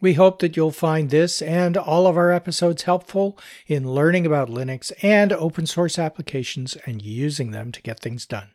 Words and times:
We 0.00 0.14
hope 0.14 0.38
that 0.38 0.56
you'll 0.56 0.70
find 0.70 1.10
this 1.10 1.42
and 1.42 1.76
all 1.76 2.06
of 2.06 2.16
our 2.16 2.30
episodes 2.30 2.84
helpful 2.84 3.36
in 3.66 3.92
learning 3.92 4.26
about 4.26 4.48
Linux 4.48 4.92
and 5.02 5.32
open 5.32 5.66
source 5.66 5.98
applications 5.98 6.76
and 6.86 7.02
using 7.02 7.50
them 7.50 7.72
to 7.72 7.82
get 7.82 7.98
things 7.98 8.24
done. 8.24 8.50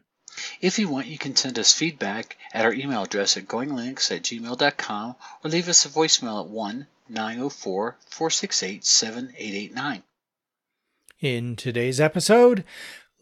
If 0.61 0.79
you 0.79 0.87
want, 0.87 1.07
you 1.07 1.17
can 1.17 1.35
send 1.35 1.59
us 1.59 1.73
feedback 1.73 2.37
at 2.53 2.63
our 2.63 2.73
email 2.73 3.03
address 3.03 3.35
at 3.35 3.47
goinglinux 3.47 4.09
at 4.15 4.23
gmail.com 4.23 5.15
or 5.43 5.49
leave 5.49 5.67
us 5.67 5.85
a 5.85 5.89
voicemail 5.89 6.45
at 6.45 6.49
1 6.49 6.87
904 7.09 7.97
468 8.07 8.85
7889. 8.85 10.03
In 11.19 11.55
today's 11.55 11.99
episode, 11.99 12.63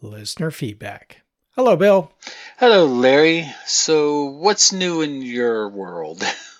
listener 0.00 0.50
feedback. 0.52 1.22
Hello, 1.56 1.76
Bill. 1.76 2.12
Hello, 2.58 2.86
Larry. 2.86 3.52
So, 3.66 4.24
what's 4.24 4.72
new 4.72 5.02
in 5.02 5.22
your 5.22 5.68
world? 5.68 6.22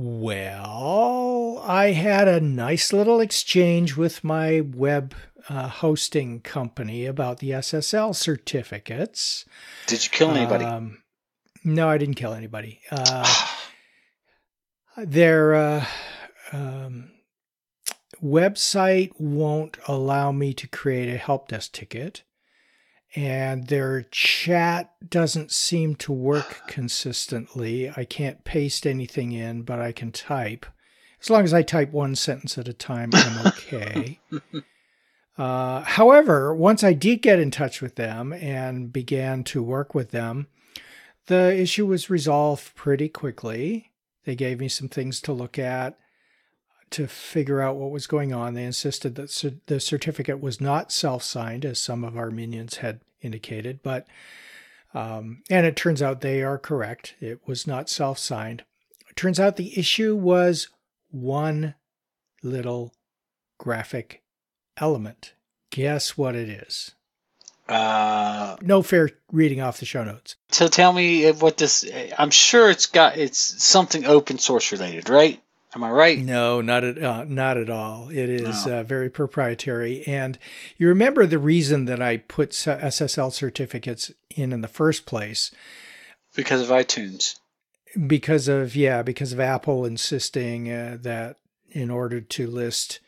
Well, 0.00 1.60
I 1.66 1.90
had 1.90 2.28
a 2.28 2.38
nice 2.40 2.92
little 2.92 3.18
exchange 3.18 3.96
with 3.96 4.22
my 4.22 4.60
web 4.60 5.12
uh, 5.48 5.66
hosting 5.66 6.40
company 6.40 7.04
about 7.04 7.38
the 7.38 7.50
SSL 7.50 8.14
certificates. 8.14 9.44
Did 9.88 10.04
you 10.04 10.10
kill 10.10 10.30
anybody? 10.30 10.64
Um, 10.64 11.02
no, 11.64 11.88
I 11.88 11.98
didn't 11.98 12.14
kill 12.14 12.32
anybody. 12.32 12.80
Uh, 12.92 13.46
their 14.96 15.56
uh, 15.56 15.86
um, 16.52 17.10
website 18.22 19.10
won't 19.18 19.78
allow 19.88 20.30
me 20.30 20.54
to 20.54 20.68
create 20.68 21.12
a 21.12 21.18
help 21.18 21.48
desk 21.48 21.72
ticket 21.72 22.22
and 23.16 23.68
their 23.68 24.02
chat 24.10 24.92
doesn't 25.08 25.50
seem 25.50 25.94
to 25.96 26.12
work 26.12 26.62
consistently. 26.68 27.90
I 27.96 28.04
can't 28.04 28.44
paste 28.44 28.86
anything 28.86 29.32
in, 29.32 29.62
but 29.62 29.80
I 29.80 29.92
can 29.92 30.12
type. 30.12 30.66
As 31.20 31.30
long 31.30 31.44
as 31.44 31.52
I 31.52 31.62
type 31.62 31.90
one 31.90 32.14
sentence 32.14 32.58
at 32.58 32.68
a 32.68 32.72
time, 32.72 33.10
I'm 33.12 33.46
okay. 33.48 34.20
uh, 35.38 35.82
however, 35.82 36.54
once 36.54 36.84
I 36.84 36.92
did 36.92 37.22
get 37.22 37.40
in 37.40 37.50
touch 37.50 37.82
with 37.82 37.96
them 37.96 38.32
and 38.32 38.92
began 38.92 39.42
to 39.44 39.62
work 39.62 39.94
with 39.94 40.10
them, 40.10 40.46
the 41.26 41.54
issue 41.54 41.86
was 41.86 42.08
resolved 42.08 42.74
pretty 42.74 43.08
quickly. 43.08 43.90
They 44.24 44.36
gave 44.36 44.60
me 44.60 44.68
some 44.68 44.88
things 44.88 45.20
to 45.22 45.32
look 45.32 45.58
at 45.58 45.98
to 46.90 47.06
figure 47.06 47.60
out 47.60 47.76
what 47.76 47.90
was 47.90 48.06
going 48.06 48.32
on. 48.32 48.54
They 48.54 48.64
insisted 48.64 49.14
that 49.16 49.60
the 49.66 49.80
certificate 49.80 50.40
was 50.40 50.60
not 50.60 50.92
self 50.92 51.22
signed, 51.22 51.64
as 51.64 51.78
some 51.78 52.04
of 52.04 52.16
our 52.16 52.30
minions 52.30 52.76
had 52.76 53.00
indicated, 53.20 53.80
but 53.82 54.06
um, 54.94 55.42
and 55.50 55.66
it 55.66 55.76
turns 55.76 56.02
out 56.02 56.20
they 56.20 56.42
are 56.42 56.58
correct. 56.58 57.14
It 57.20 57.40
was 57.46 57.66
not 57.66 57.88
self 57.88 58.18
signed. 58.18 58.64
It 59.08 59.16
turns 59.16 59.38
out 59.38 59.56
the 59.56 59.78
issue 59.78 60.16
was 60.16 60.68
one 61.10 61.74
little 62.42 62.94
graphic 63.58 64.22
element. 64.76 65.34
Guess 65.70 66.16
what 66.16 66.34
it 66.34 66.48
is? 66.48 66.92
Uh, 67.68 68.56
no 68.62 68.82
fair 68.82 69.10
reading 69.30 69.60
off 69.60 69.78
the 69.78 69.84
show 69.84 70.02
notes. 70.02 70.36
So 70.50 70.68
tell 70.68 70.92
me 70.92 71.30
what 71.32 71.58
this. 71.58 71.88
I'm 72.16 72.30
sure 72.30 72.70
it's 72.70 72.86
got. 72.86 73.18
It's 73.18 73.62
something 73.62 74.06
open 74.06 74.38
source 74.38 74.72
related, 74.72 75.10
right? 75.10 75.42
Am 75.78 75.84
I 75.84 75.90
right? 75.92 76.18
No, 76.18 76.60
not 76.60 76.82
at 76.82 77.00
uh, 77.00 77.24
not 77.28 77.56
at 77.56 77.70
all. 77.70 78.08
It 78.08 78.28
is 78.28 78.66
no. 78.66 78.80
uh, 78.80 78.82
very 78.82 79.08
proprietary, 79.08 80.02
and 80.08 80.36
you 80.76 80.88
remember 80.88 81.24
the 81.24 81.38
reason 81.38 81.84
that 81.84 82.02
I 82.02 82.16
put 82.16 82.50
SSL 82.50 83.32
certificates 83.32 84.10
in 84.34 84.52
in 84.52 84.60
the 84.60 84.66
first 84.66 85.06
place 85.06 85.52
because 86.34 86.62
of 86.62 86.68
iTunes. 86.70 87.38
Because 88.08 88.48
of 88.48 88.74
yeah, 88.74 89.02
because 89.02 89.32
of 89.32 89.38
Apple 89.38 89.84
insisting 89.84 90.68
uh, 90.68 90.98
that 91.02 91.36
in 91.70 91.92
order 91.92 92.20
to 92.20 92.48
list 92.48 92.98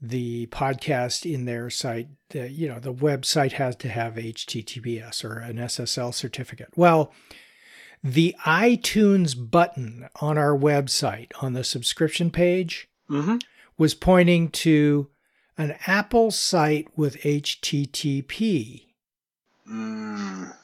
the 0.00 0.46
podcast 0.48 1.32
in 1.32 1.44
their 1.44 1.70
site, 1.70 2.08
you 2.32 2.66
know, 2.66 2.80
the 2.80 2.92
website 2.92 3.52
has 3.52 3.76
to 3.76 3.88
have 3.88 4.14
HTTPS 4.14 5.24
or 5.24 5.38
an 5.38 5.58
SSL 5.58 6.12
certificate. 6.12 6.70
Well 6.74 7.12
the 8.04 8.36
iTunes 8.44 9.34
button 9.50 10.10
on 10.20 10.36
our 10.36 10.56
website 10.56 11.32
on 11.40 11.54
the 11.54 11.64
subscription 11.64 12.30
page 12.30 12.86
mm-hmm. 13.08 13.38
was 13.78 13.94
pointing 13.94 14.50
to 14.50 15.08
an 15.56 15.74
Apple 15.86 16.30
site 16.30 16.86
with 16.98 17.16
HTTP. 17.22 18.82
Mm, 19.66 20.54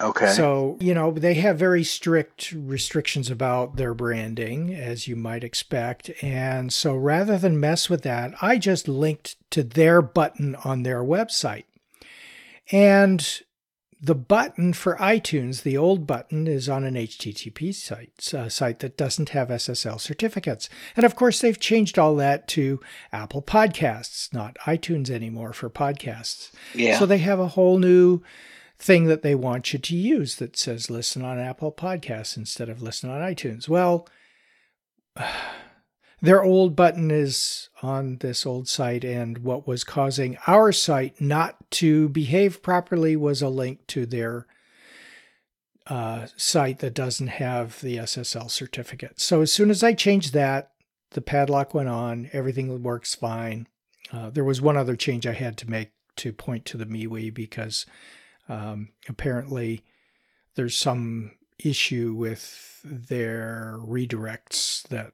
okay. 0.00 0.32
So, 0.32 0.78
you 0.80 0.94
know, 0.94 1.10
they 1.10 1.34
have 1.34 1.58
very 1.58 1.84
strict 1.84 2.52
restrictions 2.52 3.30
about 3.30 3.76
their 3.76 3.92
branding, 3.92 4.74
as 4.74 5.06
you 5.06 5.16
might 5.16 5.44
expect. 5.44 6.10
And 6.22 6.72
so 6.72 6.96
rather 6.96 7.36
than 7.36 7.60
mess 7.60 7.90
with 7.90 8.02
that, 8.04 8.32
I 8.40 8.56
just 8.56 8.88
linked 8.88 9.36
to 9.50 9.62
their 9.62 10.00
button 10.00 10.54
on 10.64 10.82
their 10.82 11.02
website. 11.02 11.64
And 12.72 13.42
the 14.00 14.14
button 14.14 14.72
for 14.72 14.96
iTunes, 14.96 15.62
the 15.62 15.76
old 15.76 16.06
button, 16.06 16.46
is 16.46 16.68
on 16.68 16.84
an 16.84 16.94
HTTP 16.94 17.74
site, 17.74 18.30
a 18.34 18.40
uh, 18.40 18.48
site 18.48 18.80
that 18.80 18.96
doesn't 18.96 19.30
have 19.30 19.48
SSL 19.48 20.00
certificates. 20.00 20.68
And 20.96 21.06
of 21.06 21.16
course, 21.16 21.40
they've 21.40 21.58
changed 21.58 21.98
all 21.98 22.14
that 22.16 22.46
to 22.48 22.80
Apple 23.12 23.42
Podcasts, 23.42 24.32
not 24.34 24.56
iTunes 24.66 25.08
anymore 25.08 25.52
for 25.52 25.70
podcasts. 25.70 26.50
Yeah. 26.74 26.98
So 26.98 27.06
they 27.06 27.18
have 27.18 27.40
a 27.40 27.48
whole 27.48 27.78
new 27.78 28.20
thing 28.78 29.06
that 29.06 29.22
they 29.22 29.34
want 29.34 29.72
you 29.72 29.78
to 29.78 29.96
use 29.96 30.36
that 30.36 30.56
says 30.56 30.90
listen 30.90 31.24
on 31.24 31.38
Apple 31.38 31.72
Podcasts 31.72 32.36
instead 32.36 32.68
of 32.68 32.82
listen 32.82 33.08
on 33.08 33.20
iTunes. 33.20 33.68
Well, 33.68 34.06
their 36.22 36.42
old 36.42 36.74
button 36.74 37.10
is 37.10 37.68
on 37.82 38.18
this 38.18 38.46
old 38.46 38.68
site, 38.68 39.04
and 39.04 39.38
what 39.38 39.66
was 39.66 39.84
causing 39.84 40.38
our 40.46 40.72
site 40.72 41.20
not 41.20 41.70
to 41.72 42.08
behave 42.08 42.62
properly 42.62 43.16
was 43.16 43.42
a 43.42 43.48
link 43.48 43.86
to 43.88 44.06
their 44.06 44.46
uh, 45.86 46.26
site 46.36 46.78
that 46.80 46.94
doesn't 46.94 47.28
have 47.28 47.80
the 47.80 47.98
SSL 47.98 48.50
certificate. 48.50 49.20
So 49.20 49.42
as 49.42 49.52
soon 49.52 49.70
as 49.70 49.82
I 49.82 49.92
changed 49.92 50.32
that, 50.32 50.72
the 51.10 51.20
padlock 51.20 51.74
went 51.74 51.88
on, 51.88 52.28
everything 52.32 52.82
works 52.82 53.14
fine. 53.14 53.68
Uh, 54.12 54.30
there 54.30 54.44
was 54.44 54.60
one 54.60 54.76
other 54.76 54.96
change 54.96 55.26
I 55.26 55.32
had 55.32 55.56
to 55.58 55.70
make 55.70 55.92
to 56.16 56.32
point 56.32 56.64
to 56.66 56.76
the 56.76 56.86
MeWe 56.86 57.32
because 57.32 57.86
um, 58.48 58.88
apparently 59.08 59.84
there's 60.54 60.76
some 60.76 61.32
issue 61.58 62.14
with 62.16 62.80
their 62.84 63.78
redirects 63.80 64.82
that 64.88 65.12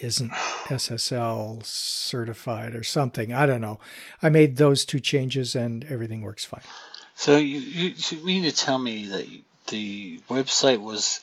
isn't 0.00 0.30
SSL 0.32 1.64
certified 1.64 2.74
or 2.74 2.82
something. 2.82 3.32
I 3.32 3.46
don't 3.46 3.60
know. 3.60 3.78
I 4.22 4.28
made 4.28 4.56
those 4.56 4.84
two 4.84 5.00
changes 5.00 5.54
and 5.54 5.84
everything 5.84 6.22
works 6.22 6.44
fine. 6.44 6.62
So 7.14 7.36
you, 7.38 7.58
you, 7.58 7.94
you 8.10 8.24
mean 8.24 8.42
to 8.42 8.52
tell 8.52 8.78
me 8.78 9.06
that 9.06 9.26
the 9.68 10.20
website 10.28 10.80
was 10.80 11.20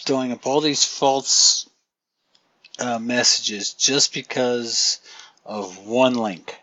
throwing 0.00 0.32
up 0.32 0.46
all 0.46 0.60
these 0.60 0.84
false 0.84 1.68
uh, 2.78 2.98
messages 2.98 3.74
just 3.74 4.14
because 4.14 5.00
of 5.44 5.86
one 5.86 6.14
link? 6.14 6.56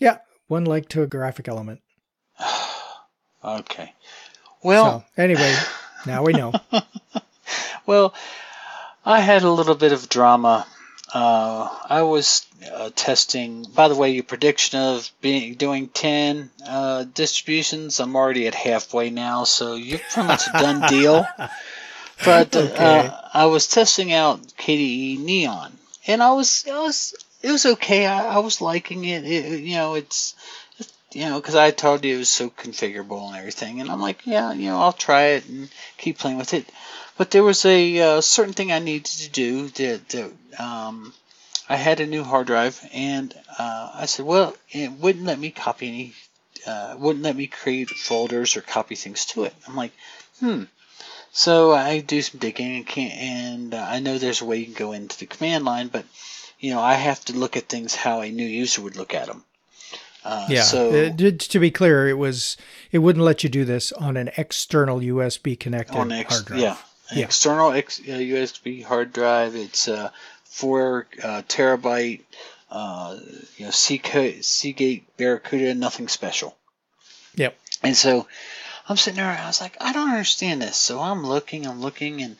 Yeah, 0.00 0.18
one 0.48 0.64
link 0.64 0.88
to 0.90 1.02
a 1.02 1.06
graphic 1.06 1.48
element. 1.48 1.82
okay. 3.44 3.92
Well, 4.62 5.00
so, 5.00 5.22
anyway, 5.22 5.54
now 6.06 6.22
we 6.22 6.32
know. 6.32 6.52
well, 7.86 8.14
I 9.04 9.20
had 9.20 9.42
a 9.42 9.50
little 9.50 9.74
bit 9.74 9.92
of 9.92 10.08
drama. 10.08 10.66
Uh, 11.12 11.68
I 11.88 12.02
was 12.02 12.46
uh, 12.72 12.90
testing. 12.94 13.64
By 13.74 13.88
the 13.88 13.94
way, 13.94 14.10
your 14.10 14.22
prediction 14.22 14.78
of 14.80 15.10
being 15.20 15.54
doing 15.54 15.88
ten 15.88 16.50
uh, 16.66 17.04
distributions, 17.04 18.00
I'm 18.00 18.16
already 18.16 18.46
at 18.46 18.54
halfway 18.54 19.10
now, 19.10 19.44
so 19.44 19.74
you're 19.74 19.98
pretty 19.98 20.28
much 20.28 20.46
a 20.46 20.52
done 20.52 20.80
deal. 20.88 21.26
But 22.24 22.54
uh, 22.56 22.60
okay. 22.60 23.10
I 23.34 23.46
was 23.46 23.66
testing 23.66 24.12
out 24.12 24.40
KDE 24.56 25.18
Neon, 25.18 25.72
and 26.06 26.22
I 26.22 26.32
was, 26.32 26.64
I 26.70 26.80
was, 26.80 27.14
it 27.42 27.50
was 27.50 27.66
okay. 27.66 28.06
I, 28.06 28.36
I 28.36 28.38
was 28.38 28.60
liking 28.60 29.04
it. 29.04 29.24
it. 29.24 29.60
You 29.60 29.74
know, 29.74 29.94
it's, 29.94 30.34
you 31.12 31.26
know, 31.26 31.40
because 31.40 31.56
I 31.56 31.72
told 31.72 32.04
you 32.04 32.14
it 32.14 32.18
was 32.18 32.30
so 32.30 32.48
configurable 32.48 33.26
and 33.26 33.36
everything, 33.36 33.80
and 33.80 33.90
I'm 33.90 34.00
like, 34.00 34.24
yeah, 34.24 34.52
you 34.52 34.70
know, 34.70 34.78
I'll 34.78 34.92
try 34.92 35.22
it 35.22 35.48
and 35.48 35.68
keep 35.98 36.18
playing 36.18 36.38
with 36.38 36.54
it. 36.54 36.66
But 37.16 37.30
there 37.30 37.42
was 37.42 37.64
a 37.64 38.00
uh, 38.00 38.20
certain 38.20 38.54
thing 38.54 38.72
I 38.72 38.78
needed 38.78 39.06
to 39.06 39.30
do 39.30 39.68
that, 39.68 40.08
that 40.08 40.60
um, 40.60 41.12
I 41.68 41.76
had 41.76 42.00
a 42.00 42.06
new 42.06 42.24
hard 42.24 42.46
drive, 42.46 42.80
and 42.92 43.34
uh, 43.58 43.90
I 43.94 44.06
said, 44.06 44.26
well, 44.26 44.56
it 44.70 44.92
wouldn't 44.92 45.24
let 45.24 45.38
me 45.38 45.50
copy 45.50 45.88
any, 45.88 46.14
uh, 46.66 46.96
wouldn't 46.98 47.24
let 47.24 47.36
me 47.36 47.46
create 47.46 47.90
folders 47.90 48.56
or 48.56 48.60
copy 48.60 48.94
things 48.94 49.26
to 49.26 49.44
it. 49.44 49.54
I'm 49.66 49.76
like, 49.76 49.92
hmm. 50.40 50.64
So 51.32 51.72
I 51.72 52.00
do 52.00 52.20
some 52.20 52.40
digging 52.40 52.76
and, 52.76 52.86
can, 52.86 53.10
and 53.10 53.74
uh, 53.74 53.86
I 53.88 54.00
know 54.00 54.18
there's 54.18 54.42
a 54.42 54.44
way 54.44 54.58
you 54.58 54.66
can 54.66 54.74
go 54.74 54.92
into 54.92 55.18
the 55.18 55.26
command 55.26 55.64
line, 55.64 55.88
but 55.88 56.04
you 56.60 56.74
know 56.74 56.80
I 56.80 56.94
have 56.94 57.24
to 57.24 57.32
look 57.32 57.56
at 57.56 57.70
things 57.70 57.94
how 57.94 58.20
a 58.20 58.30
new 58.30 58.46
user 58.46 58.82
would 58.82 58.96
look 58.96 59.14
at 59.14 59.28
them. 59.28 59.42
Uh, 60.24 60.46
yeah. 60.50 60.62
So 60.62 61.06
uh, 61.06 61.30
to 61.38 61.58
be 61.58 61.70
clear, 61.70 62.06
it 62.06 62.18
was 62.18 62.58
it 62.92 62.98
wouldn't 62.98 63.24
let 63.24 63.42
you 63.42 63.48
do 63.48 63.64
this 63.64 63.92
on 63.92 64.18
an 64.18 64.30
external 64.36 65.00
USB 65.00 65.58
connected 65.58 66.12
ex- 66.12 66.34
hard 66.34 66.44
drive. 66.44 66.60
Yeah, 66.60 66.76
yeah. 67.14 67.24
external 67.24 67.72
ex- 67.72 68.00
uh, 68.00 68.12
USB 68.12 68.84
hard 68.84 69.12
drive. 69.12 69.54
It's 69.54 69.88
uh, 69.88 70.10
four 70.44 71.06
uh, 71.22 71.42
terabyte. 71.48 72.22
Uh, 72.70 73.18
you 73.58 73.66
know, 73.66 73.70
Seagate 73.70 75.16
Barracuda, 75.18 75.74
nothing 75.74 76.08
special. 76.08 76.56
Yep. 77.34 77.54
And 77.82 77.96
so 77.96 78.26
I'm 78.88 78.96
sitting 78.96 79.18
there. 79.18 79.30
I 79.30 79.46
was 79.46 79.60
like, 79.60 79.76
I 79.80 79.92
don't 79.92 80.10
understand 80.10 80.62
this. 80.62 80.76
So 80.76 81.00
I'm 81.00 81.26
looking. 81.26 81.66
I'm 81.66 81.80
looking, 81.80 82.22
and 82.22 82.36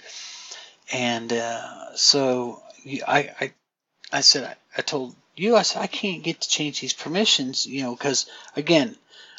and 0.92 1.32
uh, 1.32 1.94
so 1.96 2.62
I 3.06 3.30
I 3.40 3.52
I 4.12 4.20
said 4.20 4.44
I, 4.44 4.56
I 4.78 4.82
told 4.82 5.14
you 5.36 5.56
I 5.56 5.62
said 5.62 5.82
I 5.82 5.86
can't 5.86 6.22
get 6.22 6.40
to 6.40 6.48
change 6.48 6.80
these 6.80 6.92
permissions. 6.92 7.66
You 7.66 7.82
know, 7.82 7.94
because 7.94 8.26
again, 8.56 8.96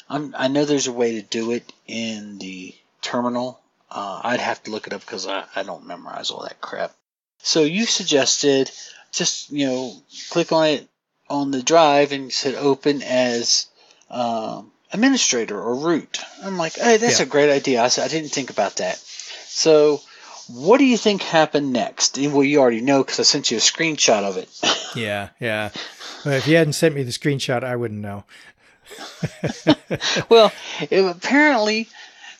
I'm 0.08 0.34
I 0.36 0.48
know 0.48 0.64
there's 0.64 0.86
a 0.86 0.92
way 0.92 1.20
to 1.20 1.22
do 1.22 1.52
it 1.52 1.72
in 1.86 2.38
the 2.38 2.74
terminal. 3.02 3.60
Uh, 3.94 4.20
I'd 4.24 4.40
have 4.40 4.60
to 4.64 4.72
look 4.72 4.88
it 4.88 4.92
up 4.92 5.02
because 5.02 5.26
I, 5.26 5.44
I 5.54 5.62
don't 5.62 5.86
memorize 5.86 6.30
all 6.30 6.42
that 6.42 6.60
crap. 6.60 6.92
So 7.38 7.62
you 7.62 7.86
suggested 7.86 8.70
just 9.12 9.52
you 9.52 9.66
know 9.66 9.92
click 10.30 10.50
on 10.50 10.66
it 10.66 10.88
on 11.30 11.52
the 11.52 11.62
drive 11.62 12.10
and 12.10 12.32
said 12.32 12.56
open 12.56 13.02
as 13.02 13.66
um, 14.10 14.72
administrator 14.92 15.60
or 15.60 15.76
root. 15.76 16.18
I'm 16.42 16.58
like, 16.58 16.74
hey, 16.74 16.96
that's 16.96 17.20
yeah. 17.20 17.26
a 17.26 17.28
great 17.28 17.50
idea. 17.50 17.82
I 17.82 17.88
said 17.88 18.04
I 18.04 18.08
didn't 18.08 18.30
think 18.30 18.50
about 18.50 18.76
that. 18.76 18.96
So 18.96 20.00
what 20.48 20.78
do 20.78 20.84
you 20.84 20.96
think 20.96 21.22
happened 21.22 21.72
next? 21.72 22.18
Well, 22.18 22.44
you 22.44 22.60
already 22.60 22.80
know 22.80 23.02
because 23.02 23.20
I 23.20 23.22
sent 23.22 23.50
you 23.50 23.58
a 23.58 23.60
screenshot 23.60 24.24
of 24.24 24.36
it. 24.36 24.48
yeah, 24.96 25.30
yeah. 25.40 25.70
Well, 26.24 26.34
if 26.34 26.46
you 26.46 26.56
hadn't 26.56 26.74
sent 26.74 26.94
me 26.94 27.02
the 27.02 27.12
screenshot, 27.12 27.62
I 27.62 27.76
wouldn't 27.76 28.00
know. 28.00 28.24
well, 30.28 30.52
it, 30.90 31.04
apparently, 31.04 31.88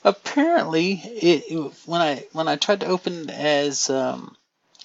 apparently, 0.04 0.92
it, 0.92 1.44
it, 1.50 1.72
when 1.86 2.00
I 2.00 2.24
when 2.32 2.46
I 2.46 2.56
tried 2.56 2.80
to 2.80 2.86
open 2.86 3.30
as 3.30 3.90
um, 3.90 4.36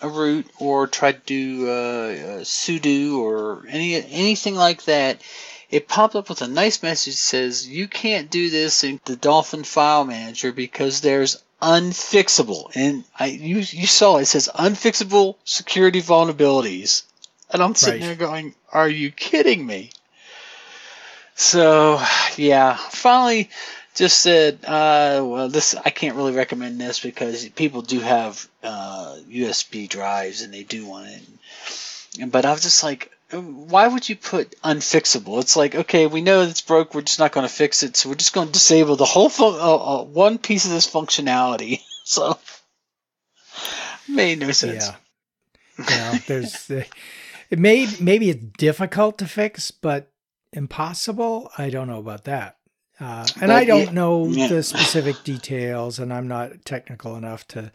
a 0.01 0.10
root 0.10 0.48
or 0.60 0.88
tried 0.88 1.25
to 1.25 1.25
do 1.25 1.69
uh, 1.69 2.13
sudo 2.44 3.18
or 3.18 3.66
any 3.68 3.95
anything 3.95 4.56
like 4.56 4.83
that, 4.86 5.21
it 5.69 5.88
popped 5.88 6.16
up 6.16 6.30
with 6.30 6.42
a 6.42 6.48
nice 6.48 6.81
message 6.81 7.16
that 7.16 7.19
says 7.19 7.68
you 7.68 7.88
can't 7.88 8.31
do 8.31 8.50
this 8.50 8.83
in 8.83 9.00
the 9.06 9.16
Dolphin 9.16 9.63
File 9.63 10.06
Manager 10.06 10.51
because 10.51 11.01
there's 11.01 11.44
unfixable. 11.62 12.72
And 12.75 13.04
I 13.18 13.27
you 13.27 13.57
you 13.57 13.88
saw 13.88 14.18
it, 14.18 14.25
says 14.25 14.50
unfixable 14.54 15.36
security 15.44 16.01
vulnerabilities. 16.01 17.04
And 17.51 17.62
I'm 17.63 17.75
sitting 17.75 18.01
right. 18.01 18.07
there 18.07 18.15
going, 18.15 18.56
Are 18.72 18.89
you 18.89 19.12
kidding 19.12 19.65
me? 19.65 19.92
So 21.36 22.01
yeah, 22.36 22.75
finally 22.75 23.50
just 24.00 24.19
said, 24.22 24.60
uh, 24.63 25.22
well, 25.25 25.50
this 25.50 25.75
I 25.75 25.90
can't 25.90 26.16
really 26.16 26.31
recommend 26.31 26.80
this 26.80 27.01
because 27.01 27.48
people 27.50 27.81
do 27.81 28.00
have 28.00 28.50
uh, 28.63 29.18
USB 29.30 29.90
drives 29.90 30.42
and 30.42 30.54
they 30.54 30.63
do 30.63 30.86
want 30.86 31.10
it. 31.10 32.31
But 32.31 32.46
I 32.46 32.54
was 32.54 32.62
just 32.62 32.81
like, 32.81 33.12
why 33.31 33.90
would 33.90 34.07
you 34.07 34.16
put 34.16 34.56
unfixable? 34.62 35.42
It's 35.42 35.57
like, 35.57 35.75
okay, 35.75 36.07
we 36.07 36.22
know 36.22 36.44
it's 36.44 36.62
broke. 36.62 36.96
We're 36.96 37.01
just 37.01 37.19
not 37.19 37.34
going 37.34 37.46
to 37.46 37.54
fix 37.54 37.84
it, 37.84 37.98
so 37.98 38.07
we're 38.07 38.16
just 38.16 38.31
going 38.31 38.48
to 38.48 38.54
disable 38.54 38.96
the 38.96 39.04
whole 39.04 39.30
uh, 39.38 40.00
uh, 40.00 40.04
one 40.04 40.38
piece 40.38 40.63
of 40.63 40.72
this 40.72 40.90
functionality. 40.90 41.81
so 42.06 42.40
made 44.07 44.40
no 44.40 44.51
sense. 44.51 44.90
Yeah, 45.78 45.86
yeah. 45.90 46.18
There's 46.25 46.72
uh, 46.72 46.84
it 47.50 47.60
made 47.60 48.00
maybe 48.00 48.30
it's 48.30 48.46
difficult 48.57 49.18
to 49.18 49.28
fix, 49.28 49.72
but 49.72 50.10
impossible. 50.54 51.51
I 51.57 51.69
don't 51.69 51.90
know 51.90 52.00
about 52.00 52.24
that. 52.24 52.58
Uh, 53.00 53.25
and 53.36 53.48
but, 53.48 53.51
I 53.51 53.66
don't 53.66 53.86
yeah, 53.88 53.92
know 53.92 54.28
yeah. 54.28 54.48
the 54.48 54.63
specific 54.63 55.24
details, 55.24 56.00
and 56.00 56.13
I'm 56.13 56.28
not 56.28 56.66
technical 56.66 57.16
enough 57.16 57.48
to 57.50 57.72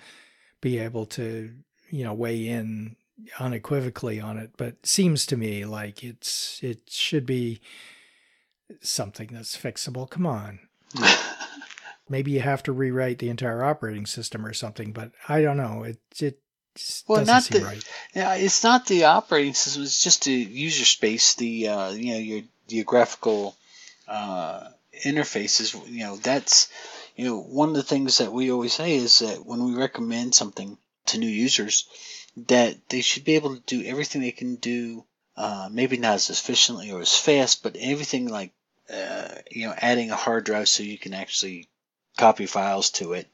be 0.61 0.79
able 0.79 1.07
to, 1.07 1.51
you 1.91 2.05
know, 2.05 2.13
weigh 2.13 2.47
in 2.49 2.97
unequivocally 3.39 4.21
on 4.21 4.39
it, 4.39 4.51
but 4.57 4.85
seems 4.87 5.27
to 5.27 5.37
me 5.37 5.65
like 5.65 6.03
it's 6.05 6.61
it 6.63 6.81
should 6.89 7.27
be 7.27 7.61
something 8.81 9.31
that's 9.33 9.57
fixable. 9.57 10.09
Come 10.09 10.27
on. 10.27 10.61
Maybe 12.09 12.33
you 12.33 12.41
have 12.41 12.63
to 12.65 12.73
rewrite 12.73 13.19
the 13.19 13.31
entire 13.31 13.65
operating 13.65 14.05
system 14.05 14.45
or 14.45 14.53
something, 14.53 14.93
but 14.93 15.13
I 15.29 15.41
don't 15.41 15.57
know. 15.57 15.85
It 15.85 15.99
it 16.21 16.39
well, 17.07 17.21
doesn't 17.21 17.35
not 17.35 17.43
seem 17.45 17.61
the, 17.61 17.67
right. 17.67 17.85
Yeah, 18.15 18.35
it's 18.35 18.63
not 18.63 18.87
the 18.87 19.05
operating 19.05 19.55
system. 19.55 19.85
It's 19.85 20.03
just 20.03 20.25
the 20.25 20.33
user 20.33 20.85
space. 20.85 21.35
The 21.35 21.69
uh, 21.69 21.91
you 21.91 22.13
know 22.13 22.19
your 22.19 22.43
geographical 22.69 23.57
uh, 24.07 24.69
interfaces. 25.03 25.75
You 25.89 26.05
know 26.05 26.17
that's 26.17 26.69
you 27.17 27.25
know 27.25 27.41
one 27.41 27.71
of 27.71 27.77
the 27.77 27.83
things 27.83 28.19
that 28.19 28.33
we 28.33 28.51
always 28.51 28.75
say 28.75 28.95
is 28.95 29.19
that 29.21 29.45
when 29.45 29.65
we 29.65 29.75
recommend 29.75 30.35
something 30.35 30.79
to 31.07 31.19
new 31.19 31.29
users, 31.29 31.87
that 32.37 32.89
they 32.89 33.01
should 33.01 33.25
be 33.25 33.35
able 33.35 33.57
to 33.57 33.63
do 33.63 33.85
everything 33.85 34.21
they 34.21 34.33
can 34.33 34.57
do, 34.57 35.05
uh, 35.37 35.69
maybe 35.71 35.97
not 35.97 36.15
as 36.15 36.31
efficiently 36.31 36.91
or 36.91 37.01
as 37.01 37.17
fast, 37.17 37.63
but 37.63 37.77
everything 37.79 38.29
like, 38.29 38.53
uh, 38.93 39.29
you 39.51 39.67
know, 39.67 39.75
adding 39.77 40.11
a 40.11 40.17
hard 40.17 40.45
drive 40.45 40.69
so 40.69 40.83
you 40.83 40.99
can 40.99 41.15
actually 41.15 41.69
copy 42.17 42.47
files 42.47 42.91
to 42.91 43.13
it, 43.15 43.29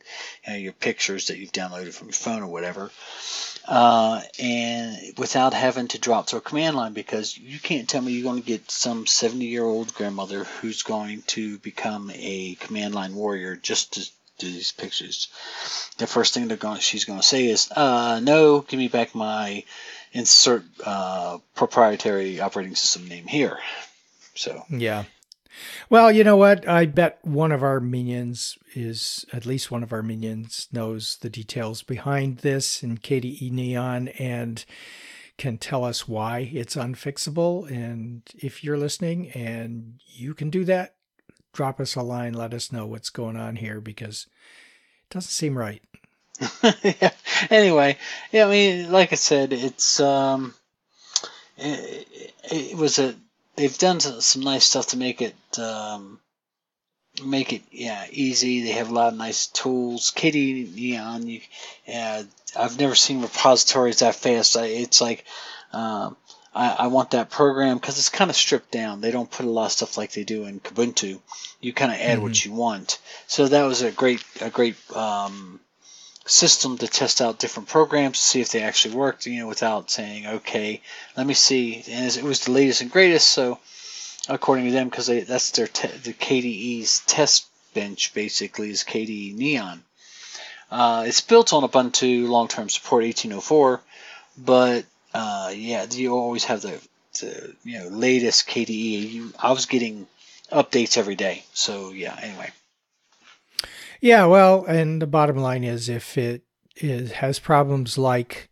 you 0.47 0.53
know, 0.53 0.59
your 0.59 0.73
pictures 0.73 1.27
that 1.27 1.39
you've 1.39 1.53
downloaded 1.53 1.93
from 1.93 2.09
your 2.09 2.15
phone 2.15 2.43
or 2.43 2.47
whatever, 2.47 2.91
uh, 3.71 4.21
and 4.39 4.99
without 5.17 5.55
having 5.55 5.89
to 5.89 5.99
drop 5.99 6.27
to 6.27 6.37
a 6.37 6.41
command 6.41 6.77
line 6.77 6.93
because 6.93 7.39
you 7.39 7.59
can't 7.59 7.89
tell 7.89 8.03
me 8.03 8.13
you're 8.13 8.31
going 8.31 8.43
to 8.43 8.47
get 8.47 8.71
some 8.71 9.07
70 9.07 9.47
year 9.47 9.65
old 9.65 9.95
grandmother 9.95 10.45
who's 10.45 10.83
going 10.83 11.23
to 11.29 11.57
become 11.59 12.11
a 12.15 12.57
command 12.57 12.95
line 12.95 13.15
warrior 13.15 13.55
just 13.57 13.95
to 13.95 14.11
do 14.41 14.51
these 14.51 14.73
pictures, 14.73 15.29
the 15.99 16.07
first 16.07 16.35
thing 16.35 16.49
they're 16.49 16.57
going 16.57 16.81
she's 16.81 17.05
going 17.05 17.21
to 17.21 17.27
say 17.27 17.47
is, 17.47 17.71
uh, 17.71 18.21
"No, 18.21 18.61
give 18.63 18.79
me 18.79 18.89
back 18.89 19.15
my 19.15 19.65
insert 20.13 20.65
uh, 20.85 21.39
proprietary 21.55 22.41
operating 22.41 22.75
system 22.75 23.07
name 23.07 23.27
here." 23.27 23.59
So 24.35 24.65
yeah. 24.71 25.05
Well, 25.89 26.13
you 26.13 26.25
know 26.25 26.37
what? 26.37 26.69
I 26.69 26.87
bet 26.87 27.19
one 27.23 27.53
of 27.53 27.63
our 27.63 27.81
minions 27.81 28.57
is 28.75 29.25
at 29.33 29.47
least 29.47 29.71
one 29.71 29.83
of 29.83 29.93
our 29.93 30.03
minions 30.03 30.69
knows 30.73 31.19
the 31.21 31.31
details 31.31 31.83
behind 31.83 32.39
this 32.39 32.83
in 32.83 32.99
KDE 32.99 33.51
Neon 33.51 34.09
and 34.09 34.65
can 35.39 35.59
tell 35.59 35.85
us 35.85 36.07
why 36.07 36.51
it's 36.53 36.77
unfixable. 36.77 37.69
And 37.71 38.23
if 38.39 38.63
you're 38.63 38.79
listening 38.79 39.31
and 39.31 40.01
you 40.07 40.35
can 40.35 40.51
do 40.51 40.65
that, 40.65 40.95
drop 41.53 41.81
us 41.81 41.95
a 41.95 42.03
line, 42.03 42.35
let 42.35 42.55
us 42.55 42.71
know 42.71 42.87
what's 42.87 43.11
going 43.11 43.37
on 43.37 43.57
here 43.57 43.81
because 43.81 44.27
it 45.09 45.15
doesn't 45.15 45.31
seem 45.31 45.57
right. 45.57 45.83
yeah. 46.83 47.11
Anyway, 47.49 47.97
yeah, 48.33 48.45
I 48.45 48.51
mean, 48.51 48.93
like 48.93 49.13
I 49.13 49.17
said, 49.17 49.55
it's 49.55 49.99
um, 49.99 50.53
it, 51.57 52.35
it 52.45 52.77
was 52.77 52.99
a 52.99 53.15
they've 53.61 53.79
done 53.79 54.01
some 54.01 54.43
nice 54.43 54.65
stuff 54.65 54.89
to 54.89 54.97
make 54.97 55.21
it 55.21 55.37
um, 55.59 56.19
make 57.25 57.53
it 57.53 57.63
yeah 57.71 58.07
easy. 58.11 58.63
They 58.63 58.73
have 58.73 58.91
a 58.91 58.95
lot 58.95 59.13
of 59.13 59.19
nice 59.19 59.47
tools. 59.49 60.13
KDE 60.17 60.75
Neon, 60.75 61.27
you, 61.27 61.41
yeah, 61.87 62.23
I've 62.59 62.79
never 62.79 62.95
seen 62.95 63.21
repositories 63.21 63.99
that 63.99 64.15
fast. 64.15 64.57
I, 64.57 64.67
It's 64.67 65.01
like 65.01 65.25
um, 65.73 66.17
I, 66.55 66.71
I 66.71 66.87
want 66.87 67.11
that 67.11 67.31
program 67.31 67.77
because 67.77 67.99
it's 67.99 68.09
kind 68.09 68.31
of 68.31 68.37
stripped 68.37 68.73
down. 68.73 69.03
They 69.03 69.11
don't 69.11 69.31
put 69.31 69.47
a 69.47 69.51
lot 69.51 69.67
of 69.67 69.73
stuff 69.73 69.99
like 69.99 70.13
they 70.13 70.25
do 70.25 70.47
in 70.47 70.61
Kubuntu. 70.61 71.21
You 71.61 71.73
kind 71.75 71.93
of 71.93 71.99
add 71.99 72.15
mm-hmm. 72.15 72.23
what 72.23 72.45
you 72.45 72.53
want. 72.53 72.99
So 73.27 73.47
that 73.47 73.65
was 73.65 73.83
a 73.83 73.93
great 73.93 74.25
a 74.41 74.49
great 74.49 74.77
um, 74.97 75.61
system 76.31 76.79
to 76.79 76.87
test 76.87 77.21
out 77.21 77.39
different 77.39 77.69
programs 77.69 78.19
to 78.19 78.25
see 78.25 78.41
if 78.41 78.51
they 78.51 78.63
actually 78.63 78.95
worked. 78.95 79.27
You 79.27 79.41
know, 79.41 79.49
without 79.49 79.91
saying, 79.91 80.27
okay, 80.27 80.81
let 81.17 81.27
me 81.27 81.35
see. 81.35 81.83
And 81.89 82.07
as 82.07 82.17
it 82.17 82.25
was 82.25 82.45
the 82.45 82.53
latest 82.53 82.81
and 82.81 82.91
greatest. 82.91 83.29
So 83.29 83.59
according 84.29 84.67
to 84.67 84.73
them, 84.73 84.89
because 84.89 85.07
that's 85.07 85.51
their 85.53 85.67
te- 85.67 85.89
the 85.89 86.13
KDE's 86.13 87.03
test 87.07 87.47
bench 87.75 88.15
basically 88.15 88.71
is 88.71 88.85
KDE 88.85 89.35
Neon. 89.37 89.83
Uh, 90.71 91.05
it's 91.07 91.21
built 91.21 91.53
on 91.53 91.69
Ubuntu 91.69 92.29
long-term 92.29 92.69
support 92.69 93.03
1804, 93.03 93.81
but 94.39 94.85
uh, 95.13 95.53
yeah, 95.55 95.85
you 95.91 96.15
always 96.15 96.45
have 96.45 96.63
the, 96.63 96.81
the 97.21 97.55
you 97.65 97.79
know 97.79 97.89
latest 97.89 98.49
KDE. 98.49 99.11
You, 99.11 99.33
I 99.39 99.51
was 99.53 99.67
getting 99.67 100.07
updates 100.53 100.97
every 100.97 101.17
day. 101.17 101.45
So 101.53 101.91
yeah. 101.91 102.17
Anyway. 102.23 102.51
Yeah, 104.01 104.25
well, 104.27 104.65
and 104.67 105.01
the 105.03 105.07
bottom 105.07 105.37
line 105.37 105.65
is 105.65 105.89
if 105.89 106.17
it 106.17 106.43
is 106.77 107.13
has 107.13 107.39
problems 107.39 107.99
like 107.99 108.49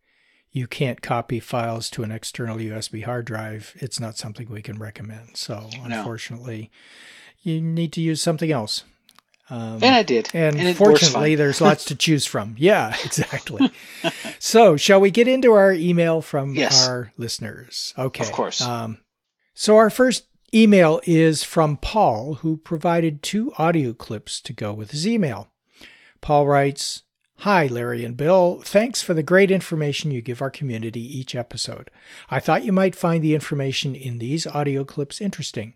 you 0.50 0.66
can't 0.66 1.00
copy 1.02 1.40
files 1.40 1.88
to 1.90 2.02
an 2.02 2.10
external 2.10 2.56
USB 2.58 3.04
hard 3.04 3.24
drive, 3.26 3.72
it's 3.76 4.00
not 4.00 4.16
something 4.16 4.48
we 4.50 4.62
can 4.62 4.78
recommend. 4.78 5.36
So 5.36 5.68
No. 5.86 5.98
unfortunately, 5.98 6.70
you 7.42 7.60
need 7.60 7.92
to 7.94 8.00
use 8.00 8.20
something 8.22 8.50
else. 8.50 8.84
Um, 9.50 9.74
And 9.82 9.94
I 9.94 10.02
did. 10.02 10.28
and, 10.34 10.58
works 10.58 10.76
fortunately, 10.76 11.34
there's 11.34 11.60
lots 11.62 11.86
to 11.86 11.94
choose 12.04 12.26
from. 12.26 12.54
Yeah, 12.58 12.94
exactly. 13.04 13.70
so, 14.38 14.76
shall 14.76 15.00
we 15.00 15.10
get 15.10 15.26
into 15.28 15.52
our 15.52 15.72
email 15.72 16.20
from 16.20 16.54
Yes. 16.54 16.86
our 16.86 17.12
listeners? 17.16 17.94
Okay. 17.96 18.24
Of 18.24 18.32
course. 18.32 18.60
Um, 18.60 18.98
so, 19.54 19.76
our 19.78 19.88
first 19.88 20.26
email 20.54 21.00
is 21.04 21.42
from 21.42 21.76
Paul, 21.76 22.34
who 22.34 22.56
provided 22.56 23.22
two 23.22 23.52
audio 23.58 23.92
clips 23.92 24.40
to 24.42 24.52
go 24.52 24.72
with 24.72 24.90
his 24.90 25.06
email. 25.06 25.48
Paul 26.20 26.46
writes 26.46 27.02
Hi, 27.42 27.66
Larry 27.66 28.04
and 28.04 28.16
Bill. 28.16 28.60
Thanks 28.64 29.00
for 29.00 29.14
the 29.14 29.22
great 29.22 29.50
information 29.50 30.10
you 30.10 30.20
give 30.20 30.42
our 30.42 30.50
community 30.50 31.00
each 31.00 31.36
episode. 31.36 31.90
I 32.30 32.40
thought 32.40 32.64
you 32.64 32.72
might 32.72 32.96
find 32.96 33.22
the 33.22 33.34
information 33.34 33.94
in 33.94 34.18
these 34.18 34.44
audio 34.46 34.84
clips 34.84 35.20
interesting. 35.20 35.74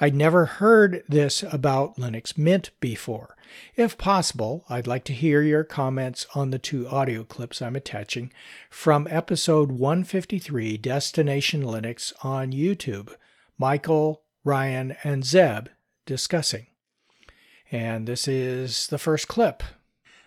I'd 0.00 0.14
never 0.14 0.46
heard 0.46 1.02
this 1.08 1.42
about 1.42 1.96
Linux 1.96 2.36
Mint 2.38 2.70
before. 2.80 3.36
If 3.74 3.98
possible, 3.98 4.64
I'd 4.68 4.86
like 4.86 5.04
to 5.04 5.12
hear 5.12 5.42
your 5.42 5.64
comments 5.64 6.26
on 6.34 6.50
the 6.50 6.58
two 6.58 6.88
audio 6.88 7.24
clips 7.24 7.60
I'm 7.60 7.76
attaching 7.76 8.32
from 8.70 9.06
episode 9.10 9.72
153 9.72 10.78
Destination 10.78 11.62
Linux 11.62 12.12
on 12.24 12.52
YouTube. 12.52 13.14
Michael, 13.58 14.22
Ryan, 14.44 14.96
and 15.02 15.24
Zeb 15.24 15.68
discussing. 16.04 16.66
And 17.70 18.06
this 18.06 18.28
is 18.28 18.86
the 18.88 18.98
first 18.98 19.28
clip. 19.28 19.62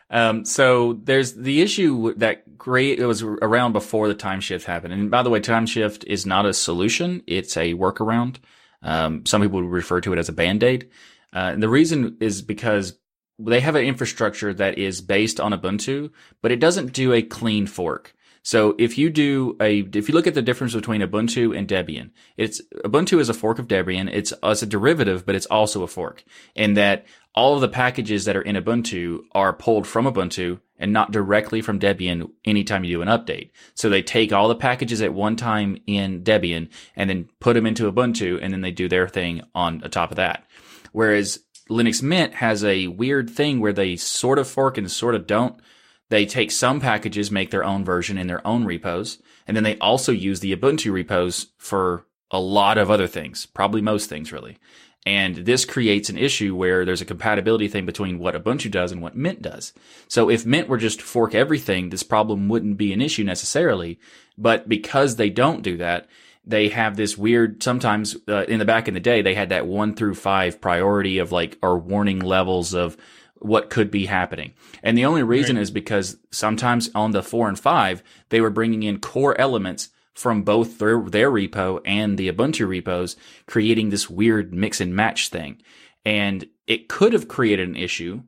Um, 0.10 0.44
so 0.44 0.94
there's 1.04 1.34
the 1.36 1.62
issue 1.62 2.14
that 2.16 2.58
great 2.58 3.00
it 3.00 3.06
was 3.06 3.22
around 3.22 3.74
before 3.74 4.08
the 4.08 4.16
time 4.16 4.42
shift 4.42 4.66
happened. 4.66 4.94
And 4.94 5.12
by 5.12 5.22
the 5.22 5.30
way, 5.30 5.40
time 5.40 5.66
shift 5.66 6.04
is 6.06 6.26
not 6.26 6.46
a 6.46 6.54
solution; 6.54 7.22
it's 7.28 7.56
a 7.56 7.76
workaround. 7.76 8.38
Um, 8.82 9.26
some 9.26 9.42
people 9.42 9.62
refer 9.64 10.02
to 10.02 10.14
it 10.14 10.20
as 10.20 10.30
a 10.30 10.34
band 10.34 10.64
aid. 10.64 10.90
Uh, 11.34 11.52
and 11.54 11.62
the 11.62 11.70
reason 11.70 12.18
is 12.20 12.42
because 12.42 12.98
they 13.38 13.60
have 13.60 13.76
an 13.76 13.86
infrastructure 13.86 14.54
that 14.54 14.78
is 14.78 15.00
based 15.00 15.40
on 15.40 15.54
Ubuntu, 15.54 16.12
but 16.42 16.52
it 16.52 16.60
doesn't 16.60 16.94
do 16.94 17.14
a 17.14 17.22
clean 17.22 17.68
fork. 17.68 18.16
So 18.50 18.74
if 18.80 18.98
you 18.98 19.12
do 19.12 19.56
a, 19.62 19.82
if 19.94 20.10
you 20.10 20.16
look 20.16 20.26
at 20.26 20.34
the 20.34 20.42
difference 20.42 20.74
between 20.74 21.02
Ubuntu 21.02 21.56
and 21.56 21.68
Debian, 21.68 22.10
it's 22.36 22.60
Ubuntu 22.84 23.20
is 23.20 23.30
a 23.30 23.34
fork 23.36 23.60
of 23.60 23.68
Debian. 23.68 24.10
It's, 24.12 24.34
uh, 24.34 24.50
it's 24.50 24.64
a 24.64 24.66
derivative, 24.66 25.24
but 25.24 25.36
it's 25.36 25.46
also 25.46 25.84
a 25.84 25.88
fork 25.88 26.24
in 26.56 26.74
that 26.74 27.06
all 27.36 27.54
of 27.54 27.62
the 27.62 27.68
packages 27.68 28.26
that 28.26 28.36
are 28.36 28.42
in 28.42 28.56
Ubuntu 28.56 29.20
are 29.34 29.54
pulled 29.54 29.86
from 29.86 30.06
Ubuntu 30.06 30.62
and 30.80 30.92
not 30.92 31.12
directly 31.12 31.62
from 31.62 31.80
Debian 31.80 32.32
anytime 32.44 32.84
you 32.84 32.98
do 32.98 33.04
an 33.04 33.08
update. 33.08 33.52
So 33.76 33.88
they 33.88 34.02
take 34.02 34.34
all 34.34 34.48
the 34.48 34.56
packages 34.56 35.04
at 35.04 35.14
one 35.14 35.36
time 35.36 35.78
in 35.86 36.24
Debian 36.24 36.70
and 36.96 37.08
then 37.08 37.30
put 37.40 37.54
them 37.54 37.68
into 37.68 37.92
Ubuntu 37.92 38.40
and 38.42 38.52
then 38.52 38.62
they 38.62 38.72
do 38.72 38.90
their 38.90 39.08
thing 39.08 39.44
on 39.54 39.82
top 39.82 40.10
of 40.10 40.18
that. 40.18 40.44
Whereas 40.92 41.44
Linux 41.70 42.02
Mint 42.02 42.34
has 42.34 42.64
a 42.64 42.88
weird 42.88 43.30
thing 43.30 43.60
where 43.60 43.74
they 43.74 43.96
sort 43.96 44.40
of 44.40 44.48
fork 44.48 44.80
and 44.80 44.90
sort 44.90 45.14
of 45.14 45.28
don't. 45.28 45.62
They 46.10 46.26
take 46.26 46.52
some 46.52 46.80
packages, 46.80 47.32
make 47.32 47.52
their 47.52 47.64
own 47.64 47.86
version 47.86 48.18
in 48.18 48.28
their 48.28 48.46
own 48.46 48.66
repos, 48.66 49.20
and 49.48 49.56
then 49.56 49.64
they 49.64 49.78
also 49.78 50.12
use 50.12 50.40
the 50.40 50.56
Ubuntu 50.56 50.92
repos 50.92 51.48
for 51.58 52.06
a 52.32 52.40
lot 52.40 52.78
of 52.78 52.92
other 52.92 53.08
things, 53.08 53.46
probably 53.46 53.82
most 53.82 54.10
things 54.10 54.32
really. 54.32 54.58
And 55.06 55.38
this 55.38 55.66
creates 55.66 56.10
an 56.10 56.18
issue 56.18 56.56
where 56.56 56.84
there's 56.84 57.02
a 57.02 57.06
compatibility 57.06 57.68
thing 57.68 57.86
between 57.86 58.20
what 58.20 58.36
Ubuntu 58.36 58.70
does 58.70 58.92
and 58.92 59.02
what 59.02 59.16
Mint 59.16 59.42
does. 59.42 59.74
So 60.08 60.30
if 60.30 60.46
Mint 60.46 60.68
were 60.68 60.78
just 60.78 61.00
to 61.00 61.06
fork 61.06 61.34
everything, 61.34 61.90
this 61.90 62.04
problem 62.04 62.50
wouldn't 62.50 62.78
be 62.78 62.92
an 62.92 63.02
issue 63.02 63.24
necessarily. 63.24 64.00
But 64.38 64.68
because 64.68 65.16
they 65.16 65.30
don't 65.30 65.64
do 65.64 65.78
that, 65.78 66.08
they 66.46 66.70
have 66.70 66.96
this 66.96 67.18
weird, 67.18 67.64
sometimes 67.64 68.18
uh, 68.28 68.44
in 68.46 68.60
the 68.60 68.66
back 68.66 68.88
in 68.88 68.94
the 68.94 69.00
day, 69.00 69.22
they 69.22 69.36
had 69.36 69.50
that 69.50 69.68
one 69.68 69.96
through 69.96 70.16
five 70.16 70.60
priority 70.60 71.18
of 71.20 71.32
like, 71.32 71.58
or 71.62 71.78
warning 71.78 72.20
levels 72.20 72.74
of 72.74 72.98
what 73.40 73.70
could 73.70 73.90
be 73.90 74.06
happening. 74.06 74.54
And 74.84 74.98
the 74.98 75.06
only 75.06 75.24
reason 75.24 75.58
is 75.58 75.72
because 75.72 76.18
sometimes 76.32 76.90
on 76.94 77.12
the 77.12 77.24
four 77.24 77.48
and 77.48 77.58
five, 77.60 78.04
they 78.30 78.42
were 78.42 78.50
bringing 78.50 78.84
in 78.84 79.00
core 79.00 79.40
elements 79.40 79.90
from 80.14 80.44
both 80.44 80.80
their, 80.80 81.02
their 81.02 81.32
repo 81.32 81.80
and 81.86 82.18
the 82.18 82.32
Ubuntu 82.32 82.68
repos, 82.68 83.16
creating 83.48 83.90
this 83.90 84.10
weird 84.10 84.54
mix 84.54 84.82
and 84.82 84.94
match 84.94 85.30
thing. 85.30 85.62
And 86.04 86.48
it 86.68 86.90
could 86.90 87.14
have 87.14 87.28
created 87.28 87.70
an 87.70 87.76
issue 87.76 88.24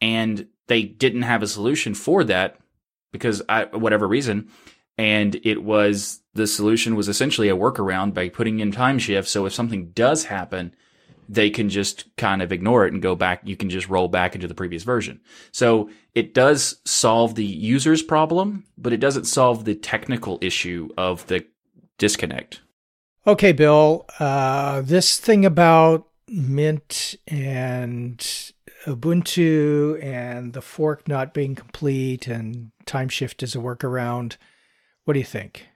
and 0.00 0.46
they 0.66 0.82
didn't 0.82 1.22
have 1.22 1.42
a 1.42 1.46
solution 1.46 1.94
for 1.94 2.24
that 2.24 2.58
because 3.12 3.42
I, 3.48 3.64
whatever 3.64 4.08
reason. 4.08 4.48
And 4.96 5.34
it 5.44 5.62
was, 5.62 6.20
the 6.34 6.46
solution 6.46 6.94
was 6.94 7.08
essentially 7.08 7.48
a 7.48 7.56
workaround 7.56 8.14
by 8.14 8.28
putting 8.28 8.60
in 8.60 8.72
time 8.72 8.98
shift. 8.98 9.28
So 9.28 9.44
if 9.44 9.52
something 9.52 9.90
does 9.90 10.24
happen, 10.24 10.74
they 11.28 11.50
can 11.50 11.68
just 11.68 12.14
kind 12.16 12.42
of 12.42 12.52
ignore 12.52 12.86
it 12.86 12.92
and 12.92 13.02
go 13.02 13.14
back. 13.14 13.40
You 13.44 13.56
can 13.56 13.70
just 13.70 13.88
roll 13.88 14.08
back 14.08 14.34
into 14.34 14.48
the 14.48 14.54
previous 14.54 14.82
version. 14.82 15.20
So 15.52 15.90
it 16.14 16.34
does 16.34 16.80
solve 16.84 17.34
the 17.34 17.44
user's 17.44 18.02
problem, 18.02 18.64
but 18.76 18.92
it 18.92 19.00
doesn't 19.00 19.24
solve 19.24 19.64
the 19.64 19.74
technical 19.74 20.38
issue 20.40 20.88
of 20.96 21.26
the 21.26 21.44
disconnect. 21.98 22.60
Okay, 23.26 23.52
Bill, 23.52 24.06
uh, 24.18 24.82
this 24.82 25.18
thing 25.18 25.46
about 25.46 26.06
Mint 26.28 27.14
and 27.26 28.18
Ubuntu 28.84 30.02
and 30.02 30.52
the 30.52 30.60
fork 30.60 31.08
not 31.08 31.32
being 31.32 31.54
complete 31.54 32.26
and 32.26 32.70
time 32.86 33.08
shift 33.08 33.42
is 33.42 33.54
a 33.54 33.58
workaround. 33.58 34.36
What 35.04 35.14
do 35.14 35.20
you 35.20 35.24
think? 35.24 35.68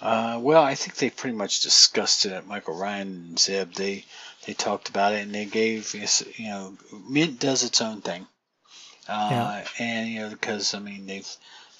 Uh, 0.00 0.38
well, 0.40 0.62
I 0.62 0.74
think 0.74 0.96
they 0.96 1.10
pretty 1.10 1.36
much 1.36 1.60
discussed 1.60 2.24
it. 2.24 2.32
At 2.32 2.46
Michael 2.46 2.74
Ryan 2.74 3.08
and 3.28 3.38
Zeb, 3.38 3.74
they 3.74 4.04
they 4.46 4.54
talked 4.54 4.88
about 4.88 5.12
it 5.12 5.22
and 5.22 5.34
they 5.34 5.44
gave 5.44 5.94
you 5.94 6.48
know, 6.48 6.76
Mint 7.08 7.38
does 7.38 7.62
its 7.64 7.80
own 7.82 8.00
thing, 8.00 8.26
uh, 9.08 9.28
Yeah. 9.30 9.68
and 9.78 10.08
you 10.08 10.20
know 10.20 10.30
because 10.30 10.72
I 10.74 10.78
mean 10.78 11.06
they've 11.06 11.28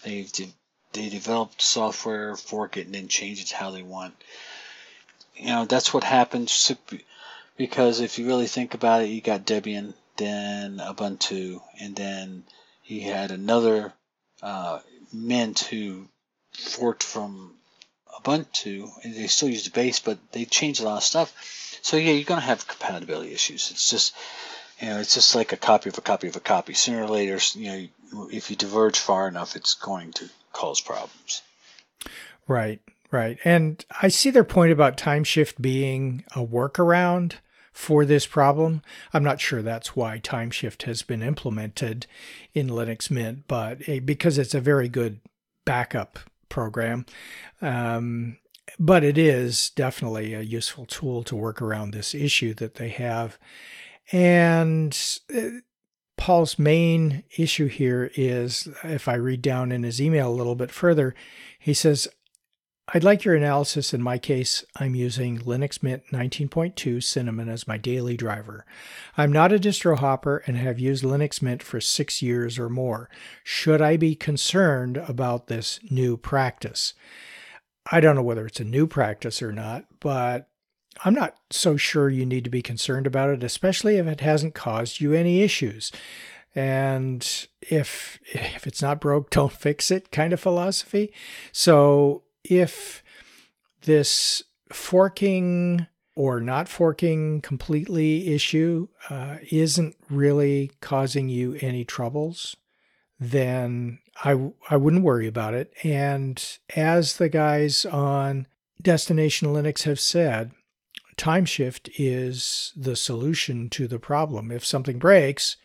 they've 0.03 0.31
de- 0.31 0.53
they 0.93 1.09
developed 1.09 1.63
software, 1.63 2.37
fork 2.37 2.77
it, 2.77 2.87
and 2.87 2.95
then 2.95 3.09
change 3.09 3.41
it 3.41 3.51
how 3.51 3.71
they 3.71 3.83
want. 3.83 4.15
You 5.37 5.47
know 5.47 5.65
that's 5.65 5.95
what 5.95 6.05
happens 6.05 6.71
because 7.57 8.01
if 8.01 8.19
you 8.19 8.27
really 8.27 8.47
think 8.47 8.75
about 8.75 9.03
it, 9.03 9.09
you 9.09 9.21
got 9.21 9.47
Debian, 9.47 9.95
then 10.17 10.79
Ubuntu, 10.79 11.61
and 11.81 11.97
then 11.97 12.45
he 12.83 13.01
had 13.01 13.31
another 13.31 13.93
uh, 14.43 14.81
Mint 15.13 15.61
who 15.61 16.07
forked 16.53 17.03
from 17.03 17.55
Ubuntu, 18.19 18.91
they 19.03 19.27
still 19.27 19.49
use 19.49 19.65
the 19.65 19.71
base, 19.71 20.01
but 20.01 20.19
they 20.33 20.45
changed 20.45 20.81
a 20.81 20.85
lot 20.85 20.99
of 20.99 21.03
stuff. 21.03 21.79
So 21.83 21.97
yeah, 21.97 22.13
you're 22.13 22.25
gonna 22.25 22.41
have 22.41 22.67
compatibility 22.67 23.33
issues. 23.33 23.71
It's 23.71 23.91
just, 23.91 24.15
you 24.81 24.89
know, 24.89 25.01
it's 25.01 25.15
just 25.15 25.35
like 25.35 25.53
a 25.53 25.57
copy 25.57 25.89
of 25.89 25.99
a 25.99 26.03
copy 26.03 26.29
of 26.29 26.37
a 26.37 26.41
copy. 26.41 26.75
Sooner 26.75 27.05
or 27.05 27.09
later, 27.09 27.39
you 27.55 27.71
know, 28.13 28.29
if 28.31 28.51
you 28.51 28.57
diverge 28.57 28.99
far 28.99 29.29
enough, 29.29 29.57
it's 29.57 29.75
going 29.75 30.13
to 30.15 30.29
cause 30.53 30.81
problems. 30.81 31.43
Right, 32.49 32.81
right. 33.11 33.39
And 33.45 33.85
I 34.03 34.09
see 34.09 34.31
their 34.31 34.45
point 34.45 34.73
about 34.73 34.97
time 34.97 35.25
shift 35.25 35.61
being 35.63 36.25
a 36.35 36.45
workaround 36.45 37.35
for 37.73 38.05
this 38.05 38.27
problem. 38.27 38.83
I'm 39.13 39.23
not 39.23 39.41
sure 39.41 39.63
that's 39.63 39.95
why 39.95 40.19
time 40.19 40.51
shift 40.51 40.83
has 40.85 41.03
been 41.03 41.23
implemented 41.23 42.07
in 42.53 42.69
Linux 42.69 43.11
Mint, 43.11 43.45
but 43.47 43.89
eh, 43.89 44.01
because 44.01 44.39
it's 44.39 44.55
a 44.55 44.61
very 44.61 44.89
good 44.89 45.21
backup 45.65 46.19
program. 46.51 47.07
Um, 47.63 48.37
but 48.79 49.03
it 49.03 49.17
is 49.17 49.71
definitely 49.71 50.35
a 50.35 50.43
useful 50.43 50.85
tool 50.85 51.23
to 51.25 51.35
work 51.35 51.63
around 51.63 51.93
this 51.93 52.15
issue 52.15 52.55
that 52.55 52.75
they 52.75 52.91
have. 52.91 53.39
And 54.13 54.97
uh, 55.35 55.61
Paul's 56.17 56.59
main 56.59 57.25
issue 57.39 57.67
here 57.67 58.11
is 58.15 58.69
if 58.85 59.09
I 59.09 59.15
read 59.15 59.41
down 59.41 59.73
in 59.73 59.83
his 59.83 60.01
email 60.01 60.29
a 60.29 60.35
little 60.35 60.55
bit 60.55 60.71
further, 60.71 61.15
he 61.59 61.73
says, 61.73 62.09
I'd 62.93 63.05
like 63.05 63.25
your 63.25 63.37
analysis. 63.37 63.95
In 63.95 64.03
my 64.03 64.19
case, 64.19 64.65
I'm 64.75 64.97
using 64.97 65.39
Linux 65.39 65.81
Mint 65.81 66.03
19.2 66.13 67.01
Cinnamon 67.01 67.49
as 67.49 67.69
my 67.69 67.77
daily 67.77 68.17
driver. 68.17 68.67
I'm 69.17 69.31
not 69.31 69.53
a 69.53 69.61
distro 69.61 69.97
hopper 69.97 70.43
and 70.47 70.57
have 70.57 70.81
used 70.81 71.05
Linux 71.05 71.41
Mint 71.41 71.63
for 71.63 71.81
six 71.81 72.21
years 72.21 72.59
or 72.59 72.69
more. 72.69 73.09
Should 73.45 73.81
I 73.81 73.97
be 73.97 74.17
concerned 74.17 74.97
about 74.97 75.47
this 75.47 75.79
new 75.89 76.17
practice? 76.17 76.95
I 77.93 78.01
don't 78.01 78.17
know 78.17 78.23
whether 78.23 78.45
it's 78.45 78.61
a 78.61 78.65
new 78.65 78.89
practice 78.89 79.41
or 79.41 79.53
not, 79.53 79.85
but 80.01 80.49
I'm 81.05 81.15
not 81.15 81.37
so 81.51 81.77
sure 81.77 82.09
you 82.09 82.27
need 82.27 82.43
to 82.43 82.51
be 82.51 82.63
concerned 82.63 83.07
about 83.07 83.31
it, 83.31 83.45
especially 83.45 83.99
if 83.99 84.07
it 84.09 84.21
hasn't 84.21 84.55
caused 84.55 85.01
you 85.01 85.13
any 85.13 85.43
issues. 85.43 85.93
And 86.57 87.25
if 87.61 88.19
if 88.33 88.67
it's 88.67 88.83
not 88.83 89.01
broke, 89.01 89.31
don't 89.31 89.53
fix 89.53 89.93
it 89.93 90.11
kind 90.11 90.33
of 90.33 90.41
philosophy. 90.41 91.13
So 91.53 92.25
if 92.45 93.03
this 93.83 94.43
forking 94.73 95.87
or 96.15 96.41
not 96.41 96.69
forking 96.69 97.41
completely 97.41 98.29
issue 98.35 98.89
uh, 99.09 99.37
isn't 99.51 99.97
really 100.11 100.71
causing 100.81 101.29
you 101.29 101.57
any 101.61 101.85
troubles, 101.85 102.57
then 103.19 103.99
I, 104.25 104.51
I 104.69 104.77
wouldn't 104.77 105.05
worry 105.05 105.27
about 105.27 105.55
it. 105.55 105.73
And 105.83 106.59
as 106.77 107.17
the 107.17 107.29
guys 107.29 107.87
on 107.87 108.47
Destination 108.83 109.49
Linux 109.49 109.85
have 109.85 110.01
said, 110.01 110.53
time 111.17 111.45
shift 111.45 111.89
is 111.99 112.73
the 112.77 112.97
solution 112.97 113.69
to 113.71 113.87
the 113.87 113.99
problem. 113.99 114.51
If 114.51 114.65
something 114.65 114.99
breaks, 114.99 115.57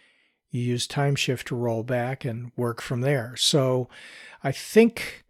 you 0.52 0.62
use 0.62 0.88
time 0.88 1.16
shift 1.16 1.48
to 1.48 1.56
roll 1.56 1.84
back 1.84 2.24
and 2.24 2.52
work 2.56 2.82
from 2.82 3.02
there. 3.02 3.36
So 3.38 3.90
I 4.44 4.52
think 4.52 5.25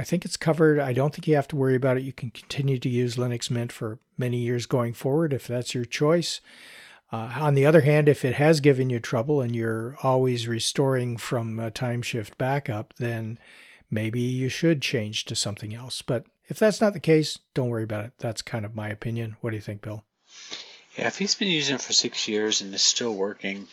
I 0.00 0.02
think 0.02 0.24
it's 0.24 0.38
covered. 0.38 0.78
I 0.78 0.94
don't 0.94 1.14
think 1.14 1.28
you 1.28 1.34
have 1.36 1.48
to 1.48 1.56
worry 1.56 1.76
about 1.76 1.98
it. 1.98 2.04
You 2.04 2.14
can 2.14 2.30
continue 2.30 2.78
to 2.78 2.88
use 2.88 3.16
Linux 3.16 3.50
Mint 3.50 3.70
for 3.70 3.98
many 4.16 4.38
years 4.38 4.64
going 4.64 4.94
forward 4.94 5.34
if 5.34 5.46
that's 5.46 5.74
your 5.74 5.84
choice. 5.84 6.40
Uh, 7.12 7.30
on 7.36 7.52
the 7.52 7.66
other 7.66 7.82
hand, 7.82 8.08
if 8.08 8.24
it 8.24 8.36
has 8.36 8.60
given 8.60 8.88
you 8.88 8.98
trouble 8.98 9.42
and 9.42 9.54
you're 9.54 9.98
always 10.02 10.48
restoring 10.48 11.18
from 11.18 11.58
a 11.60 11.70
time 11.70 12.00
shift 12.00 12.38
backup, 12.38 12.94
then 12.96 13.38
maybe 13.90 14.20
you 14.20 14.48
should 14.48 14.80
change 14.80 15.26
to 15.26 15.36
something 15.36 15.74
else. 15.74 16.00
But 16.00 16.24
if 16.48 16.58
that's 16.58 16.80
not 16.80 16.94
the 16.94 17.00
case, 17.00 17.38
don't 17.52 17.68
worry 17.68 17.84
about 17.84 18.06
it. 18.06 18.12
That's 18.20 18.40
kind 18.40 18.64
of 18.64 18.74
my 18.74 18.88
opinion. 18.88 19.36
What 19.42 19.50
do 19.50 19.56
you 19.56 19.62
think, 19.62 19.82
Bill? 19.82 20.02
Yeah, 20.96 21.08
if 21.08 21.18
he's 21.18 21.34
been 21.34 21.48
using 21.48 21.74
it 21.74 21.82
for 21.82 21.92
six 21.92 22.26
years 22.26 22.62
and 22.62 22.72
it's 22.72 22.82
still 22.82 23.14
working, 23.14 23.68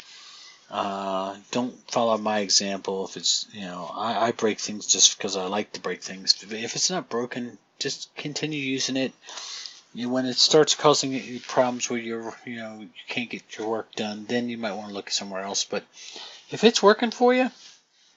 uh, 0.69 1.36
don't 1.51 1.75
follow 1.91 2.17
my 2.17 2.39
example. 2.39 3.05
If 3.05 3.17
it's, 3.17 3.47
you 3.51 3.62
know, 3.62 3.89
I, 3.93 4.27
I 4.27 4.31
break 4.31 4.59
things 4.59 4.88
just 4.88 5.17
because 5.17 5.36
I 5.36 5.45
like 5.47 5.74
to 5.74 5.81
break 5.81 6.01
things. 6.03 6.43
If 6.43 6.75
it's 6.75 6.89
not 6.89 7.09
broken, 7.09 7.57
just 7.79 8.13
continue 8.15 8.59
using 8.59 8.97
it 8.97 9.13
you 9.97 10.09
when 10.09 10.25
it 10.25 10.38
starts 10.38 10.75
causing 10.75 11.12
you 11.12 11.39
problems 11.39 11.89
where 11.89 12.00
you're, 12.00 12.33
you 12.45 12.57
know, 12.57 12.79
you 12.79 12.89
can't 13.07 13.29
get 13.29 13.57
your 13.57 13.67
work 13.67 13.93
done, 13.95 14.25
then 14.27 14.47
you 14.47 14.57
might 14.57 14.74
want 14.74 14.89
to 14.89 14.93
look 14.93 15.09
somewhere 15.09 15.41
else. 15.41 15.65
But 15.65 15.83
if 16.51 16.63
it's 16.63 16.83
working 16.83 17.12
for 17.12 17.33
you, 17.33 17.50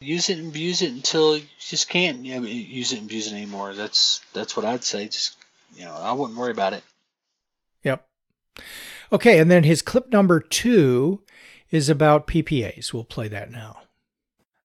use 0.01 0.29
it 0.29 0.39
and 0.39 0.49
abuse 0.49 0.83
it 0.83 0.93
until 0.93 1.39
you 1.39 1.45
just 1.59 1.89
can't 1.89 2.25
you 2.25 2.37
know, 2.37 2.47
use 2.47 2.93
it 2.93 2.99
and 2.99 3.07
abuse 3.07 3.29
it 3.29 3.35
anymore. 3.35 3.75
That's 3.75 4.21
that's 4.35 4.57
what 4.57 4.67
I'd 4.67 4.85
say. 4.85 5.07
Just 5.07 5.37
you 5.75 5.85
know, 5.85 5.95
I 5.95 6.13
wouldn't 6.13 6.39
worry 6.39 6.53
about 6.53 6.75
it. 6.75 6.83
Yep. 7.83 8.07
Okay, 9.13 9.39
and 9.39 9.51
then 9.51 9.65
his 9.65 9.81
clip 9.81 10.13
number 10.13 10.39
two 10.39 11.23
is 11.71 11.89
about 11.89 12.27
PPAs. 12.27 12.93
We'll 12.93 13.05
play 13.05 13.29
that 13.29 13.51
now. 13.51 13.83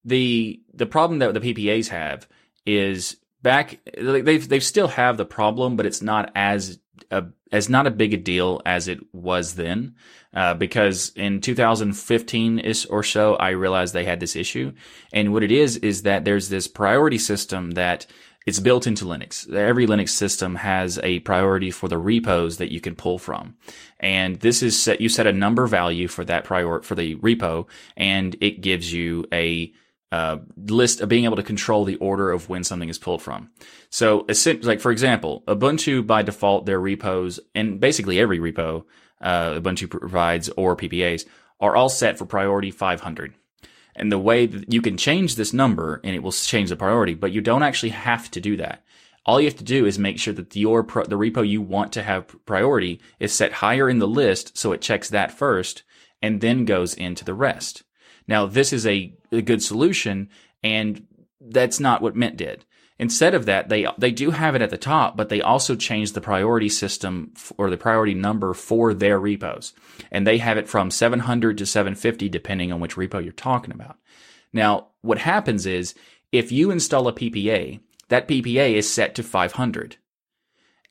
The 0.04 0.62
the 0.74 0.86
problem 0.86 1.20
that 1.20 1.34
the 1.34 1.40
PPAs 1.40 1.88
have 1.90 2.28
is 2.66 3.18
back 3.42 3.80
they've 3.98 4.48
they 4.48 4.60
still 4.60 4.90
have 4.90 5.18
the 5.18 5.26
problem, 5.26 5.76
but 5.76 5.86
it's 5.86 6.02
not 6.02 6.32
as 6.36 6.80
a, 7.12 7.26
as 7.52 7.70
not 7.70 7.88
a 7.88 7.92
big 7.92 8.14
a 8.14 8.18
deal 8.18 8.62
as 8.66 8.88
it 8.88 9.00
was 9.14 9.56
then, 9.56 9.96
uh, 10.34 10.54
because 10.54 11.12
in 11.16 11.42
2015 11.42 12.60
ish 12.60 12.86
or 12.90 13.04
so, 13.04 13.36
I 13.36 13.50
realized 13.50 13.94
they 13.94 14.06
had 14.06 14.20
this 14.20 14.36
issue. 14.36 14.74
And 15.14 15.34
what 15.34 15.44
it 15.44 15.52
is, 15.52 15.78
is 15.78 16.04
that 16.04 16.26
there's 16.26 16.50
this 16.50 16.68
priority 16.68 17.18
system 17.18 17.72
that 17.72 18.06
it's 18.46 18.60
built 18.60 18.86
into 18.86 19.06
Linux. 19.06 19.52
Every 19.52 19.88
Linux 19.88 20.10
system 20.10 20.56
has 20.56 21.00
a 21.02 21.20
priority 21.20 21.72
for 21.72 21.88
the 21.88 21.98
repos 21.98 22.58
that 22.58 22.72
you 22.72 22.80
can 22.80 22.96
pull 22.96 23.18
from. 23.18 23.56
And 24.00 24.38
this 24.38 24.62
is 24.62 24.82
set, 24.82 25.02
you 25.02 25.10
set 25.10 25.26
a 25.26 25.34
number 25.34 25.66
value 25.66 26.08
for 26.08 26.24
that 26.26 26.44
prior, 26.44 26.82
for 26.82 26.96
the 26.96 27.16
repo, 27.16 27.68
and 27.98 28.36
it 28.42 28.62
gives 28.62 28.94
you 28.94 29.26
a 29.34 29.74
uh, 30.12 30.38
list 30.56 31.02
of 31.02 31.10
being 31.10 31.26
able 31.26 31.36
to 31.36 31.44
control 31.44 31.86
the 31.86 31.96
order 31.96 32.32
of 32.32 32.48
when 32.48 32.64
something 32.64 32.90
is 32.90 33.00
pulled 33.00 33.22
from. 33.22 33.50
So, 33.90 34.26
like 34.62 34.80
for 34.80 34.92
example, 34.92 35.44
Ubuntu 35.48 36.06
by 36.06 36.22
default, 36.22 36.66
their 36.66 36.80
repos 36.80 37.40
and 37.56 37.80
basically 37.80 38.20
every 38.20 38.40
repo 38.40 38.86
uh, 39.22 39.60
Ubuntu 39.60 39.90
provides 39.90 40.50
or 40.50 40.78
PPAs 40.78 41.26
are 41.60 41.76
all 41.76 41.90
set 41.90 42.18
for 42.18 42.26
priority 42.26 42.70
500. 42.70 43.34
And 43.96 44.12
the 44.12 44.20
way 44.20 44.46
that 44.46 44.72
you 44.72 44.82
can 44.82 44.98
change 44.98 45.36
this 45.36 45.54
number 45.54 46.02
and 46.04 46.16
it 46.16 46.24
will 46.24 46.32
change 46.32 46.70
the 46.70 46.76
priority, 46.76 47.14
but 47.14 47.32
you 47.32 47.42
don't 47.42 47.64
actually 47.64 47.90
have 47.90 48.30
to 48.32 48.42
do 48.42 48.58
that. 48.58 48.84
All 49.26 49.40
you 49.40 49.48
have 49.48 49.58
to 49.58 49.64
do 49.64 49.86
is 49.86 49.98
make 49.98 50.20
sure 50.20 50.34
that 50.34 50.56
your 50.56 50.84
pro- 50.84 51.06
the 51.06 51.18
repo 51.18 51.48
you 51.48 51.62
want 51.62 51.94
to 51.94 52.04
have 52.04 52.36
priority 52.46 53.02
is 53.20 53.34
set 53.34 53.54
higher 53.54 53.90
in 53.90 54.00
the 54.00 54.08
list, 54.08 54.58
so 54.58 54.72
it 54.72 54.82
checks 54.82 55.10
that 55.10 55.32
first 55.32 55.84
and 56.22 56.42
then 56.42 56.66
goes 56.66 56.94
into 56.94 57.26
the 57.26 57.34
rest. 57.34 57.84
Now, 58.28 58.46
this 58.46 58.74
is 58.74 58.86
a, 58.86 59.16
a 59.32 59.42
good 59.42 59.62
solution, 59.62 60.30
and 60.64 61.06
that's 61.40 61.80
not 61.80 62.02
what 62.02 62.16
Mint 62.16 62.38
did. 62.38 62.66
Instead 62.98 63.34
of 63.34 63.46
that, 63.46 63.68
they 63.68 63.86
they 63.98 64.12
do 64.12 64.32
have 64.32 64.56
it 64.56 64.62
at 64.62 64.70
the 64.70 64.78
top, 64.78 65.18
but 65.18 65.28
they 65.28 65.42
also 65.42 65.76
changed 65.76 66.14
the 66.14 66.22
priority 66.22 66.70
system 66.70 67.34
or 67.58 67.70
the 67.70 67.78
priority 67.78 68.14
number 68.14 68.54
for 68.54 68.94
their 68.94 69.20
repos, 69.20 69.74
and 70.12 70.26
they 70.26 70.38
have 70.38 70.58
it 70.58 70.70
from 70.70 70.90
700 70.90 71.58
to 71.58 71.66
750 71.66 72.30
depending 72.30 72.72
on 72.72 72.80
which 72.80 72.96
repo 72.96 73.22
you're 73.22 73.34
talking 73.34 73.74
about. 73.74 73.98
Now, 74.54 74.88
what 75.02 75.18
happens 75.18 75.66
is 75.66 75.94
if 76.32 76.54
you 76.54 76.72
install 76.72 77.10
a 77.10 77.14
PPA, 77.14 77.82
that 78.08 78.30
PPA 78.30 78.74
is 78.74 78.92
set 78.92 79.14
to 79.16 79.24
500, 79.24 79.98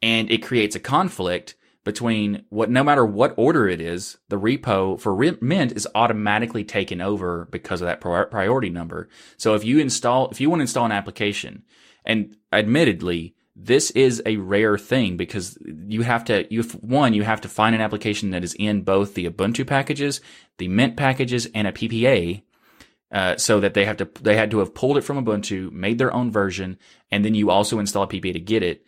and 0.02 0.30
it 0.30 0.42
creates 0.42 0.76
a 0.76 0.80
conflict 0.80 1.54
between 1.84 2.44
what, 2.48 2.70
no 2.70 2.82
matter 2.82 3.04
what 3.04 3.34
order 3.36 3.68
it 3.68 3.80
is, 3.80 4.16
the 4.28 4.38
repo 4.38 4.98
for 4.98 5.14
Mint 5.40 5.72
is 5.72 5.86
automatically 5.94 6.64
taken 6.64 7.00
over 7.00 7.46
because 7.50 7.80
of 7.80 7.86
that 7.86 8.00
priority 8.00 8.70
number. 8.70 9.08
So 9.36 9.54
if 9.54 9.64
you 9.64 9.78
install, 9.78 10.30
if 10.30 10.40
you 10.40 10.48
want 10.48 10.60
to 10.60 10.64
install 10.64 10.86
an 10.86 10.92
application, 10.92 11.62
and 12.04 12.36
admittedly, 12.52 13.34
this 13.56 13.90
is 13.92 14.22
a 14.26 14.36
rare 14.36 14.76
thing 14.76 15.16
because 15.16 15.56
you 15.86 16.02
have 16.02 16.24
to, 16.24 16.46
you 16.52 16.62
one, 16.80 17.14
you 17.14 17.22
have 17.22 17.40
to 17.42 17.48
find 17.48 17.74
an 17.74 17.80
application 17.80 18.30
that 18.30 18.44
is 18.44 18.54
in 18.54 18.82
both 18.82 19.14
the 19.14 19.28
Ubuntu 19.28 19.66
packages, 19.66 20.20
the 20.58 20.68
Mint 20.68 20.96
packages, 20.96 21.46
and 21.54 21.68
a 21.68 21.72
PPA. 21.72 22.42
Uh, 23.12 23.36
so 23.36 23.60
that 23.60 23.74
they 23.74 23.84
have 23.84 23.96
to, 23.96 24.08
they 24.22 24.34
had 24.34 24.50
to 24.50 24.58
have 24.58 24.74
pulled 24.74 24.96
it 24.96 25.02
from 25.02 25.24
Ubuntu, 25.24 25.70
made 25.70 25.98
their 25.98 26.12
own 26.12 26.32
version, 26.32 26.76
and 27.12 27.24
then 27.24 27.32
you 27.32 27.48
also 27.48 27.78
install 27.78 28.02
a 28.02 28.08
PPA 28.08 28.32
to 28.32 28.40
get 28.40 28.64
it 28.64 28.84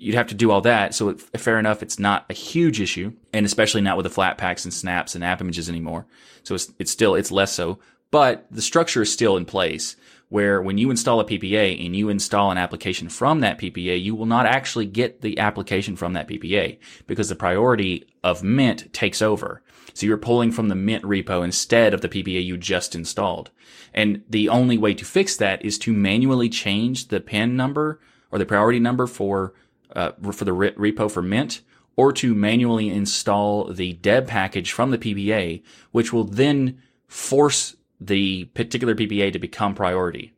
you'd 0.00 0.14
have 0.14 0.28
to 0.28 0.34
do 0.34 0.50
all 0.50 0.62
that. 0.62 0.94
So 0.94 1.10
it, 1.10 1.20
fair 1.20 1.58
enough, 1.58 1.82
it's 1.82 1.98
not 1.98 2.24
a 2.30 2.32
huge 2.32 2.80
issue, 2.80 3.12
and 3.32 3.44
especially 3.44 3.82
not 3.82 3.96
with 3.96 4.04
the 4.04 4.10
Flatpaks 4.10 4.64
and 4.64 4.72
snaps 4.72 5.14
and 5.14 5.22
app 5.22 5.40
images 5.40 5.68
anymore. 5.68 6.06
So 6.42 6.54
it's 6.54 6.72
it's 6.78 6.90
still 6.90 7.14
it's 7.14 7.30
less 7.30 7.52
so, 7.52 7.78
but 8.10 8.46
the 8.50 8.62
structure 8.62 9.02
is 9.02 9.12
still 9.12 9.36
in 9.36 9.44
place. 9.44 9.96
Where 10.30 10.62
when 10.62 10.78
you 10.78 10.90
install 10.90 11.20
a 11.20 11.24
PPA 11.24 11.84
and 11.84 11.94
you 11.94 12.08
install 12.08 12.50
an 12.50 12.56
application 12.56 13.08
from 13.08 13.40
that 13.40 13.58
PPA, 13.58 14.02
you 14.02 14.14
will 14.14 14.26
not 14.26 14.46
actually 14.46 14.86
get 14.86 15.20
the 15.20 15.38
application 15.38 15.96
from 15.96 16.14
that 16.14 16.28
PPA 16.28 16.78
because 17.06 17.28
the 17.28 17.34
priority 17.34 18.06
of 18.24 18.42
Mint 18.42 18.92
takes 18.92 19.20
over. 19.20 19.62
So 19.92 20.06
you're 20.06 20.16
pulling 20.16 20.52
from 20.52 20.68
the 20.68 20.74
Mint 20.74 21.04
repo 21.04 21.44
instead 21.44 21.92
of 21.92 22.00
the 22.00 22.08
PPA 22.08 22.44
you 22.44 22.56
just 22.56 22.94
installed. 22.94 23.50
And 23.92 24.22
the 24.28 24.48
only 24.48 24.78
way 24.78 24.94
to 24.94 25.04
fix 25.04 25.36
that 25.36 25.64
is 25.64 25.78
to 25.80 25.92
manually 25.92 26.48
change 26.48 27.08
the 27.08 27.20
pin 27.20 27.56
number 27.56 28.00
or 28.30 28.38
the 28.38 28.46
priority 28.46 28.78
number 28.78 29.06
for 29.06 29.52
uh, 29.94 30.12
for 30.22 30.44
the 30.44 30.52
repo 30.52 31.10
for 31.10 31.22
Mint, 31.22 31.62
or 31.96 32.12
to 32.12 32.34
manually 32.34 32.88
install 32.88 33.64
the 33.72 33.94
deb 33.94 34.28
package 34.28 34.72
from 34.72 34.90
the 34.90 34.98
PPA, 34.98 35.62
which 35.90 36.12
will 36.12 36.24
then 36.24 36.80
force 37.08 37.76
the 38.00 38.44
particular 38.46 38.94
PPA 38.94 39.32
to 39.32 39.38
become 39.38 39.74
priority. 39.74 40.32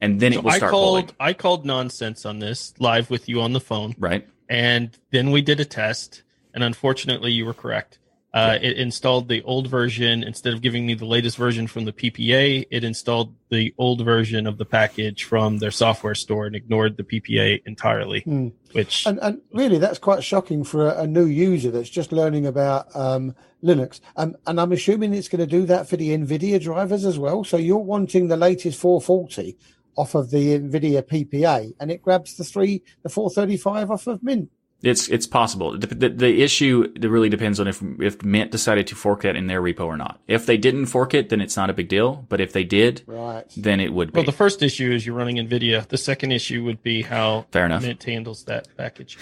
And 0.00 0.18
then 0.18 0.32
so 0.32 0.38
it 0.38 0.44
will 0.44 0.50
start 0.52 0.62
I 0.62 0.70
called, 0.70 1.06
pulling. 1.06 1.16
I 1.20 1.32
called 1.32 1.64
nonsense 1.64 2.26
on 2.26 2.38
this 2.40 2.74
live 2.78 3.10
with 3.10 3.28
you 3.28 3.40
on 3.40 3.52
the 3.52 3.60
phone. 3.60 3.94
Right. 3.98 4.28
And 4.48 4.96
then 5.10 5.30
we 5.30 5.42
did 5.42 5.60
a 5.60 5.64
test. 5.64 6.22
And 6.54 6.64
unfortunately, 6.64 7.32
you 7.32 7.46
were 7.46 7.54
correct. 7.54 7.98
Uh, 8.34 8.58
it 8.62 8.78
installed 8.78 9.28
the 9.28 9.42
old 9.42 9.68
version 9.68 10.22
instead 10.22 10.54
of 10.54 10.62
giving 10.62 10.86
me 10.86 10.94
the 10.94 11.04
latest 11.04 11.36
version 11.36 11.66
from 11.66 11.84
the 11.84 11.92
PPA. 11.92 12.66
It 12.70 12.82
installed 12.82 13.34
the 13.50 13.74
old 13.76 14.02
version 14.02 14.46
of 14.46 14.56
the 14.56 14.64
package 14.64 15.24
from 15.24 15.58
their 15.58 15.70
software 15.70 16.14
store 16.14 16.46
and 16.46 16.56
ignored 16.56 16.96
the 16.96 17.02
PPA 17.02 17.62
entirely. 17.66 18.22
Mm. 18.22 18.52
Which 18.72 19.06
and, 19.06 19.18
and, 19.20 19.42
really, 19.52 19.76
that's 19.76 19.98
quite 19.98 20.24
shocking 20.24 20.64
for 20.64 20.88
a, 20.88 21.02
a 21.02 21.06
new 21.06 21.26
user 21.26 21.70
that's 21.70 21.90
just 21.90 22.10
learning 22.10 22.46
about 22.46 22.94
um, 22.96 23.34
Linux. 23.62 24.00
Um, 24.16 24.34
and 24.46 24.58
I'm 24.58 24.72
assuming 24.72 25.12
it's 25.12 25.28
going 25.28 25.40
to 25.40 25.46
do 25.46 25.66
that 25.66 25.86
for 25.86 25.98
the 25.98 26.16
NVIDIA 26.16 26.58
drivers 26.58 27.04
as 27.04 27.18
well. 27.18 27.44
So 27.44 27.58
you're 27.58 27.76
wanting 27.76 28.28
the 28.28 28.38
latest 28.38 28.80
440 28.80 29.58
off 29.96 30.14
of 30.14 30.30
the 30.30 30.58
NVIDIA 30.58 31.02
PPA, 31.02 31.74
and 31.78 31.90
it 31.90 32.00
grabs 32.00 32.34
the 32.36 32.44
three, 32.44 32.82
the 33.02 33.10
435 33.10 33.90
off 33.90 34.06
of 34.06 34.22
Mint. 34.22 34.50
It's 34.82 35.08
it's 35.08 35.26
possible. 35.26 35.78
The, 35.78 35.86
the, 35.86 36.08
the, 36.08 36.42
issue 36.42 36.92
really 37.00 37.28
depends 37.28 37.60
on 37.60 37.68
if 37.68 37.80
if 38.00 38.22
Mint 38.24 38.50
decided 38.50 38.88
to 38.88 38.96
fork 38.96 39.22
that 39.22 39.36
in 39.36 39.46
their 39.46 39.62
repo 39.62 39.86
or 39.86 39.96
not. 39.96 40.20
If 40.26 40.46
they 40.46 40.56
didn't 40.56 40.86
fork 40.86 41.14
it, 41.14 41.28
then 41.28 41.40
it's 41.40 41.56
not 41.56 41.70
a 41.70 41.72
big 41.72 41.88
deal. 41.88 42.26
But 42.28 42.40
if 42.40 42.52
they 42.52 42.64
did, 42.64 43.02
right. 43.06 43.44
then 43.56 43.78
it 43.78 43.92
would 43.92 44.12
be. 44.12 44.18
Well, 44.18 44.26
the 44.26 44.32
first 44.32 44.60
issue 44.60 44.90
is 44.90 45.06
you're 45.06 45.14
running 45.14 45.36
NVIDIA. 45.36 45.86
The 45.86 45.98
second 45.98 46.32
issue 46.32 46.64
would 46.64 46.82
be 46.82 47.02
how 47.02 47.46
Fair 47.52 47.66
enough. 47.66 47.82
Mint 47.82 48.02
handles 48.02 48.44
that 48.44 48.68
package. 48.76 49.18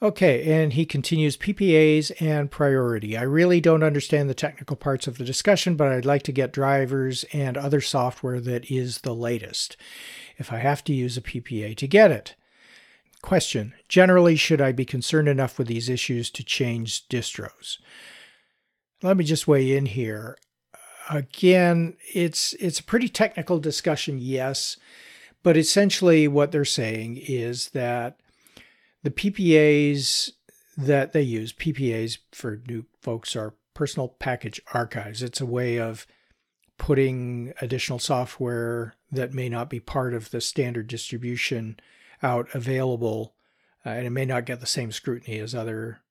Okay, 0.00 0.52
and 0.52 0.72
he 0.72 0.84
continues 0.84 1.36
PPAs 1.36 2.10
and 2.20 2.50
priority. 2.50 3.16
I 3.16 3.22
really 3.22 3.60
don't 3.60 3.84
understand 3.84 4.28
the 4.28 4.34
technical 4.34 4.74
parts 4.74 5.06
of 5.06 5.16
the 5.16 5.24
discussion, 5.24 5.76
but 5.76 5.92
I'd 5.92 6.04
like 6.04 6.24
to 6.24 6.32
get 6.32 6.52
drivers 6.52 7.24
and 7.32 7.56
other 7.56 7.80
software 7.80 8.40
that 8.40 8.68
is 8.68 8.98
the 8.98 9.14
latest 9.14 9.76
if 10.38 10.52
I 10.52 10.58
have 10.58 10.82
to 10.84 10.92
use 10.92 11.16
a 11.16 11.20
PPA 11.20 11.76
to 11.76 11.86
get 11.86 12.10
it. 12.10 12.34
Question 13.22 13.74
Generally, 13.88 14.36
should 14.36 14.60
I 14.60 14.72
be 14.72 14.84
concerned 14.84 15.28
enough 15.28 15.58
with 15.58 15.68
these 15.68 15.88
issues 15.88 16.30
to 16.30 16.44
change 16.44 17.08
distros? 17.08 17.78
Let 19.02 19.16
me 19.16 19.24
just 19.24 19.48
weigh 19.48 19.76
in 19.76 19.86
here. 19.86 20.36
again, 21.08 21.96
it's 22.14 22.52
it's 22.54 22.80
a 22.80 22.84
pretty 22.84 23.08
technical 23.08 23.58
discussion, 23.58 24.18
yes, 24.18 24.76
but 25.42 25.56
essentially 25.56 26.28
what 26.28 26.52
they're 26.52 26.64
saying 26.64 27.16
is 27.16 27.70
that 27.70 28.18
the 29.02 29.10
PPAs 29.10 30.30
that 30.76 31.12
they 31.12 31.22
use, 31.22 31.52
PPAs 31.52 32.18
for 32.32 32.60
new 32.66 32.86
folks 33.00 33.36
are 33.36 33.54
personal 33.74 34.08
package 34.08 34.60
archives. 34.74 35.22
It's 35.22 35.40
a 35.40 35.46
way 35.46 35.78
of 35.78 36.06
putting 36.78 37.52
additional 37.60 37.98
software 37.98 38.94
that 39.10 39.34
may 39.34 39.48
not 39.48 39.70
be 39.70 39.80
part 39.80 40.14
of 40.14 40.30
the 40.30 40.40
standard 40.40 40.88
distribution 40.88 41.78
out 42.22 42.48
available, 42.54 43.34
uh, 43.84 43.90
and 43.90 44.06
it 44.06 44.10
may 44.10 44.24
not 44.24 44.46
get 44.46 44.60
the 44.60 44.66
same 44.66 44.92
scrutiny 44.92 45.38
as 45.38 45.54
other 45.54 46.02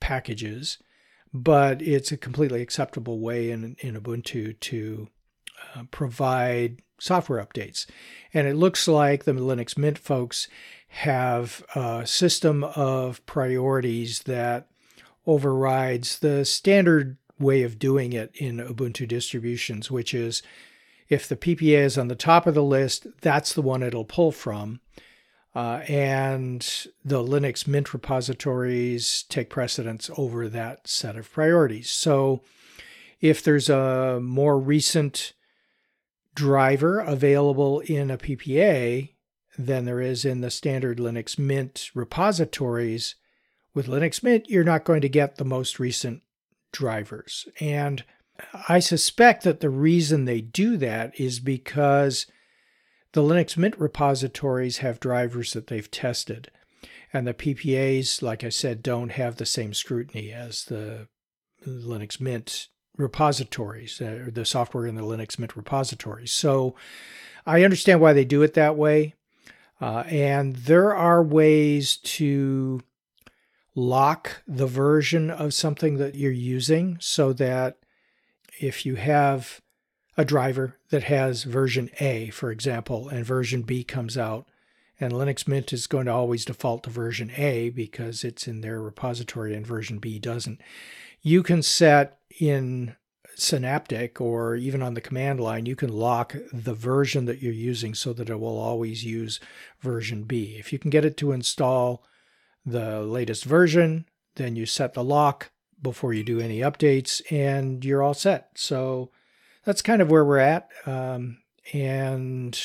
packages, 0.00 0.78
but 1.32 1.82
it's 1.82 2.12
a 2.12 2.16
completely 2.16 2.62
acceptable 2.62 3.20
way 3.20 3.50
in, 3.50 3.76
in 3.80 4.00
Ubuntu 4.00 4.58
to 4.60 5.08
uh, 5.74 5.82
provide 5.90 6.82
software 6.98 7.44
updates. 7.44 7.86
And 8.32 8.48
it 8.48 8.56
looks 8.56 8.88
like 8.88 9.24
the 9.24 9.32
Linux 9.32 9.76
Mint 9.76 9.98
folks 9.98 10.48
have 10.88 11.62
a 11.74 12.06
system 12.06 12.64
of 12.64 13.24
priorities 13.26 14.20
that 14.20 14.68
overrides 15.26 16.20
the 16.20 16.44
standard 16.44 17.18
way 17.38 17.62
of 17.62 17.78
doing 17.78 18.12
it 18.12 18.30
in 18.34 18.56
Ubuntu 18.56 19.06
distributions, 19.06 19.90
which 19.90 20.14
is 20.14 20.42
if 21.08 21.28
the 21.28 21.36
PPA 21.36 21.84
is 21.84 21.98
on 21.98 22.08
the 22.08 22.14
top 22.14 22.46
of 22.46 22.54
the 22.54 22.62
list, 22.62 23.06
that's 23.20 23.52
the 23.52 23.62
one 23.62 23.82
it'll 23.82 24.04
pull 24.04 24.32
from. 24.32 24.80
Uh, 25.54 25.82
and 25.88 26.86
the 27.04 27.22
Linux 27.22 27.66
Mint 27.66 27.92
repositories 27.92 29.24
take 29.28 29.50
precedence 29.50 30.10
over 30.16 30.48
that 30.48 30.86
set 30.86 31.16
of 31.16 31.32
priorities. 31.32 31.90
So 31.90 32.42
if 33.20 33.42
there's 33.42 33.68
a 33.68 34.20
more 34.22 34.58
recent 34.58 35.32
driver 36.34 37.00
available 37.00 37.80
in 37.80 38.10
a 38.10 38.18
PPA 38.18 39.14
than 39.58 39.84
there 39.84 40.00
is 40.00 40.24
in 40.24 40.40
the 40.40 40.50
standard 40.50 40.98
Linux 40.98 41.38
Mint 41.38 41.90
repositories, 41.94 43.16
with 43.78 43.86
Linux 43.86 44.24
Mint, 44.24 44.48
you're 44.48 44.64
not 44.64 44.84
going 44.84 45.00
to 45.02 45.08
get 45.08 45.36
the 45.36 45.44
most 45.44 45.78
recent 45.78 46.22
drivers. 46.72 47.46
And 47.60 48.04
I 48.68 48.80
suspect 48.80 49.44
that 49.44 49.60
the 49.60 49.70
reason 49.70 50.24
they 50.24 50.40
do 50.40 50.76
that 50.78 51.18
is 51.18 51.38
because 51.38 52.26
the 53.12 53.22
Linux 53.22 53.56
Mint 53.56 53.78
repositories 53.78 54.78
have 54.78 55.00
drivers 55.00 55.52
that 55.52 55.68
they've 55.68 55.90
tested. 55.90 56.50
And 57.12 57.26
the 57.26 57.34
PPAs, 57.34 58.22
like 58.22 58.44
I 58.44 58.50
said, 58.50 58.82
don't 58.82 59.10
have 59.10 59.36
the 59.36 59.46
same 59.46 59.72
scrutiny 59.72 60.32
as 60.32 60.64
the 60.64 61.08
Linux 61.66 62.20
Mint 62.20 62.68
repositories, 62.96 64.00
uh, 64.00 64.24
or 64.26 64.30
the 64.30 64.44
software 64.44 64.86
in 64.86 64.94
the 64.94 65.02
Linux 65.02 65.38
Mint 65.38 65.56
repositories. 65.56 66.32
So 66.32 66.74
I 67.46 67.64
understand 67.64 68.00
why 68.00 68.12
they 68.12 68.24
do 68.24 68.42
it 68.42 68.54
that 68.54 68.76
way. 68.76 69.14
Uh, 69.80 70.04
and 70.08 70.56
there 70.56 70.94
are 70.94 71.22
ways 71.22 71.96
to 71.98 72.82
lock 73.74 74.42
the 74.46 74.66
version 74.66 75.30
of 75.30 75.54
something 75.54 75.98
that 75.98 76.16
you're 76.16 76.32
using 76.32 76.98
so 77.00 77.32
that 77.32 77.78
if 78.60 78.84
you 78.84 78.96
have 78.96 79.60
a 80.18 80.24
driver 80.24 80.76
that 80.90 81.04
has 81.04 81.44
version 81.44 81.88
A, 82.00 82.28
for 82.30 82.50
example, 82.50 83.08
and 83.08 83.24
version 83.24 83.62
B 83.62 83.84
comes 83.84 84.18
out, 84.18 84.48
and 84.98 85.12
Linux 85.12 85.46
Mint 85.46 85.72
is 85.72 85.86
going 85.86 86.06
to 86.06 86.12
always 86.12 86.44
default 86.44 86.82
to 86.82 86.90
version 86.90 87.30
A 87.36 87.70
because 87.70 88.24
it's 88.24 88.48
in 88.48 88.60
their 88.60 88.82
repository 88.82 89.54
and 89.54 89.64
version 89.64 90.00
B 90.00 90.18
doesn't. 90.18 90.60
You 91.22 91.44
can 91.44 91.62
set 91.62 92.18
in 92.40 92.96
Synaptic 93.36 94.20
or 94.20 94.56
even 94.56 94.82
on 94.82 94.94
the 94.94 95.00
command 95.00 95.38
line, 95.38 95.66
you 95.66 95.76
can 95.76 95.92
lock 95.92 96.34
the 96.52 96.74
version 96.74 97.26
that 97.26 97.40
you're 97.40 97.52
using 97.52 97.94
so 97.94 98.12
that 98.12 98.28
it 98.28 98.40
will 98.40 98.58
always 98.58 99.04
use 99.04 99.38
version 99.80 100.24
B. 100.24 100.56
If 100.58 100.72
you 100.72 100.80
can 100.80 100.90
get 100.90 101.04
it 101.04 101.16
to 101.18 101.30
install 101.30 102.02
the 102.66 103.02
latest 103.02 103.44
version, 103.44 104.06
then 104.34 104.56
you 104.56 104.66
set 104.66 104.94
the 104.94 105.04
lock 105.04 105.52
before 105.80 106.12
you 106.12 106.24
do 106.24 106.40
any 106.40 106.58
updates 106.58 107.22
and 107.30 107.84
you're 107.84 108.02
all 108.02 108.14
set. 108.14 108.50
So 108.56 109.12
that's 109.68 109.82
kind 109.82 110.00
of 110.00 110.10
where 110.10 110.24
we're 110.24 110.38
at. 110.38 110.70
Um, 110.86 111.42
and 111.74 112.58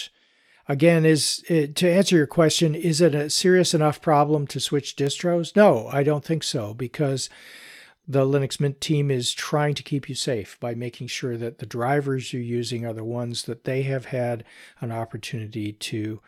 again, 0.70 1.06
is 1.06 1.44
it, 1.50 1.76
to 1.76 1.92
answer 1.92 2.16
your 2.16 2.28
question, 2.28 2.76
is 2.76 3.02
it 3.02 3.14
a 3.14 3.30
serious 3.30 3.74
enough 3.74 4.02
problem 4.02 4.48
to 4.48 4.62
switch 4.62 4.96
distros? 4.96 5.54
No, 5.54 5.90
I 5.92 6.04
don't 6.04 6.24
think 6.24 6.46
so 6.46 6.74
because 6.74 7.30
the 8.08 8.26
Linux 8.26 8.58
Mint 8.58 8.80
team 8.80 9.12
is 9.12 9.34
trying 9.34 9.74
to 9.74 9.84
keep 9.84 10.08
you 10.08 10.16
safe 10.16 10.58
by 10.62 10.76
making 10.76 11.08
sure 11.08 11.36
that 11.36 11.58
the 11.58 11.66
drivers 11.66 12.32
you're 12.32 12.42
using 12.42 12.86
are 12.86 12.94
the 12.94 13.04
ones 13.04 13.44
that 13.44 13.66
they 13.66 13.82
have 13.82 14.06
had 14.06 14.46
an 14.80 14.94
opportunity 14.94 15.74
to 15.74 16.22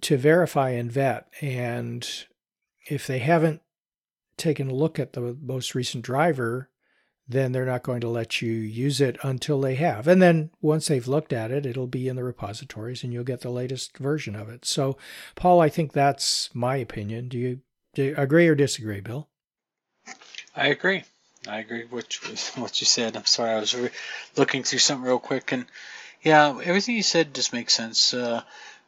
to 0.00 0.16
verify 0.16 0.70
and 0.70 0.92
vet. 0.92 1.26
And 1.40 2.08
if 2.88 3.04
they 3.08 3.18
haven't 3.18 3.62
taken 4.36 4.70
a 4.70 4.74
look 4.74 5.00
at 5.00 5.14
the 5.14 5.36
most 5.42 5.74
recent 5.74 6.04
driver, 6.04 6.67
then 7.28 7.52
they're 7.52 7.66
not 7.66 7.82
going 7.82 8.00
to 8.00 8.08
let 8.08 8.40
you 8.40 8.50
use 8.52 9.00
it 9.00 9.18
until 9.22 9.60
they 9.60 9.74
have. 9.74 10.08
And 10.08 10.22
then 10.22 10.50
once 10.62 10.88
they've 10.88 11.06
looked 11.06 11.32
at 11.32 11.50
it, 11.50 11.66
it'll 11.66 11.86
be 11.86 12.08
in 12.08 12.16
the 12.16 12.24
repositories 12.24 13.04
and 13.04 13.12
you'll 13.12 13.24
get 13.24 13.42
the 13.42 13.50
latest 13.50 13.98
version 13.98 14.34
of 14.34 14.48
it. 14.48 14.64
So, 14.64 14.96
Paul, 15.34 15.60
I 15.60 15.68
think 15.68 15.92
that's 15.92 16.48
my 16.54 16.76
opinion. 16.76 17.28
Do 17.28 17.38
you, 17.38 17.60
do 17.94 18.04
you 18.04 18.14
agree 18.16 18.48
or 18.48 18.54
disagree, 18.54 19.00
Bill? 19.00 19.28
I 20.56 20.68
agree. 20.68 21.04
I 21.46 21.58
agree 21.58 21.84
with 21.84 22.12
what 22.56 22.80
you 22.80 22.86
said. 22.96 23.16
I'm 23.16 23.26
sorry, 23.26 23.50
I 23.50 23.60
was 23.60 23.74
re- 23.74 23.90
looking 24.36 24.62
through 24.62 24.80
something 24.80 25.06
real 25.06 25.18
quick, 25.18 25.52
and 25.52 25.66
yeah, 26.22 26.58
everything 26.64 26.96
you 26.96 27.02
said 27.02 27.34
just 27.34 27.52
makes 27.52 27.74
sense. 27.74 28.12
Uh, 28.12 28.42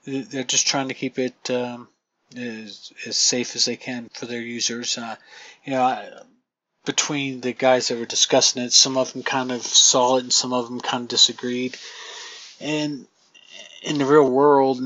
they're 0.04 0.44
just 0.44 0.66
trying 0.66 0.88
to 0.88 0.94
keep 0.94 1.18
it 1.18 1.50
um, 1.50 1.88
as, 2.36 2.92
as 3.06 3.16
safe 3.16 3.54
as 3.54 3.66
they 3.66 3.76
can 3.76 4.08
for 4.12 4.26
their 4.26 4.40
users. 4.40 4.98
Uh, 4.98 5.16
you 5.64 5.72
know, 5.72 6.24
between 6.84 7.40
the 7.40 7.52
guys 7.52 7.88
that 7.88 7.98
were 7.98 8.06
discussing 8.06 8.62
it, 8.62 8.72
some 8.72 8.96
of 8.96 9.12
them 9.12 9.22
kind 9.22 9.52
of 9.52 9.62
saw 9.62 10.16
it 10.16 10.22
and 10.22 10.32
some 10.32 10.52
of 10.52 10.68
them 10.68 10.80
kind 10.80 11.02
of 11.02 11.08
disagreed. 11.08 11.76
And 12.60 13.06
in 13.82 13.98
the 13.98 14.06
real 14.06 14.28
world, 14.28 14.80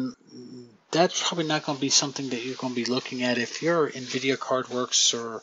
that's 0.90 1.26
probably 1.26 1.46
not 1.46 1.64
going 1.64 1.76
to 1.76 1.80
be 1.80 1.90
something 1.90 2.28
that 2.30 2.44
you're 2.44 2.57
going 2.57 2.74
to 2.74 2.85
be 2.85 2.90
looking 2.90 3.22
at 3.22 3.38
if 3.38 3.62
your 3.62 3.90
NVIDIA 3.90 4.38
card 4.38 4.68
works 4.68 5.14
or 5.14 5.42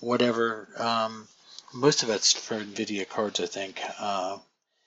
whatever. 0.00 0.68
Um, 0.76 1.28
most 1.74 2.02
of 2.02 2.10
it's 2.10 2.32
for 2.32 2.56
NVIDIA 2.56 3.08
cards, 3.08 3.40
I 3.40 3.46
think. 3.46 3.80
Uh, 3.98 4.38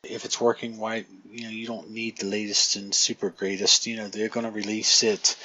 if 0.04 0.24
it's 0.24 0.40
working 0.40 0.78
why 0.78 1.06
you 1.30 1.44
know, 1.44 1.50
you 1.50 1.68
don't 1.68 1.92
need 1.92 2.18
the 2.18 2.26
latest 2.26 2.78
and 2.78 2.96
super 2.96 3.30
greatest. 3.30 3.86
You 3.86 3.98
know, 3.98 4.08
they're 4.08 4.30
going 4.30 4.46
to 4.46 4.52
release 4.52 5.04
it 5.04 5.36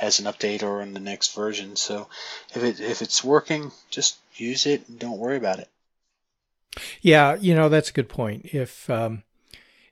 as 0.00 0.18
an 0.18 0.26
update 0.26 0.62
or 0.62 0.80
in 0.82 0.94
the 0.94 1.00
next 1.00 1.34
version. 1.34 1.76
So 1.76 2.08
if 2.54 2.62
it 2.62 2.80
if 2.80 3.02
it's 3.02 3.24
working, 3.24 3.72
just 3.90 4.18
use 4.34 4.66
it 4.66 4.88
and 4.88 4.98
don't 4.98 5.18
worry 5.18 5.36
about 5.36 5.58
it. 5.58 5.68
Yeah, 7.00 7.36
you 7.36 7.54
know 7.54 7.68
that's 7.68 7.90
a 7.90 7.94
good 7.94 8.08
point. 8.08 8.46
If 8.52 8.88
um, 8.88 9.22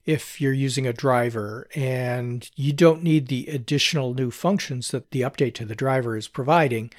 if 0.07 0.41
you're 0.41 0.53
using 0.53 0.87
a 0.87 0.93
driver 0.93 1.69
and 1.75 2.51
you 2.57 2.73
don't 2.73 3.03
need 3.03 3.29
the 3.29 3.47
additional 3.49 4.15
new 4.15 4.31
functions 4.31 4.91
that 4.91 5.11
the 5.11 5.21
update 5.21 5.55
to 5.55 5.65
the 5.65 5.75
driver 5.75 6.17
is 6.17 6.29
providing, 6.29 6.91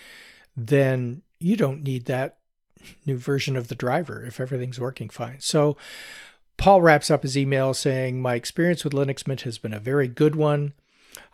then 0.56 1.22
you 1.40 1.56
don't 1.56 1.84
need 1.84 2.06
that 2.06 2.38
new 3.06 3.18
version 3.18 3.56
of 3.56 3.68
the 3.68 3.76
driver 3.76 4.24
if 4.24 4.40
everything's 4.40 4.80
working 4.80 5.10
fine. 5.10 5.38
So 5.40 5.78
Paul 6.58 6.82
wraps 6.82 7.10
up 7.10 7.24
his 7.24 7.38
email 7.38 7.74
saying, 7.74 8.22
My 8.22 8.36
experience 8.36 8.84
with 8.84 8.94
Linux 8.94 9.28
Mint 9.28 9.42
has 9.42 9.58
been 9.58 9.74
a 9.74 9.80
very 9.80 10.08
good 10.08 10.36
one. 10.36 10.74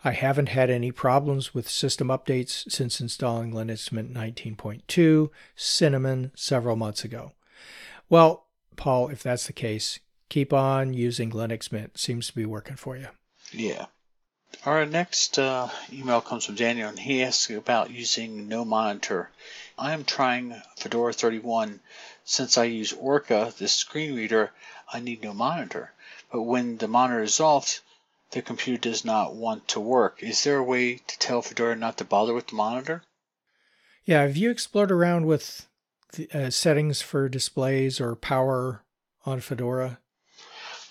I 0.04 0.12
haven't 0.12 0.48
had 0.48 0.70
any 0.70 0.90
problems 0.90 1.54
with 1.54 1.68
system 1.68 2.08
updates 2.08 2.70
since 2.70 3.00
installing 3.00 3.52
Linux 3.52 3.92
Mint 3.92 4.12
19.2 4.12 5.30
Cinnamon 5.54 6.32
several 6.34 6.76
months 6.76 7.04
ago. 7.04 7.32
Well, 8.08 8.46
Paul, 8.76 9.08
if 9.08 9.22
that's 9.22 9.46
the 9.46 9.52
case, 9.52 10.00
keep 10.28 10.52
on 10.52 10.94
using 10.94 11.30
Linux 11.30 11.70
Mint. 11.70 11.98
Seems 11.98 12.28
to 12.28 12.34
be 12.34 12.44
working 12.44 12.76
for 12.76 12.96
you. 12.96 13.08
Yeah. 13.52 13.86
Our 14.64 14.86
next 14.86 15.38
uh, 15.38 15.68
email 15.92 16.20
comes 16.20 16.46
from 16.46 16.54
Daniel, 16.54 16.88
and 16.88 16.98
he 16.98 17.22
asks 17.22 17.50
about 17.50 17.90
using 17.90 18.48
no 18.48 18.64
monitor. 18.64 19.30
I 19.78 19.92
am 19.92 20.04
trying 20.04 20.60
Fedora 20.76 21.12
31. 21.12 21.80
Since 22.24 22.58
I 22.58 22.64
use 22.64 22.92
Orca, 22.92 23.52
the 23.58 23.68
screen 23.68 24.16
reader, 24.16 24.50
I 24.92 25.00
need 25.00 25.22
no 25.22 25.34
monitor. 25.34 25.92
But 26.32 26.42
when 26.42 26.78
the 26.78 26.88
monitor 26.88 27.22
is 27.22 27.40
off, 27.40 27.80
the 28.30 28.42
computer 28.42 28.80
does 28.80 29.04
not 29.04 29.34
want 29.34 29.68
to 29.68 29.80
work. 29.80 30.22
Is 30.22 30.44
there 30.44 30.58
a 30.58 30.62
way 30.62 30.96
to 30.96 31.18
tell 31.18 31.42
Fedora 31.42 31.76
not 31.76 31.98
to 31.98 32.04
bother 32.04 32.34
with 32.34 32.48
the 32.48 32.56
monitor? 32.56 33.02
Yeah, 34.04 34.22
have 34.22 34.36
you 34.36 34.50
explored 34.50 34.90
around 34.90 35.26
with 35.26 35.66
the, 36.12 36.30
uh, 36.32 36.50
settings 36.50 37.00
for 37.00 37.28
displays 37.28 38.00
or 38.00 38.14
power 38.16 38.82
on 39.24 39.40
Fedora? 39.40 39.98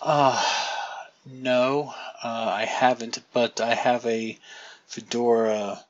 Uh, 0.01 0.43
no, 1.25 1.93
uh, 2.23 2.51
I 2.53 2.65
haven't, 2.65 3.19
but 3.33 3.59
I 3.59 3.73
have 3.73 4.05
a 4.05 4.37
Fedora 4.87 5.83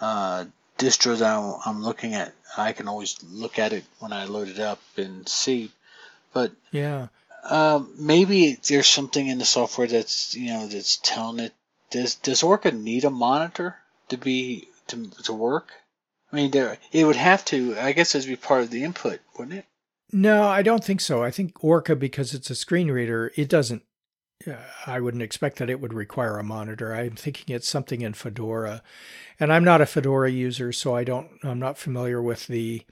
uh, 0.00 0.44
distro 0.78 1.18
that 1.18 1.36
I'm, 1.36 1.60
I'm 1.64 1.82
looking 1.82 2.14
at. 2.14 2.32
I 2.56 2.72
can 2.72 2.88
always 2.88 3.16
look 3.22 3.58
at 3.58 3.72
it 3.72 3.84
when 3.98 4.12
I 4.12 4.24
load 4.24 4.48
it 4.48 4.58
up 4.58 4.80
and 4.96 5.28
see. 5.28 5.72
But 6.32 6.52
yeah, 6.70 7.08
Um, 7.48 7.94
maybe 7.98 8.58
there's 8.68 8.86
something 8.86 9.26
in 9.26 9.38
the 9.38 9.44
software 9.44 9.86
that's 9.86 10.34
you 10.34 10.52
know 10.52 10.66
that's 10.66 10.98
telling 10.98 11.40
it. 11.40 11.54
Does 11.90 12.14
does 12.16 12.42
Orca 12.42 12.70
need 12.70 13.04
a 13.04 13.10
monitor 13.10 13.76
to 14.08 14.16
be 14.16 14.68
to 14.88 15.10
to 15.24 15.32
work? 15.32 15.72
I 16.32 16.36
mean, 16.36 16.50
there 16.50 16.76
it 16.92 17.04
would 17.04 17.16
have 17.16 17.44
to. 17.46 17.76
I 17.78 17.92
guess 17.92 18.14
it'd 18.14 18.28
be 18.28 18.36
part 18.36 18.62
of 18.62 18.70
the 18.70 18.84
input, 18.84 19.20
wouldn't 19.38 19.58
it? 19.58 19.64
No, 20.12 20.44
I 20.44 20.62
don't 20.62 20.84
think 20.84 21.00
so. 21.00 21.22
I 21.22 21.30
think 21.30 21.62
Orca, 21.62 21.94
because 21.94 22.32
it's 22.32 22.50
a 22.50 22.54
screen 22.54 22.90
reader, 22.90 23.32
it 23.36 23.48
doesn't. 23.48 23.82
Uh, 24.46 24.54
I 24.86 25.00
wouldn't 25.00 25.22
expect 25.22 25.58
that 25.58 25.68
it 25.68 25.80
would 25.80 25.92
require 25.92 26.38
a 26.38 26.44
monitor. 26.44 26.94
I'm 26.94 27.16
thinking 27.16 27.54
it's 27.54 27.68
something 27.68 28.02
in 28.02 28.14
Fedora, 28.14 28.82
and 29.40 29.52
I'm 29.52 29.64
not 29.64 29.80
a 29.80 29.86
Fedora 29.86 30.30
user, 30.30 30.72
so 30.72 30.94
I 30.94 31.04
don't. 31.04 31.28
I'm 31.42 31.58
not 31.58 31.78
familiar 31.78 32.22
with 32.22 32.46
the 32.46 32.82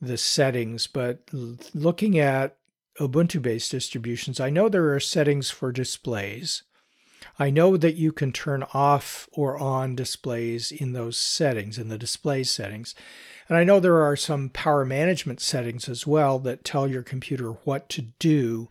the 0.00 0.16
settings. 0.16 0.86
But 0.86 1.28
looking 1.74 2.18
at 2.18 2.56
Ubuntu-based 2.98 3.70
distributions, 3.70 4.40
I 4.40 4.50
know 4.50 4.68
there 4.68 4.94
are 4.94 5.00
settings 5.00 5.50
for 5.50 5.72
displays. 5.72 6.62
I 7.38 7.50
know 7.50 7.76
that 7.76 7.96
you 7.96 8.12
can 8.12 8.32
turn 8.32 8.64
off 8.74 9.28
or 9.32 9.58
on 9.58 9.94
displays 9.94 10.72
in 10.72 10.92
those 10.92 11.16
settings, 11.16 11.78
in 11.78 11.88
the 11.88 11.98
display 11.98 12.42
settings. 12.44 12.94
And 13.48 13.56
I 13.56 13.64
know 13.64 13.80
there 13.80 14.02
are 14.02 14.16
some 14.16 14.48
power 14.48 14.84
management 14.84 15.40
settings 15.40 15.88
as 15.88 16.06
well 16.06 16.38
that 16.40 16.64
tell 16.64 16.88
your 16.88 17.02
computer 17.02 17.50
what 17.64 17.88
to 17.90 18.02
do 18.18 18.68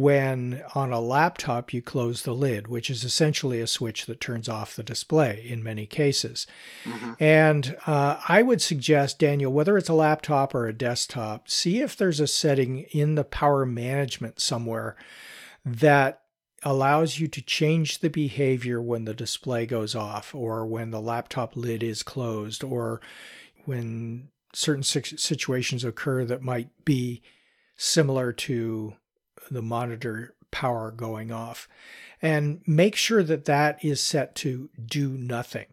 when 0.00 0.62
on 0.74 0.92
a 0.92 1.00
laptop 1.00 1.74
you 1.74 1.82
close 1.82 2.22
the 2.22 2.34
lid, 2.34 2.68
which 2.68 2.88
is 2.88 3.04
essentially 3.04 3.60
a 3.60 3.66
switch 3.66 4.06
that 4.06 4.18
turns 4.18 4.48
off 4.48 4.74
the 4.74 4.82
display 4.82 5.44
in 5.46 5.62
many 5.62 5.84
cases. 5.84 6.46
Mm-hmm. 6.84 7.12
And 7.22 7.76
uh, 7.86 8.18
I 8.26 8.40
would 8.40 8.62
suggest, 8.62 9.18
Daniel, 9.18 9.52
whether 9.52 9.76
it's 9.76 9.90
a 9.90 9.94
laptop 9.94 10.54
or 10.54 10.66
a 10.66 10.72
desktop, 10.72 11.50
see 11.50 11.82
if 11.82 11.96
there's 11.96 12.18
a 12.18 12.26
setting 12.26 12.86
in 12.92 13.14
the 13.14 13.24
power 13.24 13.66
management 13.66 14.40
somewhere 14.40 14.96
that 15.66 16.22
allows 16.62 17.18
you 17.18 17.28
to 17.28 17.42
change 17.42 17.98
the 17.98 18.10
behavior 18.10 18.80
when 18.80 19.04
the 19.04 19.14
display 19.14 19.66
goes 19.66 19.94
off 19.94 20.34
or 20.34 20.64
when 20.64 20.90
the 20.90 21.00
laptop 21.00 21.56
lid 21.56 21.82
is 21.82 22.02
closed 22.02 22.64
or 22.64 23.02
when 23.66 24.28
certain 24.54 24.82
situations 24.82 25.84
occur 25.84 26.24
that 26.24 26.42
might 26.42 26.70
be 26.86 27.22
similar 27.76 28.32
to 28.32 28.94
the 29.50 29.62
monitor 29.62 30.34
power 30.50 30.90
going 30.90 31.30
off. 31.30 31.68
And 32.22 32.60
make 32.66 32.96
sure 32.96 33.22
that 33.22 33.46
that 33.46 33.82
is 33.84 34.00
set 34.00 34.34
to 34.36 34.68
do 34.84 35.10
nothing 35.10 35.66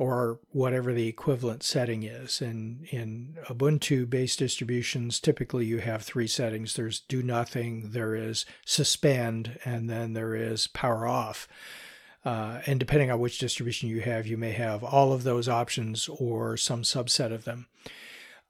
or 0.00 0.40
whatever 0.48 0.94
the 0.94 1.08
equivalent 1.08 1.62
setting 1.62 2.04
is. 2.04 2.40
And 2.40 2.86
in 2.90 3.36
Ubuntu 3.48 4.08
based 4.08 4.38
distributions, 4.38 5.20
typically 5.20 5.66
you 5.66 5.78
have 5.78 6.02
three 6.02 6.26
settings 6.26 6.74
there's 6.74 7.00
do 7.00 7.22
nothing, 7.22 7.90
there 7.90 8.14
is 8.14 8.46
suspend, 8.64 9.58
and 9.62 9.90
then 9.90 10.14
there 10.14 10.34
is 10.34 10.68
power 10.68 11.06
off. 11.06 11.46
Uh, 12.24 12.60
and 12.66 12.80
depending 12.80 13.10
on 13.10 13.20
which 13.20 13.38
distribution 13.38 13.90
you 13.90 14.00
have, 14.00 14.26
you 14.26 14.38
may 14.38 14.52
have 14.52 14.82
all 14.82 15.12
of 15.12 15.22
those 15.22 15.48
options 15.48 16.08
or 16.08 16.56
some 16.56 16.82
subset 16.82 17.30
of 17.30 17.44
them. 17.44 17.66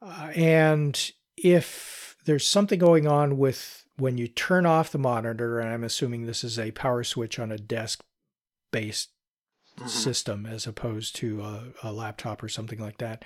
Uh, 0.00 0.30
and 0.36 1.10
if 1.36 2.16
there's 2.26 2.46
something 2.46 2.78
going 2.78 3.08
on 3.08 3.38
with 3.38 3.79
when 4.00 4.18
you 4.18 4.26
turn 4.26 4.66
off 4.66 4.92
the 4.92 4.98
monitor, 4.98 5.60
and 5.60 5.68
I'm 5.68 5.84
assuming 5.84 6.26
this 6.26 6.42
is 6.42 6.58
a 6.58 6.70
power 6.72 7.04
switch 7.04 7.38
on 7.38 7.52
a 7.52 7.58
desk 7.58 8.00
based 8.72 9.10
mm-hmm. 9.76 9.88
system 9.88 10.46
as 10.46 10.66
opposed 10.66 11.16
to 11.16 11.42
a, 11.42 11.64
a, 11.82 11.92
laptop 11.92 12.42
or 12.42 12.48
something 12.48 12.78
like 12.78 12.98
that. 12.98 13.24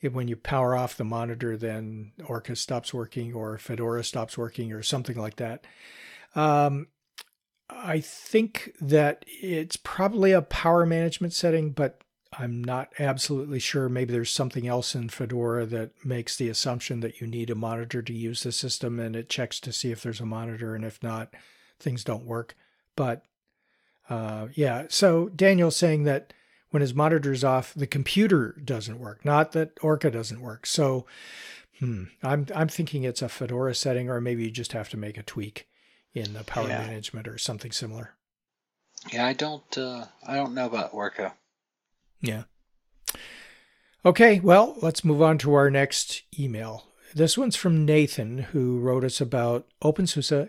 If, 0.00 0.12
when 0.12 0.28
you 0.28 0.36
power 0.36 0.74
off 0.74 0.96
the 0.96 1.04
monitor, 1.04 1.56
then 1.56 2.12
Orca 2.24 2.56
stops 2.56 2.94
working 2.94 3.34
or 3.34 3.58
Fedora 3.58 4.02
stops 4.02 4.38
working 4.38 4.72
or 4.72 4.82
something 4.82 5.16
like 5.16 5.36
that. 5.36 5.64
Um, 6.34 6.86
I 7.68 8.00
think 8.00 8.72
that 8.80 9.24
it's 9.26 9.76
probably 9.76 10.32
a 10.32 10.42
power 10.42 10.86
management 10.86 11.32
setting, 11.32 11.70
but 11.70 12.02
I'm 12.38 12.62
not 12.62 12.92
absolutely 12.98 13.58
sure. 13.58 13.88
Maybe 13.88 14.12
there's 14.12 14.30
something 14.30 14.68
else 14.68 14.94
in 14.94 15.08
Fedora 15.08 15.66
that 15.66 16.04
makes 16.04 16.36
the 16.36 16.48
assumption 16.48 17.00
that 17.00 17.20
you 17.20 17.26
need 17.26 17.50
a 17.50 17.56
monitor 17.56 18.02
to 18.02 18.12
use 18.12 18.44
the 18.44 18.52
system 18.52 19.00
and 19.00 19.16
it 19.16 19.28
checks 19.28 19.58
to 19.60 19.72
see 19.72 19.90
if 19.90 20.02
there's 20.02 20.20
a 20.20 20.26
monitor. 20.26 20.74
And 20.74 20.84
if 20.84 21.02
not, 21.02 21.34
things 21.80 22.04
don't 22.04 22.24
work. 22.24 22.54
But 22.94 23.24
uh, 24.08 24.48
yeah, 24.54 24.86
so 24.88 25.28
Daniel's 25.30 25.76
saying 25.76 26.04
that 26.04 26.32
when 26.70 26.82
his 26.82 26.94
monitor's 26.94 27.42
off, 27.42 27.74
the 27.74 27.86
computer 27.86 28.56
doesn't 28.64 29.00
work, 29.00 29.24
not 29.24 29.52
that 29.52 29.72
Orca 29.82 30.10
doesn't 30.10 30.40
work. 30.40 30.66
So 30.66 31.06
hmm, 31.80 32.04
I'm, 32.22 32.46
I'm 32.54 32.68
thinking 32.68 33.02
it's 33.02 33.22
a 33.22 33.28
Fedora 33.28 33.74
setting, 33.74 34.08
or 34.08 34.20
maybe 34.20 34.44
you 34.44 34.50
just 34.52 34.72
have 34.72 34.88
to 34.90 34.96
make 34.96 35.18
a 35.18 35.24
tweak 35.24 35.66
in 36.14 36.32
the 36.32 36.44
power 36.44 36.68
yeah. 36.68 36.78
management 36.78 37.26
or 37.26 37.38
something 37.38 37.72
similar. 37.72 38.14
Yeah, 39.12 39.26
I 39.26 39.32
don't 39.32 39.78
uh, 39.78 40.06
I 40.26 40.36
don't 40.36 40.54
know 40.54 40.66
about 40.66 40.92
Orca. 40.92 41.34
Yeah. 42.20 42.44
Okay, 44.04 44.40
well, 44.40 44.76
let's 44.80 45.04
move 45.04 45.20
on 45.20 45.38
to 45.38 45.52
our 45.54 45.70
next 45.70 46.22
email. 46.38 46.84
This 47.14 47.36
one's 47.36 47.56
from 47.56 47.84
Nathan, 47.84 48.38
who 48.38 48.78
wrote 48.78 49.04
us 49.04 49.20
about 49.20 49.66
OpenSUSE 49.82 50.48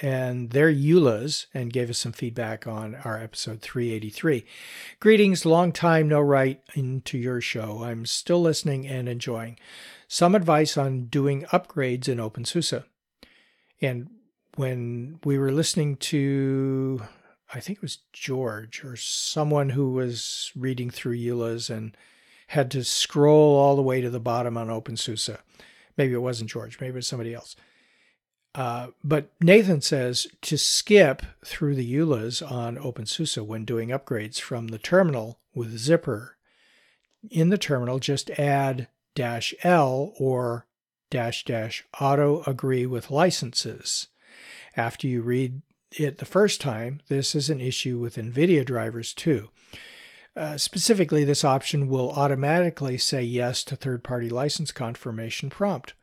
and 0.00 0.50
their 0.50 0.72
EULAs 0.72 1.46
and 1.52 1.72
gave 1.72 1.90
us 1.90 1.98
some 1.98 2.12
feedback 2.12 2.66
on 2.66 2.94
our 3.04 3.18
episode 3.18 3.60
383. 3.60 4.44
Greetings, 5.00 5.44
long 5.44 5.72
time 5.72 6.08
no 6.08 6.20
write 6.20 6.62
into 6.74 7.18
your 7.18 7.40
show. 7.40 7.82
I'm 7.82 8.06
still 8.06 8.40
listening 8.40 8.86
and 8.86 9.08
enjoying. 9.08 9.58
Some 10.08 10.34
advice 10.34 10.76
on 10.76 11.06
doing 11.06 11.42
upgrades 11.52 12.08
in 12.08 12.18
OpenSUSE. 12.18 12.84
And 13.80 14.10
when 14.56 15.18
we 15.24 15.38
were 15.38 15.52
listening 15.52 15.96
to, 15.96 17.02
I 17.54 17.60
think 17.60 17.78
it 17.78 17.82
was 17.82 17.98
George 18.12 18.82
or 18.84 18.96
someone 18.96 19.70
who 19.70 19.92
was 19.92 20.50
reading 20.56 20.90
through 20.90 21.16
EULAs 21.16 21.68
and 21.68 21.96
had 22.48 22.70
to 22.70 22.84
scroll 22.84 23.56
all 23.56 23.76
the 23.76 23.82
way 23.82 24.00
to 24.00 24.10
the 24.10 24.20
bottom 24.20 24.56
on 24.56 24.68
OpenSUSE. 24.68 25.36
Maybe 25.96 26.14
it 26.14 26.18
wasn't 26.18 26.50
George, 26.50 26.80
maybe 26.80 26.92
it 26.92 26.96
was 26.96 27.06
somebody 27.06 27.34
else. 27.34 27.56
Uh, 28.54 28.88
but 29.02 29.30
Nathan 29.40 29.80
says 29.80 30.26
to 30.42 30.58
skip 30.58 31.22
through 31.44 31.74
the 31.74 31.94
EULAs 31.94 32.42
on 32.50 32.76
OpenSUSE 32.76 33.44
when 33.46 33.64
doing 33.64 33.88
upgrades 33.88 34.40
from 34.40 34.68
the 34.68 34.78
terminal 34.78 35.38
with 35.54 35.74
Zypper. 35.78 36.30
In 37.30 37.50
the 37.50 37.58
terminal, 37.58 37.98
just 37.98 38.30
add 38.32 38.88
dash 39.14 39.54
L 39.62 40.12
or 40.18 40.66
dash 41.10 41.44
dash 41.44 41.84
auto 42.00 42.42
agree 42.46 42.86
with 42.86 43.10
licenses 43.10 44.08
after 44.76 45.06
you 45.06 45.20
read 45.20 45.60
it 45.98 46.18
the 46.18 46.24
first 46.24 46.60
time, 46.60 47.00
this 47.08 47.34
is 47.34 47.50
an 47.50 47.60
issue 47.60 47.98
with 47.98 48.16
NVIDIA 48.16 48.64
drivers 48.64 49.12
too. 49.12 49.50
Uh, 50.34 50.56
specifically, 50.56 51.24
this 51.24 51.44
option 51.44 51.88
will 51.88 52.10
automatically 52.12 52.96
say 52.96 53.22
yes 53.22 53.62
to 53.64 53.76
third 53.76 54.02
party 54.02 54.30
license 54.30 54.72
confirmation 54.72 55.50
prompt. 55.50 55.94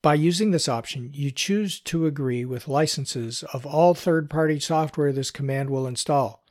By 0.00 0.14
using 0.14 0.50
this 0.50 0.68
option, 0.68 1.10
you 1.12 1.30
choose 1.30 1.80
to 1.80 2.06
agree 2.06 2.44
with 2.44 2.68
licenses 2.68 3.42
of 3.52 3.66
all 3.66 3.94
third 3.94 4.28
party 4.30 4.58
software 4.60 5.12
this 5.12 5.30
command 5.30 5.70
will 5.70 5.86
install. 5.86 6.44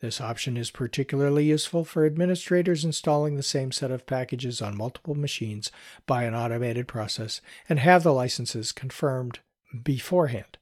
This 0.00 0.20
option 0.20 0.56
is 0.56 0.70
particularly 0.70 1.46
useful 1.46 1.84
for 1.84 2.06
administrators 2.06 2.84
installing 2.84 3.36
the 3.36 3.42
same 3.42 3.72
set 3.72 3.90
of 3.90 4.06
packages 4.06 4.62
on 4.62 4.76
multiple 4.76 5.14
machines 5.14 5.72
by 6.06 6.22
an 6.24 6.34
automated 6.34 6.86
process 6.86 7.40
and 7.68 7.78
have 7.78 8.02
the 8.02 8.12
licenses 8.12 8.72
confirmed 8.72 9.40
beforehand 9.82 10.58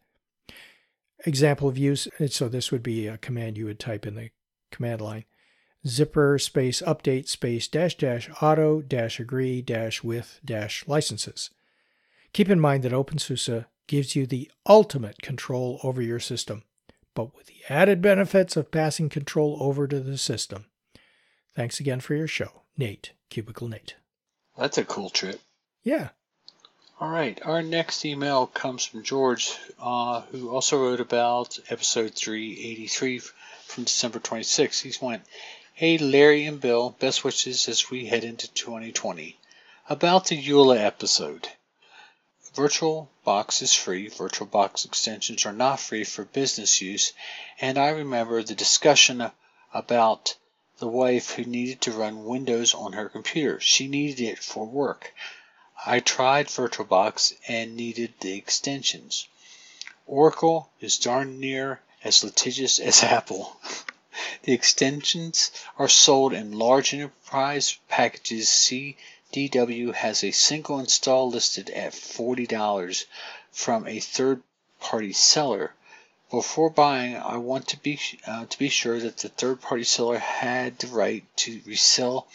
example 1.27 1.69
of 1.69 1.77
use. 1.77 2.09
So 2.29 2.49
this 2.49 2.73
would 2.73 2.83
be 2.83 3.07
a 3.07 3.19
command 3.19 3.59
you 3.59 3.67
would 3.67 3.81
type 3.81 4.07
in 4.07 4.15
the 4.15 4.31
command 4.71 5.01
line. 5.03 5.25
zypper 5.87 6.41
space 6.41 6.83
update 6.83 7.29
space 7.29 7.69
dash 7.69 7.97
dash 7.97 8.31
auto 8.43 8.81
dash 8.81 9.21
agree 9.21 9.63
dash 9.63 10.03
with 10.03 10.41
dash 10.45 10.87
licenses. 10.89 11.51
Keep 12.33 12.51
in 12.51 12.61
mind 12.61 12.83
that 12.83 12.93
OpenSUSE 12.93 13.67
gives 13.87 14.17
you 14.17 14.27
the 14.27 14.51
ultimate 14.67 15.23
control 15.23 15.79
over 15.83 16.03
your 16.03 16.19
system, 16.19 16.65
but 17.15 17.37
with 17.37 17.47
the 17.47 17.61
added 17.69 18.03
benefits 18.03 18.57
of 18.57 18.73
passing 18.73 19.09
control 19.09 19.59
over 19.61 19.87
to 19.87 20.01
the 20.01 20.19
system. 20.19 20.67
Thanks 21.55 21.79
again 21.81 22.01
for 22.01 22.15
your 22.15 22.27
show, 22.27 22.63
Nate, 22.77 23.13
Cubicle 23.31 23.69
Nate. 23.69 23.95
That's 24.59 24.79
a 24.79 24.85
cool 24.85 25.11
trip. 25.11 25.41
Yeah. 25.83 26.09
All 26.99 27.11
right, 27.11 27.39
our 27.45 27.61
next 27.61 28.07
email 28.07 28.47
comes 28.47 28.87
from 28.87 29.03
George, 29.03 29.55
uh, 29.79 30.23
who 30.33 30.49
also 30.49 30.79
wrote 30.79 31.01
about 31.01 31.59
episode 31.69 32.15
383 32.15 33.19
from 33.19 33.85
December 33.85 34.19
26. 34.19 34.81
He's 34.81 35.03
went, 35.03 35.23
Hey 35.75 35.99
Larry 35.99 36.47
and 36.47 36.59
Bill, 36.59 36.89
best 36.99 37.23
wishes 37.23 37.69
as 37.69 37.91
we 37.91 38.07
head 38.07 38.25
into 38.25 38.51
2020. 38.51 39.39
About 39.91 40.29
the 40.29 40.43
EULA 40.43 40.79
episode. 40.79 41.51
VirtualBox 42.55 43.61
is 43.61 43.75
free. 43.75 44.09
VirtualBox 44.09 44.87
extensions 44.87 45.45
are 45.45 45.53
not 45.53 45.81
free 45.81 46.05
for 46.05 46.25
business 46.25 46.81
use. 46.81 47.13
And 47.61 47.77
I 47.77 47.91
remember 47.91 48.43
the 48.43 48.55
discussion 48.55 49.31
about 49.75 50.35
the 50.79 50.89
wife 50.89 51.33
who 51.33 51.45
needed 51.45 51.83
to 51.83 51.93
run 51.93 52.25
Windows 52.25 52.73
on 52.73 52.95
her 52.95 53.11
computer. 53.11 53.61
She 53.61 53.87
needed 53.87 54.23
it 54.23 54.39
for 54.39 54.65
work. 54.65 55.13
I 55.85 56.01
tried 56.01 56.47
VirtualBox 56.47 57.35
and 57.47 57.77
needed 57.77 58.15
the 58.21 58.33
extensions. 58.33 59.29
Oracle 60.07 60.71
is 60.81 60.97
darn 60.97 61.39
near 61.39 61.83
as 62.03 62.25
litigious 62.25 62.79
as 62.89 63.03
Apple. 63.03 63.61
the 64.45 64.55
extensions 64.55 65.51
are 65.79 65.89
sold 65.89 66.33
in 66.33 66.59
large 66.59 66.95
enterprise 66.95 67.77
packages. 67.91 68.49
CDW 68.49 69.93
has 69.93 70.25
a 70.25 70.31
single 70.31 70.79
install 70.79 71.29
listed 71.29 71.69
at 71.69 71.93
$40 71.93 73.05
from 73.53 73.87
a 73.87 74.01
third 74.01 74.43
party 74.81 75.13
seller. 75.13 75.75
Before 76.31 76.71
buying, 76.71 77.17
I 77.17 77.37
want 77.37 77.69
to 77.69 77.77
be 77.77 78.01
uh, 78.27 78.47
to 78.47 78.59
be 78.59 78.71
sure 78.71 78.99
that 79.01 79.19
the 79.19 79.29
third 79.29 79.61
party 79.61 79.85
seller 79.85 80.19
had 80.19 80.79
the 80.79 80.87
right 80.87 81.25
to 81.37 81.61
resell 81.67 82.29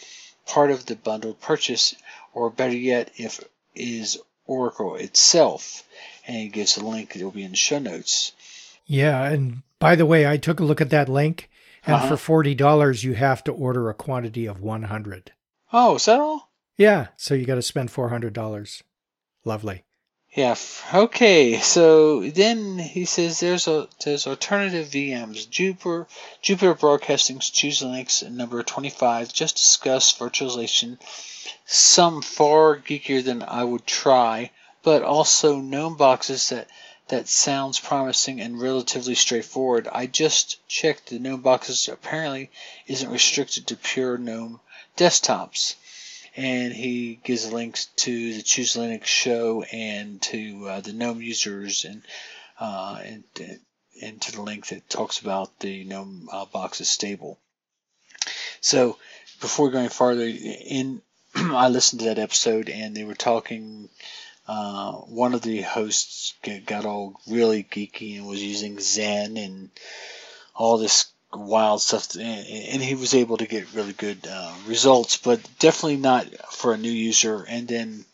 part 0.52 0.70
of 0.70 0.84
the 0.86 0.96
bundled 0.96 1.40
purchase, 1.40 1.94
or 2.34 2.50
better 2.50 2.76
yet, 2.76 3.10
if 3.16 3.40
is 3.74 4.18
Oracle 4.46 4.96
itself. 4.96 5.82
And 6.26 6.36
it 6.36 6.52
gives 6.52 6.76
a 6.76 6.84
link 6.84 7.12
that 7.12 7.22
will 7.22 7.30
be 7.30 7.44
in 7.44 7.52
the 7.52 7.56
show 7.56 7.78
notes. 7.78 8.32
Yeah, 8.86 9.24
and 9.32 9.62
by 9.78 9.96
the 9.96 10.06
way, 10.06 10.26
I 10.26 10.36
took 10.36 10.60
a 10.60 10.64
look 10.64 10.80
at 10.80 10.90
that 10.90 11.08
link, 11.08 11.48
and 11.86 11.96
Uh-huh. 11.96 12.08
for 12.08 12.16
forty 12.16 12.54
dollars, 12.54 13.02
you 13.04 13.14
have 13.14 13.42
to 13.44 13.52
order 13.52 13.88
a 13.88 13.94
quantity 13.94 14.46
of 14.46 14.60
one 14.60 14.84
hundred. 14.84 15.32
Oh, 15.72 15.96
is 15.96 16.04
that 16.04 16.20
all? 16.20 16.50
Yeah, 16.76 17.08
so 17.16 17.34
you 17.34 17.44
got 17.46 17.56
to 17.56 17.62
spend 17.62 17.90
four 17.90 18.08
hundred 18.10 18.32
dollars. 18.34 18.82
Lovely. 19.44 19.84
Yeah. 20.34 20.56
Okay. 20.94 21.58
So 21.60 22.30
then 22.30 22.78
he 22.78 23.04
says 23.04 23.38
there's 23.38 23.68
a 23.68 23.86
there's 24.02 24.26
alternative 24.26 24.88
VMs. 24.88 25.48
Jupiter 25.50 26.06
Jupiter 26.40 26.72
Broadcasting's 26.72 27.50
Choose 27.50 27.82
Linux 27.82 28.26
number 28.30 28.62
25 28.62 29.30
just 29.30 29.56
discussed 29.56 30.18
virtualization. 30.18 30.98
Some 31.66 32.22
far 32.22 32.78
geekier 32.78 33.22
than 33.22 33.42
I 33.42 33.62
would 33.62 33.86
try, 33.86 34.52
but 34.82 35.02
also 35.02 35.58
gnome 35.58 35.96
boxes 35.96 36.48
that 36.48 36.66
that 37.08 37.28
sounds 37.28 37.78
promising 37.78 38.40
and 38.40 38.58
relatively 38.58 39.14
straightforward. 39.14 39.86
I 39.92 40.06
just 40.06 40.66
checked 40.66 41.10
the 41.10 41.18
gnome 41.18 41.42
boxes 41.42 41.88
apparently 41.88 42.50
isn't 42.86 43.10
restricted 43.10 43.66
to 43.66 43.76
pure 43.76 44.16
gnome 44.16 44.60
desktops 44.96 45.74
and 46.36 46.72
he 46.72 47.20
gives 47.22 47.52
links 47.52 47.86
to 47.96 48.34
the 48.34 48.42
Choose 48.42 48.74
Linux 48.74 49.04
show 49.04 49.62
and 49.62 50.20
to 50.22 50.68
uh, 50.68 50.80
the 50.80 50.92
GNOME 50.92 51.22
users 51.22 51.84
and 51.84 52.02
uh, 52.58 53.00
and 53.04 53.24
and 54.00 54.20
to 54.22 54.32
the 54.32 54.42
link 54.42 54.66
that 54.68 54.88
talks 54.88 55.20
about 55.20 55.58
the 55.60 55.84
GNOME 55.84 56.28
uh, 56.32 56.44
boxes 56.46 56.88
stable. 56.88 57.38
So 58.60 58.98
before 59.40 59.70
going 59.70 59.88
farther, 59.88 60.26
in 60.26 61.02
I 61.34 61.68
listened 61.68 62.00
to 62.00 62.06
that 62.06 62.18
episode 62.18 62.68
and 62.68 62.96
they 62.96 63.04
were 63.04 63.14
talking. 63.14 63.88
Uh, 64.48 64.92
one 64.92 65.34
of 65.34 65.42
the 65.42 65.60
hosts 65.60 66.34
got 66.66 66.84
all 66.84 67.14
really 67.28 67.62
geeky 67.62 68.18
and 68.18 68.26
was 68.26 68.42
using 68.42 68.76
Xen 68.76 69.42
and 69.42 69.70
all 70.52 70.78
this 70.78 71.11
wild 71.34 71.82
stuff, 71.82 72.14
and, 72.14 72.46
and 72.46 72.82
he 72.82 72.94
was 72.94 73.14
able 73.14 73.36
to 73.38 73.46
get 73.46 73.72
really 73.74 73.92
good 73.92 74.26
uh, 74.28 74.52
results, 74.66 75.16
but 75.16 75.40
definitely 75.58 75.96
not 75.96 76.26
for 76.52 76.72
a 76.72 76.78
new 76.78 76.90
user. 76.90 77.44
And 77.48 77.66
then 77.68 78.04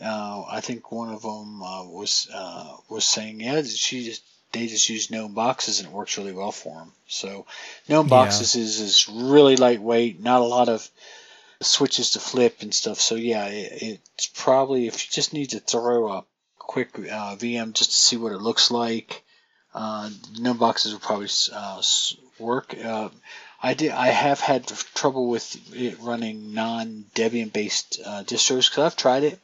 uh, 0.00 0.44
I 0.48 0.60
think 0.60 0.92
one 0.92 1.12
of 1.12 1.22
them 1.22 1.62
uh, 1.62 1.84
was 1.84 2.28
uh, 2.32 2.76
was 2.88 3.04
saying, 3.04 3.40
yeah, 3.40 3.62
she 3.62 4.04
just 4.04 4.22
they 4.52 4.66
just 4.66 4.88
use 4.88 5.10
gnome 5.10 5.34
boxes 5.34 5.80
and 5.80 5.88
it 5.88 5.94
works 5.94 6.16
really 6.16 6.32
well 6.32 6.52
for 6.52 6.74
them. 6.74 6.92
So 7.06 7.46
gnome 7.88 8.06
Yeah. 8.06 8.10
boxes 8.10 8.54
is 8.54 8.80
is 8.80 9.08
really 9.08 9.56
lightweight, 9.56 10.20
not 10.20 10.40
a 10.40 10.44
lot 10.44 10.68
of 10.68 10.88
switches 11.60 12.12
to 12.12 12.20
flip 12.20 12.62
and 12.62 12.72
stuff. 12.72 13.00
So 13.00 13.14
yeah, 13.16 13.46
it, 13.46 14.02
it's 14.16 14.26
probably 14.28 14.86
if 14.86 15.04
you 15.04 15.10
just 15.10 15.32
need 15.32 15.50
to 15.50 15.60
throw 15.60 16.12
a 16.12 16.24
quick 16.58 16.96
uh, 16.98 17.36
VM 17.36 17.72
just 17.72 17.90
to 17.90 17.96
see 17.96 18.16
what 18.16 18.32
it 18.32 18.40
looks 18.40 18.70
like. 18.70 19.24
Uh, 19.74 20.10
gnome 20.38 20.56
boxes 20.58 20.92
will 20.92 21.00
probably 21.00 21.28
uh, 21.52 21.82
work. 22.40 22.74
Uh, 22.82 23.08
I 23.62 23.74
did. 23.74 23.90
I 23.90 24.08
have 24.08 24.40
had 24.40 24.66
trouble 24.94 25.28
with 25.28 25.74
it 25.74 25.98
running 26.00 26.54
non-Debian 26.54 27.52
based 27.52 28.00
uh, 28.04 28.22
distros 28.22 28.70
because 28.70 28.84
I've 28.84 28.96
tried 28.96 29.24
it, 29.24 29.40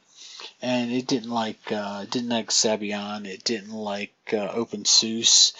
and 0.61 0.91
it 0.91 1.07
didn't 1.07 1.31
like 1.31 1.71
uh, 1.71 2.05
didn't 2.05 2.29
like 2.29 2.49
Sabayon. 2.49 3.25
It 3.25 3.43
didn't 3.43 3.73
like 3.73 4.15
uh, 4.29 4.53
OpenSUSE. 4.53 5.53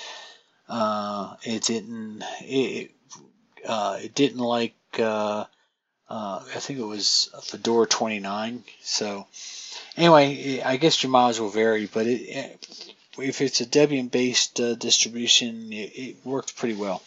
Uh, 0.69 1.35
it 1.43 1.63
didn't. 1.63 2.23
It 2.41 2.91
it, 3.57 3.65
uh, 3.67 3.99
didn't 4.13 4.39
like. 4.39 4.75
Uh, 4.97 5.45
I 6.07 6.59
think 6.59 6.79
it 6.79 6.85
was 6.85 7.29
Fedora 7.43 7.87
29. 7.87 8.63
So 8.81 9.27
anyway, 9.97 10.61
I 10.61 10.77
guess 10.77 11.01
your 11.03 11.09
mileage 11.09 11.39
will 11.39 11.49
vary, 11.49 11.87
but 11.87 12.07
it, 12.07 12.67
if 13.17 13.41
it's 13.41 13.61
a 13.61 13.65
Debian-based 13.65 14.59
uh, 14.59 14.75
distribution, 14.75 15.71
it, 15.71 15.91
it 15.95 16.25
worked 16.25 16.55
pretty 16.55 16.75
well. 16.75 17.01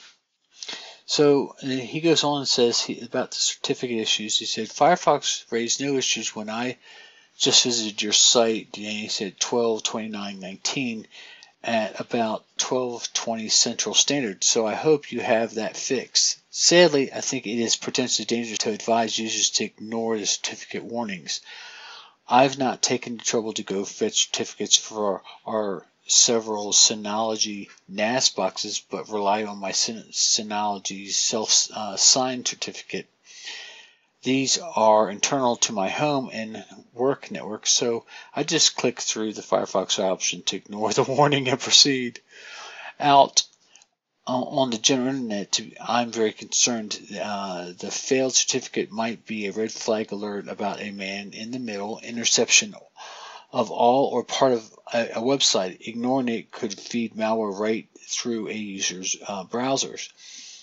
So 1.11 1.57
uh, 1.63 1.67
he 1.69 2.03
goes 2.03 2.23
on 2.23 2.41
and 2.41 2.49
says 2.49 2.83
he, 2.83 3.01
about 3.01 3.31
the 3.31 3.39
certificate 3.39 3.97
issues. 3.97 4.37
He 4.37 4.45
said 4.45 4.69
Firefox 4.69 5.51
raised 5.51 5.81
no 5.81 5.97
issues 5.97 6.37
when 6.37 6.51
I 6.51 6.77
just 7.39 7.65
visited 7.65 8.03
your 8.03 8.13
site. 8.13 8.77
And 8.77 8.85
he 8.85 9.09
said 9.09 9.41
12.29.19 9.41 11.07
at 11.65 11.99
about 11.99 12.45
12.20 12.59 13.51
Central 13.51 13.95
Standard. 13.95 14.45
So 14.45 14.67
I 14.67 14.75
hope 14.75 15.11
you 15.11 15.21
have 15.21 15.55
that 15.55 15.79
fixed. 15.79 16.41
Sadly, 16.51 17.11
I 17.11 17.23
think 17.23 17.47
it 17.47 17.59
is 17.59 17.75
potentially 17.75 18.27
dangerous 18.27 18.59
to 18.59 18.71
advise 18.73 19.19
users 19.19 19.49
to 19.53 19.65
ignore 19.65 20.19
the 20.19 20.27
certificate 20.27 20.85
warnings. 20.85 21.41
I've 22.29 22.59
not 22.59 22.83
taken 22.83 23.17
the 23.17 23.25
trouble 23.25 23.55
to 23.55 23.63
go 23.63 23.87
fetch 23.87 24.27
certificates 24.27 24.77
for 24.77 25.23
our 25.47 25.87
several 26.09 26.73
Synology 26.73 27.69
NAS 27.87 28.31
boxes, 28.31 28.81
but 28.81 29.11
rely 29.11 29.45
on 29.45 29.59
my 29.59 29.73
Syn- 29.73 30.09
Synology 30.11 31.11
self-signed 31.13 32.49
certificate. 32.49 33.07
These 34.23 34.59
are 34.59 35.11
internal 35.11 35.57
to 35.57 35.73
my 35.73 35.91
home 35.91 36.31
and 36.33 36.65
work 36.95 37.31
network, 37.31 37.67
so 37.67 38.07
I 38.35 38.43
just 38.43 38.75
click 38.75 39.01
through 39.01 39.35
the 39.35 39.43
Firefox 39.43 39.99
option 39.99 40.43
to 40.45 40.57
ignore 40.57 40.93
the 40.95 41.05
warning 41.05 41.47
and 41.49 41.61
proceed. 41.61 42.21
Out 42.99 43.43
uh, 44.27 44.33
on 44.33 44.71
the 44.71 44.79
general 44.79 45.09
internet, 45.15 45.61
I'm 45.81 46.11
very 46.11 46.33
concerned. 46.33 46.99
Uh, 47.23 47.73
the 47.79 47.91
failed 47.91 48.35
certificate 48.35 48.91
might 48.91 49.27
be 49.27 49.47
a 49.47 49.53
red 49.53 49.73
flag 49.73 50.11
alert 50.11 50.49
about 50.49 50.81
a 50.81 50.91
man 50.91 51.33
in 51.33 51.51
the 51.51 51.59
middle 51.59 52.01
interception 52.01 52.75
of 53.51 53.71
all 53.71 54.07
or 54.07 54.23
part 54.23 54.53
of 54.53 54.79
a, 54.93 55.05
a 55.17 55.23
website. 55.23 55.87
Ignoring 55.87 56.29
it 56.29 56.51
could 56.51 56.79
feed 56.79 57.15
malware 57.15 57.59
right 57.59 57.89
through 57.99 58.49
a 58.49 58.53
user's 58.53 59.17
uh, 59.27 59.45
browsers. 59.45 60.11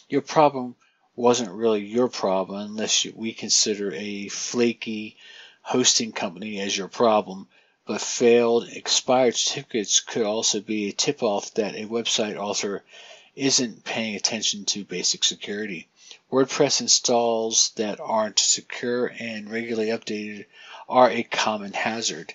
Your 0.09 0.21
problem 0.21 0.75
wasn't 1.15 1.51
really 1.51 1.83
your 1.83 2.09
problem 2.09 2.59
unless 2.59 3.05
you, 3.05 3.13
we 3.15 3.33
consider 3.33 3.93
a 3.93 4.27
flaky 4.27 5.17
hosting 5.61 6.11
company 6.11 6.59
as 6.59 6.77
your 6.77 6.87
problem. 6.87 7.47
But 7.87 8.01
failed 8.01 8.67
expired 8.69 9.35
certificates 9.35 9.99
could 9.99 10.23
also 10.23 10.59
be 10.59 10.89
a 10.89 10.93
tip 10.93 11.21
off 11.23 11.53
that 11.53 11.75
a 11.75 11.85
website 11.85 12.35
author 12.35 12.83
isn't 13.35 13.83
paying 13.83 14.15
attention 14.15 14.65
to 14.65 14.83
basic 14.83 15.23
security. 15.23 15.87
WordPress 16.31 16.81
installs 16.81 17.71
that 17.75 17.99
aren't 17.99 18.39
secure 18.39 19.07
and 19.19 19.51
regularly 19.51 19.89
updated 19.89 20.45
are 20.87 21.09
a 21.09 21.23
common 21.23 21.73
hazard. 21.73 22.33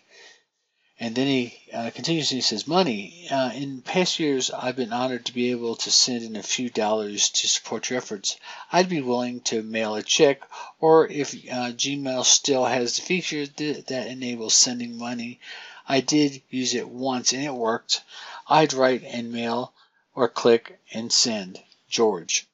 And 1.00 1.14
then 1.14 1.26
he 1.26 1.58
uh, 1.72 1.90
continues 1.94 2.30
and 2.30 2.36
he 2.36 2.42
says, 2.42 2.68
Money. 2.68 3.26
Uh, 3.30 3.50
in 3.54 3.80
past 3.80 4.20
years, 4.20 4.50
I've 4.50 4.76
been 4.76 4.92
honored 4.92 5.24
to 5.26 5.34
be 5.34 5.50
able 5.50 5.76
to 5.76 5.90
send 5.90 6.22
in 6.22 6.36
a 6.36 6.42
few 6.42 6.68
dollars 6.68 7.30
to 7.30 7.48
support 7.48 7.88
your 7.88 7.96
efforts. 7.96 8.36
I'd 8.70 8.90
be 8.90 9.00
willing 9.00 9.40
to 9.42 9.62
mail 9.62 9.94
a 9.94 10.02
check, 10.02 10.42
or 10.78 11.08
if 11.08 11.32
uh, 11.32 11.72
Gmail 11.72 12.24
still 12.24 12.66
has 12.66 12.96
the 12.96 13.02
feature 13.02 13.46
th- 13.46 13.86
that 13.86 14.08
enables 14.08 14.54
sending 14.54 14.98
money, 14.98 15.40
I 15.88 16.00
did 16.00 16.42
use 16.50 16.74
it 16.74 16.88
once 16.88 17.32
and 17.32 17.42
it 17.42 17.54
worked. 17.54 18.02
I'd 18.46 18.74
write 18.74 19.02
and 19.02 19.32
mail 19.32 19.72
or 20.14 20.28
click 20.28 20.78
and 20.92 21.10
send. 21.10 21.60
George. 21.90 22.46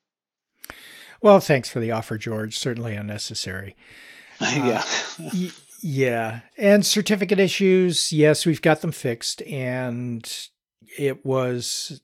Well, 1.20 1.40
thanks 1.40 1.68
for 1.68 1.78
the 1.78 1.92
offer, 1.92 2.18
George. 2.18 2.58
Certainly 2.58 2.94
unnecessary. 2.94 3.76
yeah. 4.40 4.84
Y- 5.18 5.50
yeah. 5.80 6.40
And 6.56 6.84
certificate 6.84 7.38
issues, 7.38 8.12
yes, 8.12 8.46
we've 8.46 8.62
got 8.62 8.80
them 8.80 8.92
fixed. 8.92 9.42
And 9.42 10.28
it 10.98 11.24
was, 11.24 12.00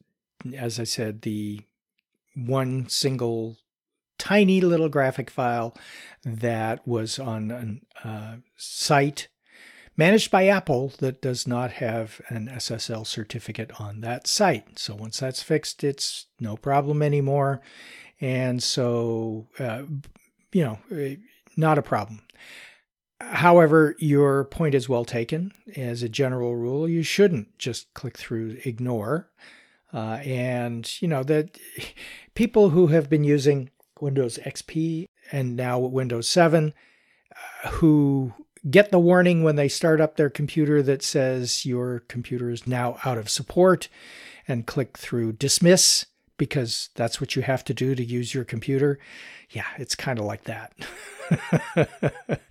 as 0.57 0.79
I 0.79 0.85
said, 0.85 1.23
the 1.23 1.63
one 2.35 2.89
single 2.89 3.57
tiny 4.19 4.61
little 4.61 4.89
graphic 4.89 5.31
file 5.31 5.77
that 6.25 6.87
was 6.87 7.19
on 7.19 7.81
a 8.05 8.09
uh, 8.09 8.37
site 8.57 9.29
managed 9.97 10.31
by 10.31 10.47
Apple 10.47 10.93
that 10.99 11.21
does 11.21 11.47
not 11.47 11.73
have 11.73 12.21
an 12.29 12.49
SSL 12.49 13.07
certificate 13.07 13.81
on 13.81 14.01
that 14.01 14.27
site. 14.27 14.79
So 14.79 14.95
once 14.95 15.21
that's 15.21 15.43
fixed, 15.43 15.85
it's 15.85 16.27
no 16.41 16.57
problem 16.57 17.03
anymore. 17.03 17.61
And 18.21 18.63
so, 18.63 19.49
uh, 19.59 19.83
you 20.53 20.65
know, 20.65 20.79
eh, 20.97 21.17
not 21.57 21.79
a 21.79 21.83
problem. 21.83 22.23
However, 23.31 23.95
your 23.99 24.45
point 24.45 24.75
is 24.75 24.89
well 24.89 25.05
taken. 25.05 25.53
As 25.77 26.03
a 26.03 26.09
general 26.09 26.57
rule, 26.57 26.89
you 26.89 27.03
shouldn't 27.03 27.59
just 27.59 27.93
click 27.95 28.19
through 28.19 28.59
ignore. 28.65 29.29
Uh, 29.93 30.21
and, 30.25 30.91
you 31.03 31.09
know, 31.09 31.23
that 31.23 31.59
people 32.35 32.71
who 32.71 32.89
have 32.89 33.11
been 33.11 33.25
using 33.25 33.71
Windows 34.01 34.39
XP 34.45 35.07
and 35.31 35.57
now 35.57 35.79
Windows 35.79 36.29
7 36.29 36.75
uh, 37.65 37.69
who 37.71 38.33
get 38.71 38.91
the 38.91 38.99
warning 38.99 39.43
when 39.43 39.57
they 39.57 39.69
start 39.69 40.01
up 40.01 40.17
their 40.17 40.31
computer 40.31 40.83
that 40.83 41.03
says 41.03 41.67
your 41.67 42.01
computer 42.09 42.51
is 42.51 42.67
now 42.67 42.99
out 43.05 43.19
of 43.19 43.29
support 43.29 43.89
and 44.47 44.67
click 44.67 44.97
through 44.97 45.33
dismiss 45.33 46.07
because 46.43 46.89
that's 46.97 47.21
what 47.21 47.37
you 47.37 47.43
have 47.43 47.63
to 47.63 47.73
do 47.73 47.95
to 47.95 48.03
use 48.03 48.35
your 48.35 48.43
computer. 48.43 48.99
Yeah, 49.51 49.67
it's 49.79 49.95
kind 49.95 50.19
of 50.19 50.25
like 50.25 50.43
that. 50.43 50.73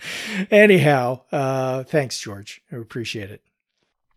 Anyhow, 0.50 1.24
uh, 1.30 1.84
thanks, 1.84 2.18
George. 2.18 2.62
I 2.72 2.78
appreciate 2.78 3.30
it. 3.30 3.42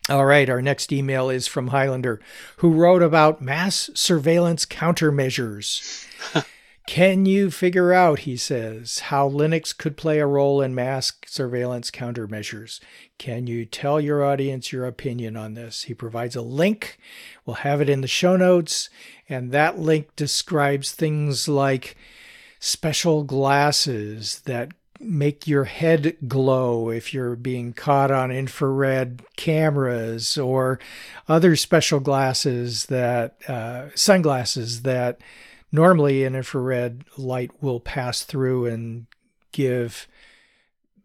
All 0.08 0.26
right, 0.26 0.48
our 0.48 0.62
next 0.62 0.92
email 0.92 1.28
is 1.28 1.48
from 1.48 1.68
Highlander, 1.68 2.20
who 2.58 2.70
wrote 2.70 3.02
about 3.02 3.42
mass 3.42 3.90
surveillance 3.94 4.64
countermeasures. 4.64 6.06
Can 6.86 7.24
you 7.24 7.50
figure 7.50 7.94
out, 7.94 8.20
he 8.20 8.36
says, 8.36 8.98
how 8.98 9.28
Linux 9.28 9.76
could 9.76 9.96
play 9.96 10.18
a 10.18 10.26
role 10.26 10.60
in 10.60 10.74
mass 10.74 11.12
surveillance 11.26 11.90
countermeasures? 11.90 12.78
Can 13.16 13.46
you 13.46 13.64
tell 13.64 14.00
your 14.00 14.22
audience 14.22 14.70
your 14.70 14.84
opinion 14.84 15.34
on 15.34 15.54
this? 15.54 15.84
He 15.84 15.94
provides 15.94 16.36
a 16.36 16.42
link. 16.42 16.98
We'll 17.46 17.56
have 17.56 17.80
it 17.80 17.88
in 17.88 18.02
the 18.02 18.06
show 18.06 18.36
notes. 18.36 18.90
And 19.30 19.50
that 19.52 19.78
link 19.78 20.14
describes 20.14 20.92
things 20.92 21.48
like 21.48 21.96
special 22.60 23.24
glasses 23.24 24.40
that 24.40 24.72
make 25.00 25.46
your 25.46 25.64
head 25.64 26.16
glow 26.28 26.90
if 26.90 27.14
you're 27.14 27.36
being 27.36 27.72
caught 27.72 28.10
on 28.10 28.30
infrared 28.30 29.22
cameras 29.36 30.36
or 30.36 30.78
other 31.28 31.56
special 31.56 32.00
glasses 32.00 32.86
that 32.86 33.36
uh, 33.48 33.88
sunglasses 33.94 34.82
that 34.82 35.18
normally 35.74 36.22
an 36.22 36.36
infrared 36.36 37.04
light 37.18 37.50
will 37.60 37.80
pass 37.80 38.22
through 38.22 38.66
and 38.66 39.06
give 39.50 40.06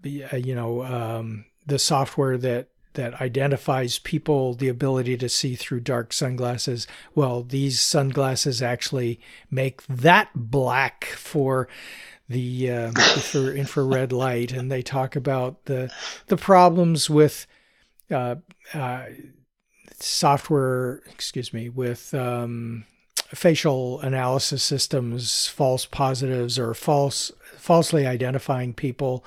uh, 0.05 0.36
you 0.36 0.53
know 0.53 0.84
um, 0.84 1.45
the 1.65 1.80
software 1.80 2.38
that 2.38 2.67
that 2.93 3.20
identifies 3.20 3.97
people 3.97 4.53
the 4.53 4.67
ability 4.67 5.17
to 5.17 5.28
see 5.28 5.55
through 5.55 5.80
dark 5.80 6.13
sunglasses. 6.13 6.86
Well 7.15 7.41
these 7.41 7.82
sunglasses 7.82 8.61
actually 8.61 9.20
make 9.49 9.82
that 9.88 10.30
black 10.36 11.05
for 11.05 11.67
the 12.28 12.72
uh, 12.72 12.91
for 12.91 13.51
infrared 13.51 14.11
light. 14.11 14.51
And 14.51 14.72
they 14.72 14.84
talk 14.84 15.15
about 15.15 15.65
the 15.65 15.91
the 16.28 16.38
problems 16.38 17.09
with 17.09 17.47
uh, 18.11 18.36
uh, 18.76 19.05
software 19.99 21.01
excuse 21.07 21.51
me 21.53 21.70
with 21.70 22.13
um, 22.13 22.86
facial 23.30 23.99
analysis 24.01 24.63
systems, 24.63 25.47
false 25.47 25.86
positives 25.86 26.57
or 26.57 26.73
false 26.73 27.32
falsely 27.57 28.07
identifying 28.07 28.73
people, 28.73 29.23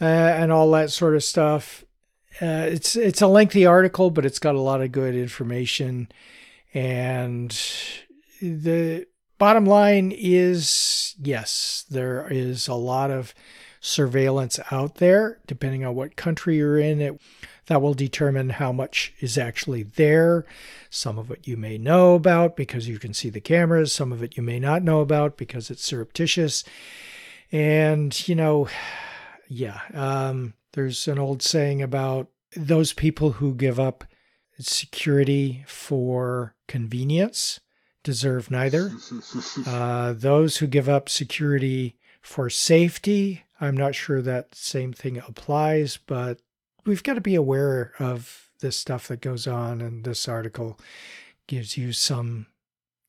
uh, 0.00 0.04
and 0.04 0.52
all 0.52 0.70
that 0.70 0.90
sort 0.90 1.14
of 1.14 1.24
stuff. 1.24 1.84
Uh, 2.40 2.66
it's 2.68 2.96
it's 2.96 3.20
a 3.20 3.26
lengthy 3.26 3.66
article, 3.66 4.10
but 4.10 4.24
it's 4.24 4.38
got 4.38 4.54
a 4.54 4.60
lot 4.60 4.80
of 4.80 4.92
good 4.92 5.14
information. 5.14 6.08
And 6.72 7.50
the 8.40 9.06
bottom 9.38 9.66
line 9.66 10.12
is 10.16 11.14
yes, 11.20 11.84
there 11.90 12.26
is 12.30 12.68
a 12.68 12.74
lot 12.74 13.10
of 13.10 13.34
surveillance 13.80 14.58
out 14.70 14.96
there. 14.96 15.38
Depending 15.46 15.84
on 15.84 15.94
what 15.94 16.16
country 16.16 16.56
you're 16.56 16.78
in, 16.78 17.00
it 17.00 17.20
that 17.68 17.82
will 17.82 17.94
determine 17.94 18.50
how 18.50 18.72
much 18.72 19.12
is 19.20 19.36
actually 19.36 19.82
there. 19.82 20.44
Some 20.90 21.18
of 21.18 21.30
it 21.30 21.46
you 21.46 21.56
may 21.56 21.76
know 21.76 22.14
about 22.14 22.56
because 22.56 22.88
you 22.88 22.98
can 22.98 23.12
see 23.12 23.28
the 23.28 23.40
cameras, 23.40 23.92
some 23.92 24.10
of 24.10 24.22
it 24.22 24.36
you 24.36 24.42
may 24.42 24.58
not 24.58 24.82
know 24.82 25.00
about 25.00 25.36
because 25.36 25.70
it's 25.70 25.84
surreptitious. 25.84 26.64
And, 27.52 28.28
you 28.28 28.34
know, 28.34 28.68
yeah, 29.48 29.80
um, 29.94 30.54
there's 30.72 31.06
an 31.08 31.18
old 31.18 31.42
saying 31.42 31.82
about 31.82 32.28
those 32.56 32.92
people 32.92 33.32
who 33.32 33.54
give 33.54 33.78
up 33.78 34.04
security 34.58 35.64
for 35.66 36.54
convenience 36.66 37.60
deserve 38.02 38.50
neither. 38.50 38.90
Uh, 39.66 40.14
those 40.14 40.58
who 40.58 40.66
give 40.66 40.88
up 40.88 41.08
security 41.08 41.96
for 42.22 42.48
safety, 42.48 43.44
I'm 43.60 43.76
not 43.76 43.94
sure 43.94 44.22
that 44.22 44.54
same 44.54 44.92
thing 44.92 45.18
applies, 45.18 45.98
but 46.06 46.40
we've 46.86 47.02
got 47.02 47.14
to 47.14 47.20
be 47.20 47.34
aware 47.34 47.92
of 47.98 48.50
this 48.60 48.76
stuff 48.76 49.08
that 49.08 49.20
goes 49.20 49.46
on, 49.46 49.80
and 49.80 50.04
this 50.04 50.28
article 50.28 50.78
gives 51.46 51.76
you 51.76 51.92
some 51.92 52.46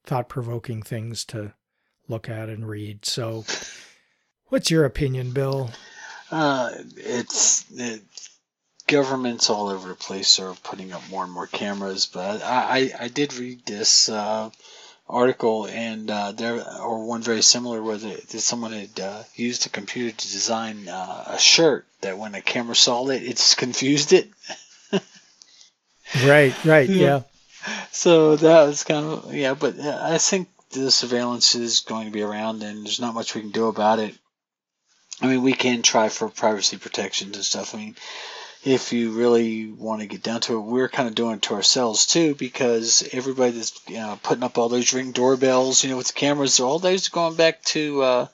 thought 0.06 0.30
provoking 0.30 0.82
things 0.82 1.26
to 1.26 1.54
look 2.08 2.30
at 2.30 2.50
and 2.50 2.68
read. 2.68 3.06
So, 3.06 3.46
what's 4.48 4.72
your 4.72 4.86
opinion, 4.86 5.32
Bill? 5.32 5.72
Uh, 6.32 6.72
it's, 6.98 7.66
governments 8.88 9.50
all 9.50 9.70
over 9.70 9.90
the 9.90 9.96
place 9.96 10.40
are 10.40 10.56
putting 10.64 10.92
up 10.92 11.08
more 11.10 11.24
and 11.24 11.32
more 11.32 11.48
cameras, 11.48 12.08
but 12.08 12.44
I, 12.44 12.92
I, 13.00 13.04
I 13.06 13.08
did 13.08 13.36
read 13.36 13.66
this 13.66 14.10
uh, 14.10 14.50
article 15.10 15.66
and 15.66 16.10
uh, 16.12 16.32
there 16.32 16.64
or 16.80 17.06
one 17.06 17.22
very 17.22 17.42
similar 17.42 17.82
where 17.82 17.98
the, 17.98 18.22
someone 18.40 18.72
had 18.72 19.00
uh, 19.00 19.24
used 19.36 19.66
a 19.66 19.70
computer 19.70 20.16
to 20.16 20.32
design 20.32 20.88
uh, 20.88 21.24
a 21.28 21.40
shirt 21.40 21.86
that 22.02 22.18
when 22.18 22.36
a 22.36 22.42
camera 22.42 22.76
saw 22.76 23.08
it, 23.10 23.24
it's 23.24 23.56
confused 23.56 24.14
it. 24.14 24.30
right, 26.24 26.54
right, 26.64 26.90
yeah. 26.90 27.22
So 27.92 28.36
that 28.36 28.68
was 28.68 28.84
kind 28.84 29.06
of 29.06 29.34
yeah, 29.34 29.56
but 29.56 29.80
uh, 29.80 30.00
I 30.02 30.18
think 30.18 30.48
the 30.72 30.92
surveillance 30.92 31.56
is 31.56 31.82
going 31.82 32.06
to 32.06 32.14
be 32.14 32.22
around, 32.22 32.64
and 32.64 32.86
there's 32.86 33.02
not 33.02 33.16
much 33.16 33.36
we 33.36 33.42
can 33.42 33.52
do 33.52 33.68
about 33.68 34.00
it. 34.00 34.16
I 35.22 35.28
mean, 35.28 35.44
we 35.44 35.54
can 35.54 35.82
try 35.82 36.08
for 36.10 36.30
privacy 36.30 36.78
protections 36.78 37.36
and 37.36 37.44
stuff. 37.44 37.76
I 37.76 37.80
mean, 37.80 37.96
if 38.64 38.92
you 38.92 39.12
really 39.12 39.72
want 39.72 40.02
to 40.02 40.08
get 40.08 40.24
down 40.24 40.42
to 40.42 40.58
it, 40.58 40.62
we're 40.62 40.90
kind 40.90 41.08
of 41.08 41.16
doing 41.16 41.36
it 41.36 41.42
to 41.44 41.54
ourselves 41.54 42.06
too 42.06 42.36
because 42.36 43.08
everybody 43.14 43.52
that's 43.52 43.80
you 43.88 43.96
know, 43.96 44.20
putting 44.22 44.44
up 44.44 44.58
all 44.58 44.70
those 44.70 44.94
ring 44.94 45.12
doorbells, 45.12 45.84
you 45.84 45.90
know, 45.90 45.98
with 45.98 46.08
the 46.08 46.14
cameras, 46.14 46.60
all 46.60 46.80
those 46.80 47.08
are 47.08 47.12
going 47.12 47.36
back 47.36 47.64
to, 47.64 48.02
uh, 48.02 48.28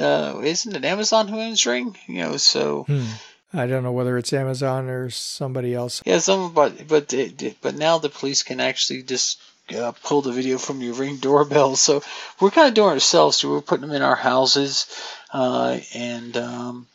uh, 0.00 0.40
isn't 0.42 0.76
it 0.76 0.84
Amazon 0.84 1.28
who 1.28 1.40
owns 1.40 1.66
Ring? 1.66 1.96
You 2.06 2.20
know, 2.20 2.36
so. 2.36 2.84
Hmm. 2.84 3.04
I 3.52 3.66
don't 3.66 3.82
know 3.82 3.92
whether 3.92 4.18
it's 4.18 4.32
Amazon 4.32 4.88
or 4.88 5.08
somebody 5.08 5.72
else. 5.72 6.02
Yeah, 6.04 6.18
some, 6.18 6.52
but 6.52 6.88
but 6.88 7.14
but 7.62 7.74
now 7.74 7.96
the 7.96 8.10
police 8.10 8.42
can 8.42 8.60
actually 8.60 9.02
just 9.02 9.40
uh, 9.74 9.92
pull 10.02 10.20
the 10.20 10.32
video 10.32 10.58
from 10.58 10.82
your 10.82 10.94
ring 10.94 11.16
doorbell. 11.16 11.76
So 11.76 12.02
we're 12.40 12.50
kind 12.50 12.68
of 12.68 12.74
doing 12.74 12.90
it 12.90 12.94
ourselves. 12.94 13.38
So 13.38 13.50
we're 13.50 13.62
putting 13.62 13.86
them 13.86 13.96
in 13.96 14.02
our 14.02 14.16
houses, 14.16 14.86
uh, 15.32 15.78
and 15.94 16.36
um, 16.36 16.86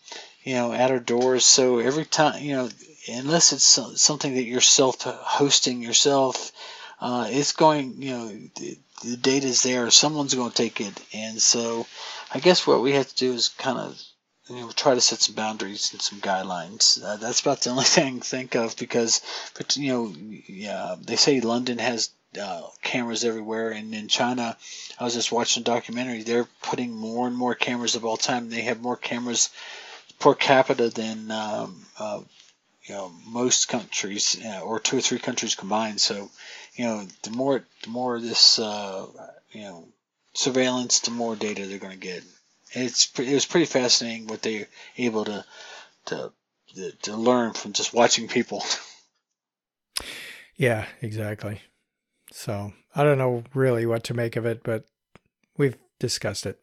you 0.44 0.56
know, 0.56 0.74
at 0.74 0.92
our 0.92 1.00
doors. 1.00 1.46
So 1.46 1.80
every 1.80 2.06
time, 2.06 2.44
you 2.44 2.56
know, 2.56 2.70
unless 3.10 3.54
it's 3.54 3.80
something 4.02 4.36
that 4.36 4.44
you're 4.44 4.62
self 4.62 5.02
hosting 5.04 5.82
yourself, 5.82 6.52
uh, 7.00 7.28
it's 7.30 7.52
going, 7.54 8.02
you 8.02 8.12
know, 8.12 8.28
the, 8.28 8.78
the 9.04 9.18
data 9.18 9.48
is 9.48 9.64
there. 9.64 9.90
Someone's 9.90 10.36
going 10.36 10.52
to 10.52 10.56
take 10.56 10.82
it. 10.82 10.94
And 11.14 11.42
so 11.42 11.88
I 12.34 12.40
guess 12.40 12.68
what 12.68 12.82
we 12.82 12.94
have 12.94 13.08
to 13.08 13.16
do 13.16 13.34
is 13.34 13.50
kind 13.50 13.78
of, 13.78 14.02
you 14.50 14.58
know, 14.58 14.72
try 14.72 14.94
to 14.94 15.02
set 15.02 15.20
some 15.20 15.36
boundaries 15.36 15.92
and 15.94 16.02
some 16.02 16.20
guidelines. 16.20 17.04
Uh, 17.04 17.18
that's 17.18 17.40
about 17.40 17.62
the 17.62 17.72
only 17.72 17.84
thing 17.86 18.18
I 18.18 18.20
think 18.20 18.56
of 18.56 18.78
because, 18.78 19.22
but, 19.58 19.78
you 19.78 19.92
know, 19.92 20.14
yeah, 20.48 20.96
they 21.00 21.16
say 21.16 21.42
London 21.42 21.80
has 21.80 22.12
uh, 22.40 22.62
cameras 22.82 23.24
everywhere. 23.24 23.72
And 23.72 23.94
in 23.94 24.08
China, 24.08 24.58
I 25.00 25.04
was 25.04 25.14
just 25.14 25.32
watching 25.32 25.62
a 25.62 25.64
documentary. 25.64 26.24
They're 26.24 26.48
putting 26.62 26.96
more 26.96 27.28
and 27.28 27.36
more 27.36 27.56
cameras 27.56 27.96
of 27.96 28.06
all 28.06 28.18
time. 28.18 28.50
They 28.50 28.62
have 28.62 28.82
more 28.82 28.98
cameras 28.98 29.50
per 30.22 30.36
capita 30.36 30.90
than 30.90 31.32
um, 31.32 31.86
uh, 32.00 32.22
you 32.84 32.96
know 32.96 33.12
most 33.28 33.68
countries 33.68 34.40
uh, 34.46 34.62
or 34.62 34.80
two 34.80 35.00
or 35.00 35.02
three 35.02 35.20
countries 35.20 35.56
combined. 35.56 36.00
So 36.00 36.30
you 36.76 36.86
know 36.86 37.08
the 37.24 37.32
more 37.32 37.64
the 37.84 37.90
more 37.90 38.20
this 38.20 38.60
uh, 38.60 39.08
you 39.52 39.64
know 39.64 39.88
surveillance, 40.34 41.00
the 41.00 41.12
more 41.12 41.36
data 41.36 41.66
they're 41.66 41.80
going 41.80 42.00
to 42.00 42.08
get. 42.08 42.24
It's 42.72 43.12
it 43.20 43.34
was 43.34 43.46
pretty 43.46 43.66
fascinating 43.66 44.28
what 44.28 44.42
they're 44.42 44.68
able 44.98 45.26
to 45.26 45.46
to 46.06 46.32
to 47.04 47.16
learn 47.18 47.54
from 47.54 47.74
just 47.74 47.94
watching 47.94 48.28
people. 48.28 48.64
Yeah, 50.58 50.86
exactly. 51.02 51.60
So 52.32 52.74
I 52.96 53.04
don't 53.04 53.18
know 53.18 53.44
really 53.56 53.88
what 53.88 54.04
to 54.04 54.14
make 54.14 54.36
of 54.36 54.46
it, 54.46 54.62
but 54.62 54.86
we've 55.58 55.76
discussed 55.98 56.46
it 56.46 56.62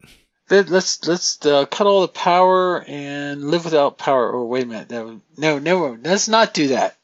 let's 0.49 1.07
let's 1.07 1.45
uh, 1.45 1.65
cut 1.65 1.87
all 1.87 2.01
the 2.01 2.07
power 2.07 2.83
and 2.87 3.49
live 3.49 3.65
without 3.65 3.97
power. 3.97 4.33
Oh 4.33 4.45
wait 4.45 4.63
a 4.63 4.67
minute, 4.67 4.91
would, 4.91 5.21
no, 5.37 5.59
no, 5.59 5.97
let's 6.03 6.27
not 6.27 6.53
do 6.53 6.69
that. 6.69 6.97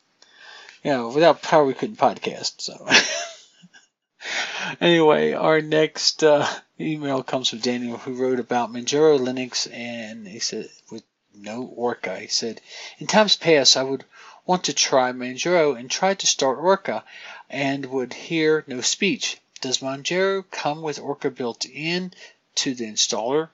You 0.83 0.91
know, 0.91 1.09
without 1.09 1.41
power 1.41 1.65
we 1.65 1.73
couldn't 1.73 1.97
podcast. 1.97 2.61
So 2.61 2.87
anyway, 4.81 5.33
our 5.33 5.61
next 5.61 6.23
uh, 6.23 6.47
email 6.79 7.23
comes 7.23 7.49
from 7.49 7.59
Daniel, 7.59 7.97
who 7.97 8.13
wrote 8.13 8.39
about 8.39 8.71
Manjaro 8.71 9.19
Linux, 9.19 9.71
and 9.71 10.27
he 10.27 10.39
said 10.39 10.69
with 10.91 11.03
no 11.33 11.63
Orca. 11.63 12.19
He 12.19 12.27
said, 12.27 12.61
in 12.97 13.07
times 13.07 13.35
past, 13.35 13.77
I 13.77 13.83
would 13.83 14.05
want 14.45 14.65
to 14.65 14.73
try 14.73 15.11
Manjaro 15.11 15.77
and 15.77 15.89
tried 15.89 16.19
to 16.19 16.27
start 16.27 16.59
Orca 16.59 17.03
and 17.49 17.85
would 17.87 18.13
hear 18.13 18.63
no 18.67 18.81
speech. 18.81 19.37
Does 19.61 19.79
Manjaro 19.79 20.43
come 20.51 20.81
with 20.81 20.99
Orca 20.99 21.31
built 21.31 21.65
in 21.65 22.13
to 22.55 22.73
the 22.73 22.85
installer? 22.85 23.49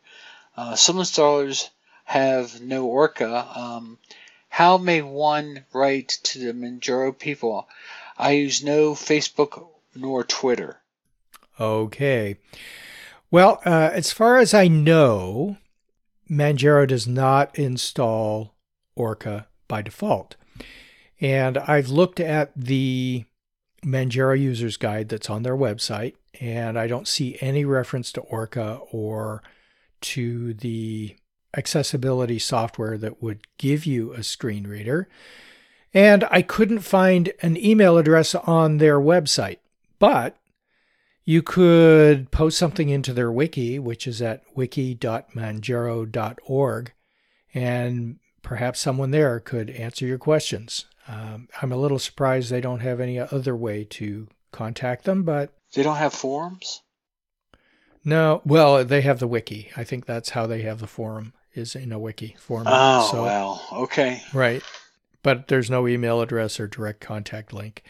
Uh, 0.55 0.75
some 0.75 0.97
installers 0.97 1.69
have 2.05 2.61
no 2.61 2.85
Orca. 2.85 3.47
Um, 3.55 3.97
how 4.49 4.77
may 4.77 5.01
one 5.01 5.65
write 5.73 6.19
to 6.23 6.39
the 6.39 6.53
Manjaro 6.53 7.17
people? 7.17 7.67
I 8.17 8.31
use 8.31 8.63
no 8.63 8.91
Facebook 8.93 9.67
nor 9.95 10.23
Twitter. 10.23 10.77
Okay. 11.59 12.37
Well, 13.29 13.61
uh, 13.65 13.91
as 13.93 14.11
far 14.11 14.37
as 14.37 14.53
I 14.53 14.67
know, 14.67 15.57
Manjaro 16.29 16.87
does 16.87 17.07
not 17.07 17.57
install 17.57 18.55
Orca 18.95 19.47
by 19.67 19.81
default. 19.81 20.35
And 21.19 21.57
I've 21.57 21.89
looked 21.89 22.19
at 22.19 22.51
the 22.55 23.25
Manjaro 23.85 24.39
user's 24.39 24.77
guide 24.77 25.09
that's 25.09 25.29
on 25.29 25.43
their 25.43 25.55
website, 25.55 26.15
and 26.39 26.79
I 26.79 26.87
don't 26.87 27.07
see 27.07 27.37
any 27.41 27.65
reference 27.65 28.11
to 28.13 28.21
Orca 28.21 28.79
or 28.91 29.43
to 30.01 30.53
the 30.53 31.15
accessibility 31.55 32.39
software 32.39 32.97
that 32.97 33.21
would 33.21 33.41
give 33.57 33.85
you 33.85 34.13
a 34.13 34.23
screen 34.23 34.65
reader. 34.65 35.09
And 35.93 36.23
I 36.31 36.41
couldn't 36.41 36.79
find 36.79 37.33
an 37.41 37.57
email 37.57 37.97
address 37.97 38.33
on 38.33 38.77
their 38.77 38.97
website, 38.99 39.57
but 39.99 40.37
you 41.25 41.41
could 41.41 42.31
post 42.31 42.57
something 42.57 42.87
into 42.89 43.11
their 43.13 43.31
wiki, 43.31 43.77
which 43.77 44.07
is 44.07 44.19
at 44.21 44.43
wiki.manjaro.org, 44.55 46.93
and 47.53 48.19
perhaps 48.41 48.79
someone 48.79 49.11
there 49.11 49.39
could 49.39 49.69
answer 49.69 50.07
your 50.07 50.17
questions. 50.17 50.85
Um, 51.07 51.47
I'm 51.61 51.71
a 51.71 51.77
little 51.77 51.99
surprised 51.99 52.49
they 52.49 52.61
don't 52.61 52.79
have 52.79 52.99
any 52.99 53.19
other 53.19 53.55
way 53.55 53.83
to 53.91 54.27
contact 54.51 55.03
them, 55.03 55.21
but. 55.23 55.53
They 55.73 55.83
don't 55.83 55.97
have 55.97 56.13
forums? 56.13 56.81
No, 58.03 58.41
well, 58.45 58.83
they 58.83 59.01
have 59.01 59.19
the 59.19 59.27
wiki. 59.27 59.69
I 59.77 59.83
think 59.83 60.05
that's 60.05 60.31
how 60.31 60.47
they 60.47 60.63
have 60.63 60.79
the 60.79 60.87
forum 60.87 61.33
is 61.53 61.75
in 61.75 61.91
a 61.91 61.99
wiki 61.99 62.35
format. 62.39 62.73
Oh, 62.75 63.09
so, 63.11 63.23
well, 63.23 63.67
okay. 63.83 64.23
Right. 64.33 64.63
But 65.23 65.47
there's 65.47 65.69
no 65.69 65.87
email 65.87 66.21
address 66.21 66.59
or 66.59 66.67
direct 66.67 66.99
contact 66.99 67.53
link. 67.53 67.83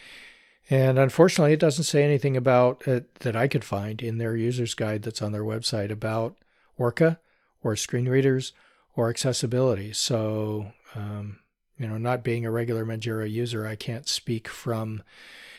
And 0.69 0.99
unfortunately, 0.99 1.53
it 1.53 1.59
doesn't 1.59 1.85
say 1.85 2.03
anything 2.03 2.35
about 2.35 2.87
it 2.87 3.15
that 3.15 3.35
I 3.35 3.47
could 3.47 3.63
find 3.63 4.01
in 4.01 4.17
their 4.17 4.35
user's 4.35 4.73
guide 4.73 5.03
that's 5.03 5.21
on 5.21 5.31
their 5.31 5.43
website 5.43 5.91
about 5.91 6.37
Orca 6.77 7.19
or 7.63 7.75
screen 7.75 8.07
readers 8.07 8.53
or 8.95 9.09
accessibility. 9.09 9.93
So, 9.93 10.73
um, 10.95 11.39
you 11.77 11.87
know, 11.87 11.97
not 11.97 12.23
being 12.23 12.45
a 12.45 12.51
regular 12.51 12.85
Manjaro 12.85 13.29
user, 13.29 13.65
I 13.65 13.75
can't 13.75 14.07
speak 14.07 14.47
from 14.47 15.03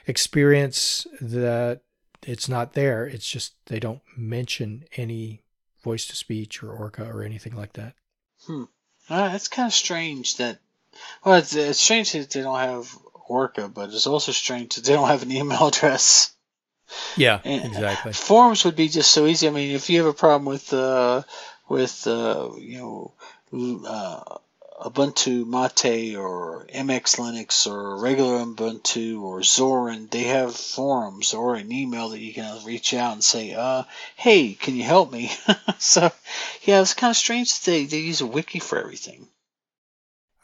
experience 0.06 1.06
that 1.20 1.82
it's 2.26 2.48
not 2.48 2.74
there. 2.74 3.06
It's 3.06 3.28
just 3.28 3.54
they 3.66 3.80
don't 3.80 4.00
mention 4.16 4.84
any 4.96 5.42
voice 5.82 6.06
to 6.06 6.16
speech 6.16 6.62
or 6.62 6.72
Orca 6.72 7.04
or 7.04 7.22
anything 7.22 7.56
like 7.56 7.74
that. 7.74 7.94
Hmm. 8.46 8.64
Uh, 9.08 9.30
it's 9.34 9.48
kind 9.48 9.66
of 9.66 9.74
strange 9.74 10.36
that. 10.36 10.58
Well, 11.24 11.36
it's, 11.36 11.54
it's 11.54 11.80
strange 11.80 12.12
that 12.12 12.30
they 12.30 12.42
don't 12.42 12.58
have 12.58 12.96
Orca, 13.28 13.68
but 13.68 13.90
it's 13.90 14.06
also 14.06 14.32
strange 14.32 14.74
that 14.74 14.84
they 14.84 14.92
don't 14.92 15.08
have 15.08 15.22
an 15.22 15.32
email 15.32 15.68
address. 15.68 16.34
Yeah, 17.16 17.40
and 17.44 17.64
exactly. 17.64 18.12
Forums 18.12 18.64
would 18.64 18.76
be 18.76 18.88
just 18.88 19.10
so 19.10 19.26
easy. 19.26 19.48
I 19.48 19.50
mean, 19.50 19.74
if 19.74 19.88
you 19.88 19.98
have 19.98 20.06
a 20.06 20.12
problem 20.12 20.44
with 20.44 20.72
uh, 20.72 21.22
with 21.68 22.06
uh, 22.06 22.50
you 22.58 22.78
know 23.52 23.84
uh, 23.86 24.38
Ubuntu 24.82 25.46
Mate 25.46 26.16
or 26.16 26.66
MX 26.66 27.16
Linux 27.18 27.70
or 27.70 28.00
regular 28.02 28.44
Ubuntu 28.44 29.22
or 29.22 29.38
Zorin, 29.40 30.10
they 30.10 30.24
have 30.24 30.56
forums 30.56 31.34
or 31.34 31.54
an 31.54 31.70
email 31.70 32.08
that 32.08 32.18
you 32.18 32.34
can 32.34 32.64
reach 32.64 32.92
out 32.92 33.12
and 33.12 33.22
say, 33.22 33.54
uh, 33.54 33.84
hey, 34.16 34.54
can 34.54 34.74
you 34.74 34.82
help 34.82 35.12
me? 35.12 35.30
so, 35.78 36.10
yeah, 36.62 36.80
it's 36.80 36.94
kind 36.94 37.12
of 37.12 37.16
strange 37.16 37.60
that 37.60 37.70
they, 37.70 37.84
they 37.84 37.98
use 37.98 38.20
a 38.20 38.26
wiki 38.26 38.58
for 38.58 38.76
everything. 38.76 39.28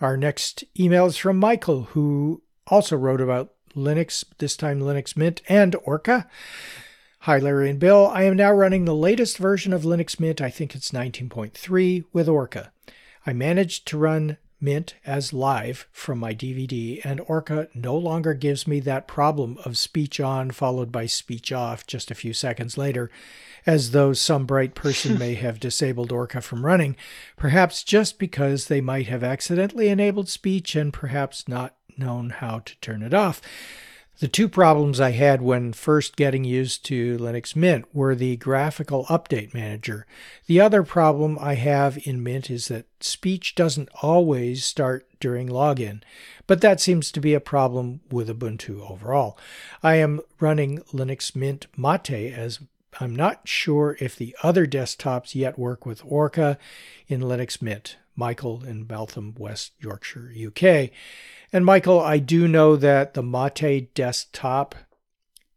Our 0.00 0.16
next 0.16 0.62
email 0.78 1.06
is 1.06 1.16
from 1.16 1.38
Michael, 1.38 1.82
who 1.90 2.42
also 2.68 2.96
wrote 2.96 3.20
about 3.20 3.54
Linux, 3.74 4.22
this 4.38 4.56
time 4.56 4.80
Linux 4.80 5.16
Mint 5.16 5.42
and 5.48 5.74
Orca. 5.82 6.28
Hi, 7.22 7.38
Larry 7.38 7.70
and 7.70 7.80
Bill. 7.80 8.06
I 8.06 8.22
am 8.22 8.36
now 8.36 8.52
running 8.52 8.84
the 8.84 8.94
latest 8.94 9.36
version 9.38 9.72
of 9.72 9.82
Linux 9.82 10.20
Mint, 10.20 10.40
I 10.40 10.50
think 10.50 10.76
it's 10.76 10.92
19.3, 10.92 12.04
with 12.12 12.28
Orca. 12.28 12.70
I 13.28 13.34
managed 13.34 13.86
to 13.88 13.98
run 13.98 14.38
Mint 14.58 14.94
as 15.04 15.34
live 15.34 15.86
from 15.92 16.18
my 16.18 16.34
DVD, 16.34 17.04
and 17.04 17.20
Orca 17.26 17.68
no 17.74 17.94
longer 17.94 18.32
gives 18.32 18.66
me 18.66 18.80
that 18.80 19.06
problem 19.06 19.58
of 19.66 19.76
speech 19.76 20.18
on 20.18 20.50
followed 20.50 20.90
by 20.90 21.04
speech 21.04 21.52
off 21.52 21.86
just 21.86 22.10
a 22.10 22.14
few 22.14 22.32
seconds 22.32 22.78
later, 22.78 23.10
as 23.66 23.90
though 23.90 24.14
some 24.14 24.46
bright 24.46 24.74
person 24.74 25.18
may 25.18 25.34
have 25.44 25.60
disabled 25.60 26.10
Orca 26.10 26.40
from 26.40 26.64
running, 26.64 26.96
perhaps 27.36 27.84
just 27.84 28.18
because 28.18 28.68
they 28.68 28.80
might 28.80 29.08
have 29.08 29.22
accidentally 29.22 29.88
enabled 29.88 30.30
speech 30.30 30.74
and 30.74 30.90
perhaps 30.90 31.46
not 31.46 31.76
known 31.98 32.30
how 32.30 32.60
to 32.60 32.80
turn 32.80 33.02
it 33.02 33.12
off. 33.12 33.42
The 34.20 34.26
two 34.26 34.48
problems 34.48 34.98
I 34.98 35.12
had 35.12 35.42
when 35.42 35.72
first 35.72 36.16
getting 36.16 36.42
used 36.42 36.84
to 36.86 37.16
Linux 37.18 37.54
Mint 37.54 37.84
were 37.92 38.16
the 38.16 38.36
graphical 38.36 39.04
update 39.04 39.54
manager. 39.54 40.06
The 40.46 40.60
other 40.60 40.82
problem 40.82 41.38
I 41.40 41.54
have 41.54 42.04
in 42.04 42.24
Mint 42.24 42.50
is 42.50 42.66
that 42.66 42.86
speech 42.98 43.54
doesn't 43.54 43.88
always 44.02 44.64
start 44.64 45.06
during 45.20 45.48
login, 45.48 46.02
but 46.48 46.60
that 46.62 46.80
seems 46.80 47.12
to 47.12 47.20
be 47.20 47.32
a 47.32 47.38
problem 47.38 48.00
with 48.10 48.28
Ubuntu 48.28 48.90
overall. 48.90 49.38
I 49.84 49.96
am 49.96 50.20
running 50.40 50.80
Linux 50.92 51.36
Mint 51.36 51.68
Mate 51.76 52.32
as 52.32 52.58
I'm 53.00 53.14
not 53.14 53.46
sure 53.46 53.96
if 54.00 54.16
the 54.16 54.34
other 54.42 54.66
desktops 54.66 55.36
yet 55.36 55.56
work 55.56 55.86
with 55.86 56.02
Orca 56.04 56.58
in 57.06 57.20
Linux 57.20 57.62
Mint. 57.62 57.98
Michael 58.16 58.64
in 58.64 58.82
Baltham, 58.82 59.36
West 59.38 59.74
Yorkshire, 59.78 60.32
UK. 60.36 60.90
And 61.52 61.64
Michael, 61.64 62.00
I 62.00 62.18
do 62.18 62.46
know 62.46 62.76
that 62.76 63.14
the 63.14 63.22
Mate 63.22 63.94
desktop 63.94 64.74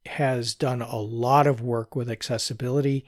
has 0.06 0.56
done 0.56 0.82
a 0.82 0.98
lot 0.98 1.46
of 1.46 1.62
work 1.62 1.96
with 1.96 2.10
accessibility 2.10 3.06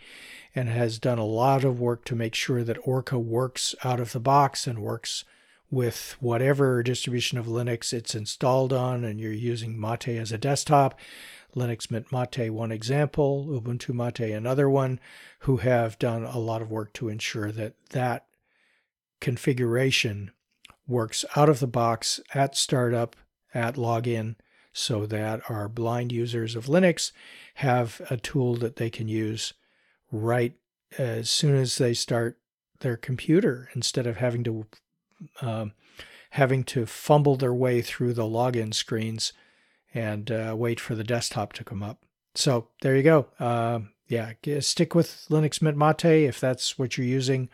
and 0.54 0.70
has 0.70 1.00
done 1.00 1.18
a 1.18 1.26
lot 1.26 1.64
of 1.64 1.80
work 1.80 2.04
to 2.06 2.16
make 2.16 2.36
sure 2.36 2.64
that 2.64 2.78
Orca 2.84 3.18
works 3.18 3.74
out 3.84 4.00
of 4.00 4.12
the 4.12 4.20
box 4.20 4.68
and 4.68 4.80
works 4.80 5.24
with 5.72 6.16
whatever 6.20 6.84
distribution 6.84 7.38
of 7.38 7.48
Linux 7.48 7.94
it's 7.94 8.14
installed 8.14 8.72
on 8.72 9.04
and 9.04 9.20
you're 9.20 9.32
using 9.32 9.80
Mate 9.80 10.10
as 10.10 10.32
a 10.32 10.38
desktop. 10.38 11.00
Linux 11.56 11.90
Mint 11.90 12.12
Mate, 12.12 12.52
one 12.52 12.72
example, 12.72 13.46
Ubuntu 13.48 13.94
Mate, 13.94 14.32
another 14.32 14.70
one, 14.70 15.00
who 15.40 15.58
have 15.58 15.98
done 16.00 16.24
a 16.24 16.38
lot 16.38 16.62
of 16.62 16.70
work 16.70 16.94
to 16.94 17.10
ensure 17.10 17.52
that 17.52 17.74
that 17.92 18.26
configuration 19.20 20.32
works 20.88 21.26
out 21.36 21.50
of 21.50 21.60
the 21.60 21.68
box 21.68 22.20
at 22.34 22.56
startup, 22.56 23.16
at 23.54 23.76
login, 23.76 24.36
so 24.72 25.06
that 25.06 25.42
our 25.50 25.70
blind 25.70 26.12
users 26.12 26.56
of 26.56 26.66
Linux 26.66 27.12
have 27.56 28.02
a 28.10 28.18
tool 28.18 28.56
that 28.56 28.78
they 28.78 28.90
can 28.90 29.08
use 29.08 29.54
right 30.12 30.54
as 30.98 31.30
soon 31.30 31.56
as 31.56 31.78
they 31.78 31.94
start 31.94 32.40
their 32.80 32.98
computer 32.98 33.70
instead 33.74 34.08
of 34.08 34.18
having 34.18 34.44
to 34.44 34.66
um, 35.42 35.74
having 36.32 36.64
to 36.64 36.86
fumble 36.86 37.36
their 37.36 37.54
way 37.54 37.82
through 37.82 38.14
the 38.14 38.24
login 38.24 38.74
screens 38.74 39.34
and 39.94 40.32
uh, 40.32 40.56
wait 40.58 40.80
for 40.80 40.96
the 40.96 41.04
desktop 41.04 41.54
to 41.54 41.64
come 41.64 41.84
up. 41.84 42.04
So 42.36 42.68
there 42.82 42.96
you 42.96 43.04
go. 43.04 43.28
Uh, 43.40 43.82
yeah, 44.08 44.34
stick 44.60 44.96
with 44.96 45.26
Linux 45.30 45.62
Mint 45.62 45.78
Mate 45.78 46.26
if 46.26 46.40
that's 46.40 46.78
what 46.78 46.98
you're 46.98 47.08
using, 47.08 47.50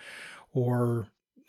or 0.54 1.08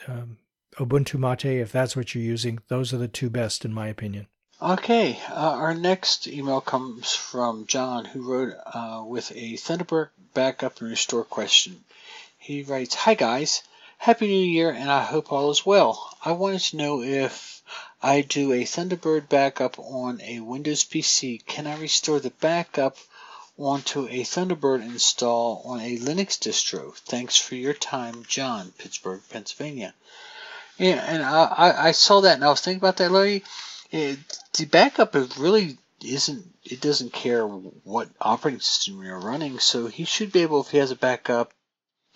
um, 0.08 0.38
Ubuntu 0.80 1.18
Mate, 1.18 1.60
if 1.60 1.70
that's 1.70 1.94
what 1.94 2.14
you're 2.14 2.24
using. 2.24 2.58
Those 2.68 2.94
are 2.94 2.96
the 2.96 3.06
two 3.06 3.28
best, 3.28 3.66
in 3.66 3.74
my 3.74 3.88
opinion. 3.88 4.28
Okay, 4.62 5.20
uh, 5.28 5.34
our 5.34 5.74
next 5.74 6.26
email 6.26 6.62
comes 6.62 7.12
from 7.12 7.66
John, 7.66 8.06
who 8.06 8.22
wrote 8.22 8.54
uh, 8.64 9.04
with 9.06 9.30
a 9.32 9.58
Thunderbird 9.58 10.08
backup 10.32 10.80
and 10.80 10.88
restore 10.88 11.24
question. 11.24 11.84
He 12.38 12.62
writes, 12.62 12.94
Hi 12.94 13.12
guys, 13.12 13.62
Happy 13.98 14.26
New 14.26 14.46
Year, 14.46 14.70
and 14.70 14.90
I 14.90 15.02
hope 15.02 15.30
all 15.30 15.50
is 15.50 15.66
well. 15.66 16.16
I 16.24 16.32
wanted 16.32 16.62
to 16.62 16.76
know 16.78 17.02
if 17.02 17.62
I 18.02 18.22
do 18.22 18.54
a 18.54 18.64
Thunderbird 18.64 19.28
backup 19.28 19.78
on 19.78 20.22
a 20.22 20.40
Windows 20.40 20.84
PC, 20.84 21.44
can 21.44 21.66
I 21.66 21.76
restore 21.76 22.20
the 22.20 22.30
backup 22.30 22.96
onto 23.58 24.06
a 24.06 24.24
Thunderbird 24.24 24.80
install 24.80 25.60
on 25.66 25.80
a 25.80 25.98
Linux 25.98 26.38
distro? 26.38 26.96
Thanks 26.96 27.36
for 27.36 27.54
your 27.54 27.74
time, 27.74 28.24
John, 28.26 28.72
Pittsburgh, 28.78 29.20
Pennsylvania. 29.28 29.92
Yeah, 30.80 31.04
and 31.06 31.22
I, 31.22 31.88
I 31.88 31.92
saw 31.92 32.22
that 32.22 32.36
and 32.36 32.44
I 32.44 32.48
was 32.48 32.62
thinking 32.62 32.78
about 32.80 32.96
that, 32.96 33.10
Larry. 33.10 33.44
It, 33.90 34.18
the 34.56 34.64
backup 34.64 35.14
really 35.38 35.76
isn't 36.02 36.46
it 36.64 36.80
doesn't 36.80 37.12
care 37.12 37.46
what 37.46 38.08
operating 38.18 38.60
system 38.60 39.02
you're 39.02 39.18
running, 39.18 39.58
so 39.58 39.88
he 39.88 40.06
should 40.06 40.32
be 40.32 40.40
able 40.40 40.62
if 40.62 40.70
he 40.70 40.78
has 40.78 40.90
a 40.90 40.96
backup 40.96 41.52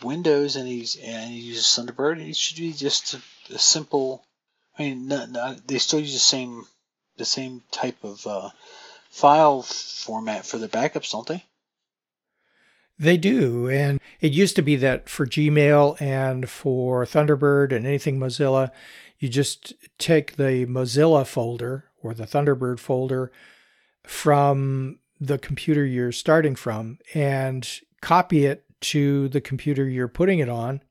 Windows 0.02 0.56
and 0.56 0.66
he's 0.66 0.96
and 0.96 1.30
he 1.30 1.40
uses 1.40 1.66
Thunderbird, 1.66 2.26
it 2.26 2.36
should 2.36 2.56
be 2.56 2.72
just 2.72 3.12
a, 3.12 3.20
a 3.54 3.58
simple. 3.58 4.24
I 4.78 4.84
mean, 4.84 5.08
not, 5.08 5.30
not, 5.30 5.68
they 5.68 5.76
still 5.76 6.00
use 6.00 6.14
the 6.14 6.18
same 6.18 6.64
the 7.18 7.26
same 7.26 7.62
type 7.70 8.02
of 8.02 8.26
uh, 8.26 8.48
file 9.10 9.60
format 9.60 10.46
for 10.46 10.56
their 10.56 10.70
backups, 10.70 11.12
don't 11.12 11.26
they? 11.26 11.44
They 12.98 13.16
do. 13.16 13.68
And 13.68 14.00
it 14.20 14.32
used 14.32 14.56
to 14.56 14.62
be 14.62 14.76
that 14.76 15.08
for 15.08 15.26
Gmail 15.26 16.00
and 16.00 16.48
for 16.48 17.04
Thunderbird 17.04 17.72
and 17.72 17.86
anything 17.86 18.18
Mozilla, 18.18 18.70
you 19.18 19.28
just 19.28 19.74
take 19.98 20.36
the 20.36 20.66
Mozilla 20.66 21.26
folder 21.26 21.84
or 22.02 22.14
the 22.14 22.26
Thunderbird 22.26 22.78
folder 22.78 23.32
from 24.04 24.98
the 25.20 25.38
computer 25.38 25.84
you're 25.84 26.12
starting 26.12 26.54
from 26.54 26.98
and 27.14 27.80
copy 28.00 28.44
it 28.44 28.64
to 28.80 29.28
the 29.28 29.40
computer 29.40 29.88
you're 29.88 30.08
putting 30.08 30.38
it 30.38 30.48
on. 30.48 30.82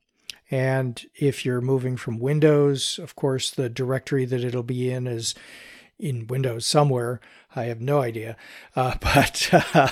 And 0.50 1.02
if 1.14 1.44
you're 1.44 1.60
moving 1.60 1.96
from 1.96 2.18
Windows, 2.18 2.98
of 3.02 3.16
course, 3.16 3.50
the 3.50 3.68
directory 3.68 4.24
that 4.26 4.44
it'll 4.44 4.62
be 4.62 4.90
in 4.90 5.06
is 5.06 5.34
in 5.98 6.26
Windows 6.26 6.66
somewhere. 6.66 7.20
I 7.54 7.64
have 7.64 7.80
no 7.80 8.00
idea. 8.00 8.36
Uh, 8.74 8.96
but 9.00 9.48
uh, 9.52 9.88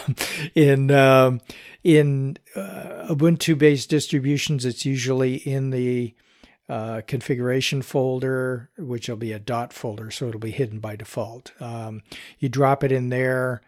in 0.54 0.90
um, 0.90 1.40
in 1.82 2.38
uh, 2.54 3.06
Ubuntu-based 3.10 3.88
distributions, 3.88 4.64
it's 4.64 4.84
usually 4.84 5.36
in 5.36 5.70
the 5.70 6.14
uh, 6.68 7.02
configuration 7.06 7.82
folder, 7.82 8.70
which 8.78 9.08
will 9.08 9.16
be 9.16 9.32
a 9.32 9.38
dot 9.38 9.72
folder, 9.72 10.10
so 10.10 10.28
it'll 10.28 10.40
be 10.40 10.50
hidden 10.50 10.78
by 10.78 10.96
default. 10.96 11.52
Um, 11.60 12.02
you 12.38 12.48
drop 12.48 12.84
it 12.84 12.92
in 12.92 13.08
there, 13.08 13.62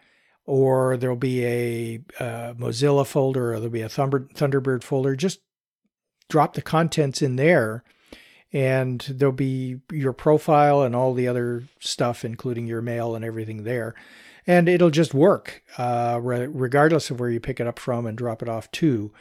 or 0.46 0.96
there'll 0.96 1.16
be 1.16 1.44
a, 1.44 2.00
uh, 2.20 2.54
Mozilla 2.54 3.06
folder, 3.06 3.52
or 3.52 3.56
there'll 3.56 3.70
be 3.70 3.82
a 3.82 3.88
Thunderbird 3.88 4.82
folder. 4.82 5.16
Just 5.16 5.40
drop 6.28 6.54
the 6.54 6.62
contents 6.62 7.20
in 7.20 7.36
there 7.36 7.84
and 8.54 9.00
there'll 9.10 9.32
be 9.32 9.80
your 9.90 10.12
profile 10.12 10.82
and 10.82 10.94
all 10.94 11.12
the 11.12 11.26
other 11.26 11.64
stuff, 11.80 12.24
including 12.24 12.68
your 12.68 12.80
mail 12.80 13.16
and 13.16 13.24
everything 13.24 13.64
there. 13.64 13.96
And 14.46 14.68
it'll 14.68 14.90
just 14.90 15.12
work, 15.12 15.64
uh, 15.76 16.20
re- 16.22 16.46
regardless 16.46 17.10
of 17.10 17.18
where 17.18 17.30
you 17.30 17.40
pick 17.40 17.58
it 17.58 17.66
up 17.66 17.80
from 17.80 18.06
and 18.06 18.16
drop 18.16 18.42
it 18.42 18.48
off 18.48 18.70
to. 18.72 19.12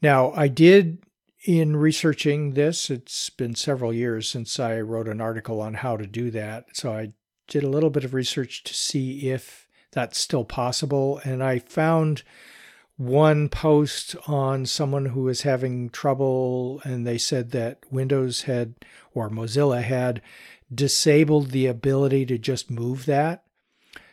Now, 0.00 0.32
I 0.32 0.48
did, 0.48 1.02
in 1.44 1.76
researching 1.76 2.54
this, 2.54 2.88
it's 2.88 3.28
been 3.28 3.54
several 3.54 3.92
years 3.92 4.26
since 4.26 4.58
I 4.58 4.80
wrote 4.80 5.08
an 5.08 5.20
article 5.20 5.60
on 5.60 5.74
how 5.74 5.98
to 5.98 6.06
do 6.06 6.30
that. 6.30 6.64
So 6.72 6.94
I 6.94 7.12
did 7.48 7.64
a 7.64 7.68
little 7.68 7.90
bit 7.90 8.04
of 8.04 8.14
research 8.14 8.64
to 8.64 8.72
see 8.72 9.30
if 9.30 9.68
that's 9.90 10.18
still 10.18 10.44
possible. 10.44 11.20
And 11.24 11.42
I 11.42 11.58
found 11.58 12.22
one 13.02 13.48
post 13.48 14.14
on 14.28 14.64
someone 14.64 15.06
who 15.06 15.24
was 15.24 15.42
having 15.42 15.90
trouble, 15.90 16.80
and 16.84 17.04
they 17.04 17.18
said 17.18 17.50
that 17.50 17.80
Windows 17.90 18.42
had, 18.42 18.74
or 19.12 19.28
Mozilla 19.28 19.82
had, 19.82 20.22
disabled 20.72 21.50
the 21.50 21.66
ability 21.66 22.24
to 22.26 22.38
just 22.38 22.70
move 22.70 23.06
that. 23.06 23.42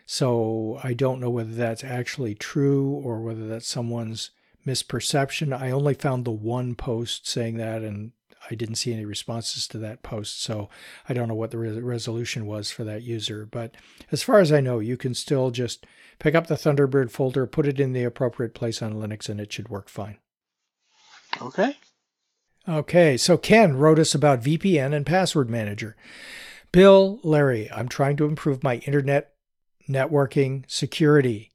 So 0.07 0.79
I 0.83 0.93
don't 0.93 1.19
know 1.19 1.29
whether 1.29 1.53
that's 1.53 1.83
actually 1.83 2.33
true 2.33 2.89
or 2.89 3.21
whether 3.21 3.47
that's 3.47 3.67
someone's 3.67 4.31
misperception. 4.65 5.55
I 5.55 5.69
only 5.69 5.93
found 5.93 6.25
the 6.25 6.31
one 6.31 6.73
post 6.73 7.27
saying 7.27 7.57
that, 7.57 7.83
and 7.83 8.13
I 8.49 8.55
didn't 8.55 8.75
see 8.75 8.93
any 8.93 9.05
responses 9.05 9.67
to 9.69 9.77
that 9.79 10.03
post. 10.03 10.41
So 10.41 10.69
I 11.07 11.13
don't 11.13 11.27
know 11.27 11.35
what 11.35 11.51
the 11.51 11.57
re- 11.57 11.79
resolution 11.79 12.45
was 12.45 12.71
for 12.71 12.83
that 12.83 13.03
user. 13.03 13.45
But 13.45 13.75
as 14.11 14.23
far 14.23 14.39
as 14.39 14.51
I 14.51 14.61
know, 14.61 14.79
you 14.79 14.97
can 14.97 15.13
still 15.13 15.51
just 15.51 15.85
pick 16.19 16.35
up 16.35 16.47
the 16.47 16.55
Thunderbird 16.55 17.11
folder, 17.11 17.45
put 17.45 17.67
it 17.67 17.79
in 17.79 17.93
the 17.93 18.03
appropriate 18.03 18.53
place 18.53 18.81
on 18.81 18.93
Linux, 18.93 19.29
and 19.29 19.39
it 19.39 19.53
should 19.53 19.69
work 19.69 19.89
fine. 19.89 20.17
Okay. 21.41 21.77
Okay, 22.67 23.17
so 23.17 23.37
Ken 23.37 23.77
wrote 23.77 23.99
us 23.99 24.13
about 24.13 24.43
VPN 24.43 24.93
and 24.93 25.05
password 25.05 25.49
manager. 25.49 25.95
Bill, 26.71 27.19
Larry, 27.23 27.71
I'm 27.71 27.87
trying 27.87 28.15
to 28.17 28.25
improve 28.25 28.63
my 28.63 28.77
internet 28.77 29.33
networking 29.89 30.69
security. 30.69 31.51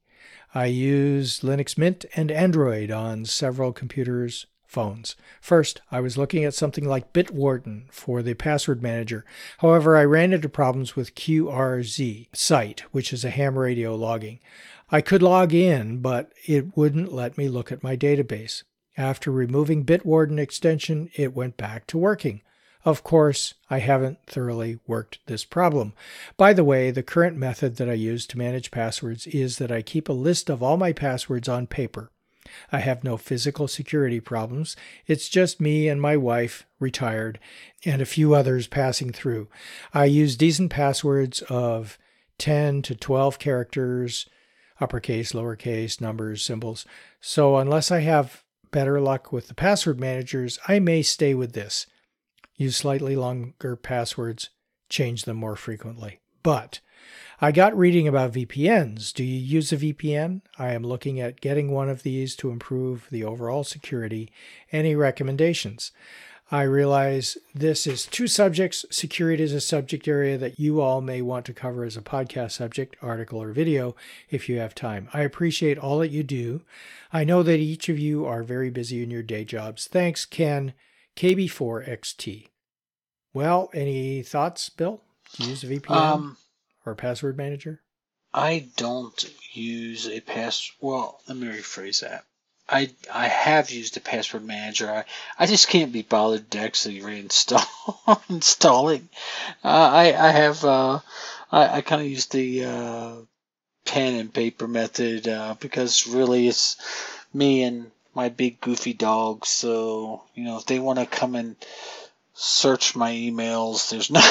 I 0.53 0.65
use 0.65 1.39
Linux 1.39 1.77
Mint 1.77 2.05
and 2.15 2.31
Android 2.31 2.91
on 2.91 3.25
several 3.25 3.71
computers 3.71 4.45
phones. 4.67 5.15
First, 5.41 5.81
I 5.91 5.99
was 5.99 6.17
looking 6.17 6.43
at 6.43 6.53
something 6.53 6.87
like 6.87 7.13
Bitwarden 7.13 7.91
for 7.91 8.21
the 8.21 8.33
password 8.33 8.81
manager. 8.81 9.25
However, 9.59 9.95
I 9.95 10.03
ran 10.03 10.33
into 10.33 10.49
problems 10.49 10.95
with 10.95 11.15
QRZ 11.15 12.27
site, 12.33 12.81
which 12.91 13.13
is 13.13 13.23
a 13.23 13.29
ham 13.29 13.57
radio 13.57 13.95
logging. 13.95 14.39
I 14.91 15.01
could 15.01 15.23
log 15.23 15.53
in, 15.53 15.99
but 15.99 16.31
it 16.45 16.77
wouldn't 16.77 17.13
let 17.13 17.37
me 17.37 17.49
look 17.49 17.71
at 17.71 17.83
my 17.83 17.97
database. 17.97 18.63
After 18.97 19.31
removing 19.31 19.85
Bitwarden 19.85 20.39
extension, 20.39 21.09
it 21.15 21.35
went 21.35 21.57
back 21.57 21.87
to 21.87 21.97
working. 21.97 22.41
Of 22.85 23.03
course, 23.03 23.55
I 23.67 23.79
haven't 23.79 24.19
thoroughly 24.27 24.79
worked 24.85 25.17
this 25.25 25.43
problem. 25.43 25.93
By 26.37 26.53
the 26.53 26.63
way, 26.63 26.91
the 26.91 27.01
current 27.01 27.35
method 27.35 27.77
that 27.77 27.89
I 27.89 27.93
use 27.93 28.27
to 28.27 28.37
manage 28.37 28.69
passwords 28.69 29.25
is 29.25 29.57
that 29.57 29.71
I 29.71 29.81
keep 29.81 30.07
a 30.07 30.13
list 30.13 30.51
of 30.51 30.61
all 30.61 30.77
my 30.77 30.93
passwords 30.93 31.49
on 31.49 31.65
paper. 31.65 32.11
I 32.71 32.79
have 32.79 33.03
no 33.03 33.17
physical 33.17 33.67
security 33.67 34.19
problems. 34.19 34.75
It's 35.07 35.29
just 35.29 35.61
me 35.61 35.87
and 35.87 36.01
my 36.01 36.17
wife, 36.17 36.65
retired, 36.79 37.39
and 37.85 38.01
a 38.01 38.05
few 38.05 38.33
others 38.33 38.67
passing 38.67 39.11
through. 39.11 39.47
I 39.93 40.05
use 40.05 40.35
decent 40.35 40.71
passwords 40.71 41.41
of 41.43 41.97
10 42.37 42.81
to 42.83 42.95
12 42.95 43.39
characters, 43.39 44.27
uppercase, 44.79 45.31
lowercase, 45.31 46.01
numbers, 46.01 46.43
symbols. 46.43 46.85
So 47.21 47.57
unless 47.57 47.91
I 47.91 48.01
have 48.01 48.43
better 48.71 48.99
luck 48.99 49.31
with 49.31 49.47
the 49.47 49.53
password 49.53 49.99
managers, 49.99 50.59
I 50.67 50.79
may 50.79 51.01
stay 51.01 51.33
with 51.33 51.53
this. 51.53 51.87
Use 52.55 52.77
slightly 52.77 53.15
longer 53.15 53.75
passwords, 53.75 54.49
change 54.89 55.23
them 55.23 55.37
more 55.37 55.55
frequently. 55.55 56.19
But 56.43 56.79
I 57.41 57.51
got 57.51 57.77
reading 57.77 58.07
about 58.07 58.33
VPNs. 58.33 59.13
Do 59.13 59.23
you 59.23 59.39
use 59.39 59.73
a 59.73 59.77
VPN? 59.77 60.41
I 60.57 60.73
am 60.73 60.83
looking 60.83 61.19
at 61.19 61.41
getting 61.41 61.71
one 61.71 61.89
of 61.89 62.03
these 62.03 62.35
to 62.37 62.49
improve 62.49 63.07
the 63.11 63.23
overall 63.23 63.63
security. 63.63 64.31
Any 64.71 64.95
recommendations? 64.95 65.91
I 66.51 66.61
realize 66.61 67.39
this 67.55 67.87
is 67.87 68.05
two 68.05 68.27
subjects. 68.27 68.85
Security 68.91 69.43
is 69.43 69.51
a 69.51 69.59
subject 69.59 70.07
area 70.07 70.37
that 70.37 70.59
you 70.59 70.79
all 70.79 71.01
may 71.01 71.21
want 71.21 71.45
to 71.47 71.53
cover 71.53 71.83
as 71.83 71.97
a 71.97 72.01
podcast 72.01 72.51
subject, 72.51 72.95
article, 73.01 73.41
or 73.41 73.51
video 73.51 73.95
if 74.29 74.47
you 74.47 74.59
have 74.59 74.75
time. 74.75 75.09
I 75.11 75.21
appreciate 75.21 75.79
all 75.79 75.99
that 75.99 76.11
you 76.11 76.21
do. 76.21 76.61
I 77.11 77.23
know 77.23 77.41
that 77.41 77.57
each 77.57 77.89
of 77.89 77.97
you 77.97 78.25
are 78.25 78.43
very 78.43 78.69
busy 78.69 79.01
in 79.01 79.09
your 79.09 79.23
day 79.23 79.43
jobs. 79.43 79.87
Thanks, 79.87 80.23
Ken, 80.25 80.73
KB4XT. 81.15 82.47
Well, 83.33 83.69
any 83.73 84.21
thoughts, 84.21 84.69
Bill? 84.69 85.01
Use 85.39 85.63
a 85.63 85.67
VPN? 85.67 85.91
Um, 85.91 86.37
or 86.85 86.95
password 86.95 87.37
manager? 87.37 87.81
I 88.33 88.67
don't 88.75 89.33
use 89.53 90.07
a 90.07 90.19
pass. 90.19 90.71
Well, 90.81 91.21
let 91.27 91.37
me 91.37 91.47
rephrase 91.47 92.01
that. 92.01 92.25
I 92.67 92.89
I 93.13 93.27
have 93.27 93.69
used 93.69 93.95
a 93.95 94.01
password 94.01 94.43
manager. 94.43 94.89
I, 94.91 95.05
I 95.37 95.45
just 95.45 95.67
can't 95.69 95.93
be 95.93 96.01
bothered 96.01 96.49
to 96.51 96.59
actually 96.59 96.99
reinstall 96.99 98.19
installing. 98.29 99.07
Uh, 99.63 99.67
I 99.67 100.27
I 100.27 100.31
have 100.31 100.65
uh, 100.65 100.99
I 101.51 101.77
I 101.77 101.81
kind 101.81 102.01
of 102.01 102.07
use 102.07 102.25
the 102.25 102.65
uh, 102.65 103.15
pen 103.85 104.15
and 104.15 104.33
paper 104.33 104.67
method 104.67 105.27
uh, 105.27 105.55
because 105.59 106.07
really 106.07 106.47
it's 106.47 106.75
me 107.33 107.63
and 107.63 107.91
my 108.15 108.29
big 108.29 108.59
goofy 108.61 108.93
dog. 108.93 109.45
So 109.45 110.23
you 110.33 110.43
know 110.43 110.57
if 110.57 110.65
they 110.65 110.79
want 110.79 110.99
to 110.99 111.05
come 111.05 111.35
and 111.35 111.55
search 112.35 112.95
my 112.95 113.13
emails. 113.13 113.89
There's 113.89 114.11
not 114.11 114.23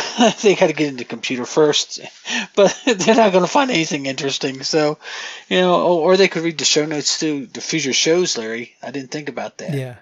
they 0.42 0.54
got 0.54 0.68
to 0.68 0.72
get 0.72 0.88
into 0.88 1.04
computer 1.04 1.46
first, 1.46 2.00
but 2.54 2.78
they're 2.86 3.16
not 3.16 3.32
going 3.32 3.44
to 3.44 3.50
find 3.50 3.70
anything 3.70 4.06
interesting. 4.06 4.62
So, 4.62 4.98
you 5.48 5.60
know, 5.60 5.98
or 5.98 6.16
they 6.16 6.28
could 6.28 6.44
read 6.44 6.58
the 6.58 6.64
show 6.64 6.84
notes 6.84 7.20
to 7.20 7.46
the 7.46 7.60
future 7.60 7.92
shows. 7.92 8.38
Larry, 8.38 8.74
I 8.82 8.90
didn't 8.90 9.10
think 9.10 9.28
about 9.28 9.58
that. 9.58 9.74
Yeah, 9.74 9.96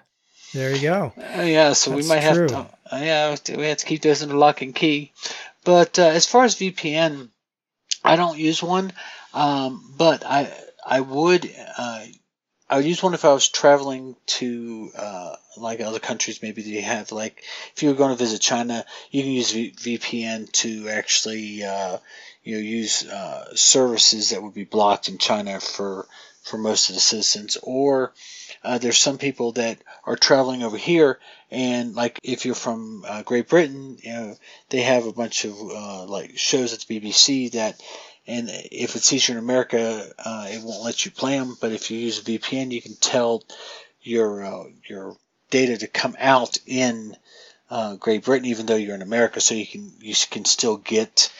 there 0.53 0.75
you 0.75 0.81
go. 0.81 1.13
Uh, 1.17 1.41
yeah, 1.41 1.73
so 1.73 1.91
That's 1.91 2.03
we 2.03 2.09
might 2.09 2.33
true. 2.33 2.41
have 2.41 2.47
to. 2.49 2.95
Uh, 2.95 2.99
yeah, 2.99 3.35
we 3.55 3.65
have 3.67 3.77
to 3.77 3.85
keep 3.85 4.01
those 4.01 4.21
under 4.21 4.35
lock 4.35 4.61
and 4.61 4.75
key. 4.75 5.13
But 5.63 5.97
uh, 5.97 6.03
as 6.03 6.27
far 6.27 6.43
as 6.43 6.55
VPN, 6.55 7.29
I 8.03 8.17
don't 8.17 8.37
use 8.37 8.61
one, 8.61 8.91
um, 9.33 9.93
but 9.97 10.25
I 10.25 10.53
I 10.85 10.99
would. 10.99 11.49
I 12.73 12.77
would 12.77 12.85
use 12.85 13.03
one 13.03 13.13
if 13.13 13.23
I 13.23 13.31
was 13.31 13.49
traveling 13.49 14.15
to 14.25 14.89
uh, 14.97 15.35
like 15.57 15.79
other 15.79 15.99
countries. 15.99 16.41
Maybe 16.41 16.63
they 16.63 16.81
have 16.81 17.11
like 17.11 17.43
if 17.75 17.83
you 17.83 17.89
were 17.89 17.95
going 17.95 18.09
to 18.09 18.15
visit 18.15 18.41
China, 18.41 18.83
you 19.11 19.21
can 19.21 19.31
use 19.31 19.51
v- 19.51 19.73
VPN 19.73 20.51
to 20.53 20.89
actually 20.89 21.63
uh, 21.63 21.99
you 22.43 22.55
know 22.55 22.61
use 22.61 23.07
uh, 23.07 23.55
services 23.55 24.31
that 24.31 24.41
would 24.41 24.55
be 24.55 24.63
blocked 24.63 25.07
in 25.07 25.19
China 25.19 25.59
for 25.59 26.07
for 26.41 26.57
most 26.57 26.89
of 26.89 26.95
the 26.95 27.01
citizens. 27.01 27.59
Or 27.61 28.11
uh, 28.63 28.79
there's 28.79 28.97
some 28.97 29.19
people 29.19 29.51
that 29.51 29.77
are 30.03 30.15
traveling 30.15 30.63
over 30.63 30.77
here, 30.77 31.19
and 31.51 31.93
like 31.93 32.19
if 32.23 32.43
you're 32.43 32.55
from 32.55 33.05
uh, 33.07 33.21
Great 33.21 33.49
Britain, 33.49 33.99
you 34.01 34.13
know 34.13 34.35
they 34.69 34.81
have 34.81 35.05
a 35.05 35.13
bunch 35.13 35.45
of 35.45 35.53
uh, 35.53 36.05
like 36.05 36.39
shows 36.39 36.73
at 36.73 36.79
the 36.79 36.99
BBC 36.99 37.51
that 37.51 37.79
and 38.25 38.49
if 38.49 38.95
it's 38.95 39.11
Eastern 39.11 39.37
America, 39.37 40.11
uh, 40.17 40.47
it 40.49 40.63
won't 40.63 40.83
let 40.83 41.05
you 41.05 41.11
play 41.11 41.37
them. 41.37 41.57
But 41.59 41.71
if 41.71 41.91
you 41.91 41.99
use 41.99 42.19
a 42.19 42.23
VPN, 42.23 42.71
you 42.71 42.81
can 42.81 42.95
tell 42.95 43.43
your 44.01 44.43
uh, 44.43 44.63
your 44.87 45.17
data 45.49 45.77
to 45.77 45.87
come 45.87 46.15
out 46.19 46.57
in 46.65 47.15
uh, 47.69 47.95
Great 47.95 48.23
Britain, 48.23 48.49
even 48.49 48.65
though 48.65 48.75
you're 48.75 48.95
in 48.95 49.01
America, 49.01 49.41
so 49.41 49.55
you 49.55 49.67
can 49.67 49.91
you 49.99 50.15
can 50.29 50.45
still 50.45 50.77
get 50.77 51.31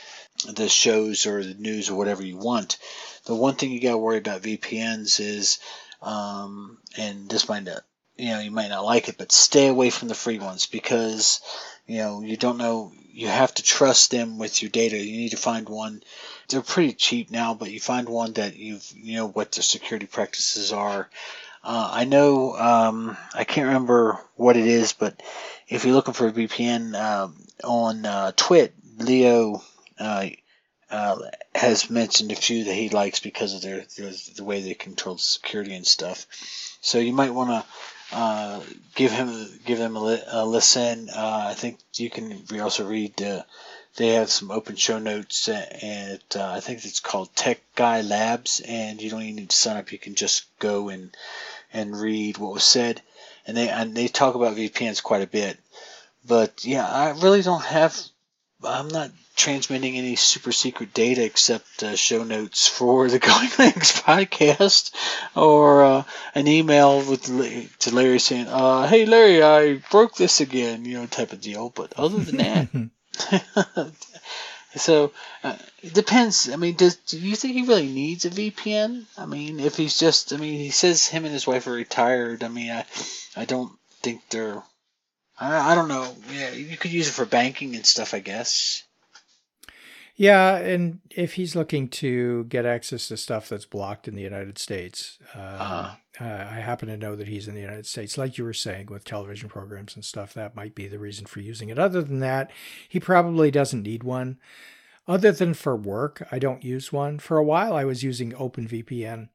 the 0.52 0.68
shows 0.68 1.26
or 1.26 1.44
the 1.44 1.54
news 1.54 1.90
or 1.90 1.96
whatever 1.96 2.24
you 2.24 2.38
want. 2.38 2.78
The 3.26 3.36
one 3.36 3.56
thing 3.56 3.72
you 3.72 3.80
got 3.80 3.92
to 3.92 3.98
worry 3.98 4.18
about 4.18 4.42
VPNs 4.42 5.20
is, 5.20 5.60
um, 6.02 6.78
and 6.98 7.30
this 7.30 7.48
might 7.48 7.64
not, 7.64 7.84
you 8.18 8.30
know, 8.30 8.40
you 8.40 8.52
might 8.52 8.70
not 8.70 8.84
like 8.84 9.08
it, 9.08 9.18
but 9.18 9.32
stay 9.32 9.68
away 9.68 9.90
from 9.90 10.10
the 10.10 10.16
free 10.16 10.40
ones 10.40 10.66
because, 10.66 11.40
you 11.88 11.98
know, 11.98 12.22
you 12.22 12.38
don't 12.38 12.58
know. 12.58 12.92
You 13.12 13.28
have 13.28 13.54
to 13.56 13.64
trust 13.64 14.10
them 14.10 14.40
with 14.40 14.62
your 14.62 14.72
data. 14.72 14.98
You 14.98 15.18
need 15.18 15.32
to 15.32 15.38
find 15.38 15.70
one. 15.70 16.02
They're 16.48 16.62
pretty 16.62 16.94
cheap 16.94 17.30
now, 17.30 17.54
but 17.54 17.72
you 17.72 17.80
find 17.80 18.10
one 18.10 18.34
that 18.34 18.56
you've, 18.56 18.92
you 18.96 19.18
know, 19.18 19.28
what 19.28 19.52
the 19.52 19.62
security 19.62 20.08
practices 20.08 20.72
are. 20.72 21.10
Uh, 21.64 21.90
I 21.94 22.06
know 22.06 22.58
um, 22.58 23.18
I 23.34 23.44
can't 23.44 23.68
remember 23.68 24.20
what 24.36 24.58
it 24.58 24.66
is, 24.66 24.94
but 24.94 25.22
if 25.68 25.86
you're 25.86 25.94
looking 25.94 26.14
for 26.14 26.28
a 26.28 26.32
VPN 26.32 26.96
um, 27.00 27.36
on 27.64 28.06
uh, 28.06 28.32
Twit, 28.36 28.74
Leo 28.98 29.62
uh, 30.00 30.28
uh, 30.90 31.18
has 31.56 31.90
mentioned 31.90 32.32
a 32.32 32.36
few 32.36 32.66
that 32.66 32.74
he 32.74 32.90
likes 32.90 33.20
because 33.20 33.56
of 33.56 33.62
their, 33.62 33.86
their 33.98 34.12
the 34.36 34.44
way 34.44 34.62
they 34.62 34.74
control 34.74 35.16
the 35.16 35.22
security 35.22 35.74
and 35.74 35.88
stuff. 35.88 36.26
So 36.82 37.00
you 37.00 37.14
might 37.14 37.34
want 37.34 37.50
to 37.50 37.66
uh, 38.14 38.62
give 38.96 39.12
him 39.12 39.60
give 39.66 39.78
them 39.78 39.96
a, 39.96 40.04
li- 40.04 40.24
a 40.28 40.46
listen. 40.46 41.10
Uh, 41.10 41.46
I 41.50 41.54
think 41.54 41.80
you 41.96 42.10
can 42.10 42.46
also 42.60 42.88
read. 42.88 43.16
they 43.96 44.08
have 44.10 44.30
some 44.30 44.52
open 44.52 44.76
show 44.76 45.00
notes, 45.00 45.48
and 45.50 46.22
uh, 46.36 46.52
I 46.52 46.60
think 46.60 46.86
it's 46.86 47.00
called 47.00 47.36
Tech 47.36 47.60
Guy 47.76 48.02
Labs. 48.02 48.62
And 48.66 49.02
you 49.02 49.10
don't 49.10 49.22
even 49.22 49.36
need 49.36 49.50
to 49.50 49.56
sign 49.56 49.78
up; 49.78 49.92
you 49.92 50.00
can 50.00 50.16
just 50.16 50.46
go 50.60 50.90
and 50.90 51.16
and 51.74 52.00
read 52.00 52.38
what 52.38 52.54
was 52.54 52.64
said. 52.64 53.02
And 53.46 53.58
they 53.58 53.70
and 53.70 53.96
they 53.96 54.08
talk 54.08 54.36
about 54.36 54.56
VPNs 54.58 55.04
quite 55.04 55.22
a 55.22 55.28
bit. 55.28 55.58
But 56.26 56.64
yeah, 56.64 56.88
I 56.88 57.10
really 57.12 57.42
don't 57.42 57.64
have. 57.64 58.00
I'm 58.66 58.88
not 58.88 59.12
transmitting 59.36 59.98
any 59.98 60.16
super 60.16 60.52
secret 60.52 60.94
data 60.94 61.24
except 61.24 61.84
uh, 61.84 61.96
show 61.96 62.24
notes 62.24 62.68
for 62.68 63.10
the 63.10 63.20
Going 63.28 63.48
Linux 63.50 64.02
podcast 64.02 64.92
or 65.36 65.84
uh, 65.84 66.04
an 66.36 66.48
email 66.48 67.00
with 67.00 67.24
to 67.80 67.96
Larry 67.96 68.20
saying, 68.20 68.48
uh, 68.48 68.88
"Hey 68.88 69.06
Larry, 69.06 69.42
I 69.44 69.76
broke 69.92 70.16
this 70.16 70.42
again," 70.42 70.86
you 70.86 70.96
know, 70.96 71.06
type 71.06 71.34
of 71.34 71.42
deal. 71.42 71.70
But 71.70 71.94
other 71.98 72.20
than 72.20 72.38
that, 72.38 72.68
so 74.76 75.12
uh, 75.44 75.56
it 75.82 75.94
depends. 75.94 76.50
I 76.50 76.56
mean, 76.56 76.76
does 76.76 76.96
do 76.96 77.20
you 77.20 77.36
think 77.36 77.54
he 77.54 77.64
really 77.64 77.88
needs 77.88 78.26
a 78.26 78.30
VPN? 78.30 79.06
I 79.18 79.26
mean, 79.26 79.60
if 79.60 79.76
he's 79.76 80.00
just, 80.00 80.34
I 80.34 80.38
mean, 80.38 80.60
he 80.60 80.72
says 80.72 81.08
him 81.08 81.26
and 81.26 81.34
his 81.34 81.48
wife 81.48 81.68
are 81.68 81.74
retired. 81.74 82.44
I 82.44 82.48
mean, 82.48 82.72
I, 82.72 82.86
I 83.36 83.46
don't 83.46 83.72
think 84.02 84.22
they're 84.30 84.64
I, 85.44 85.72
I 85.72 85.76
don't 85.76 85.88
know. 85.88 86.16
Yeah, 86.32 86.52
you 86.52 86.78
could 86.78 86.92
use 86.92 87.08
it 87.08 87.12
for 87.12 87.26
banking 87.26 87.76
and 87.76 87.86
stuff, 87.86 88.14
I 88.14 88.20
guess. 88.20 88.84
Yeah, 90.16 90.58
and 90.58 91.00
if 91.10 91.34
he's 91.34 91.56
looking 91.56 91.90
to 91.90 92.44
get 92.46 92.66
access 92.66 93.08
to 93.08 93.18
stuff 93.18 93.50
that's 93.50 93.66
blocked 93.66 94.08
in 94.08 94.16
the 94.16 94.22
United 94.22 94.60
States, 94.60 95.18
uh, 95.36 95.40
uh-huh. 95.40 95.96
uh, 96.22 96.48
I 96.52 96.60
happen 96.60 96.88
to 96.90 96.98
know 96.98 97.16
that 97.16 97.28
he's 97.28 97.48
in 97.48 97.56
the 97.56 97.62
United 97.62 97.88
States, 97.88 98.18
like 98.18 98.38
you 98.38 98.44
were 98.44 98.54
saying 98.54 98.88
with 98.88 99.06
television 99.06 99.50
programs 99.50 99.96
and 99.96 100.06
stuff. 100.06 100.34
That 100.34 100.56
might 100.56 100.76
be 100.76 100.88
the 100.88 101.00
reason 101.00 101.26
for 101.26 101.40
using 101.40 101.70
it. 101.70 101.80
Other 101.80 102.04
than 102.04 102.20
that, 102.20 102.52
he 102.88 103.00
probably 103.00 103.50
doesn't 103.50 103.82
need 103.82 104.04
one. 104.04 104.38
Other 105.08 105.32
than 105.32 105.56
for 105.56 105.76
work, 105.76 106.26
I 106.32 106.38
don't 106.40 106.64
use 106.64 106.94
one. 106.94 107.18
For 107.18 107.38
a 107.38 107.44
while, 107.44 107.76
I 107.76 107.84
was 107.84 108.04
using 108.04 108.34
OpenVPN, 108.34 109.30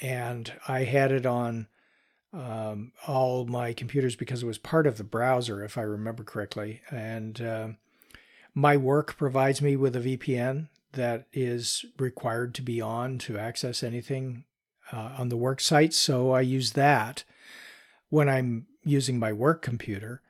and 0.00 0.52
I 0.68 0.84
had 0.84 1.10
it 1.10 1.26
on 1.26 1.66
um, 2.36 2.92
all 3.06 3.46
my 3.46 3.72
computers 3.72 4.14
because 4.14 4.42
it 4.42 4.46
was 4.46 4.58
part 4.58 4.86
of 4.86 4.98
the 4.98 5.04
browser, 5.04 5.64
if 5.64 5.78
I 5.78 5.82
remember 5.82 6.22
correctly. 6.22 6.82
And 6.90 7.40
uh, 7.40 7.68
my 8.54 8.76
work 8.76 9.16
provides 9.16 9.62
me 9.62 9.76
with 9.76 9.96
a 9.96 10.00
VPN 10.00 10.68
that 10.92 11.26
is 11.32 11.84
required 11.98 12.54
to 12.54 12.62
be 12.62 12.80
on 12.80 13.18
to 13.18 13.38
access 13.38 13.82
anything 13.82 14.44
uh, 14.92 15.14
on 15.18 15.28
the 15.28 15.36
work 15.36 15.60
site. 15.60 15.94
So 15.94 16.32
I 16.32 16.42
use 16.42 16.72
that 16.72 17.24
when 18.08 18.28
I'm 18.28 18.66
using 18.84 19.18
my 19.18 19.32
work 19.32 19.62
computer. 19.62 20.22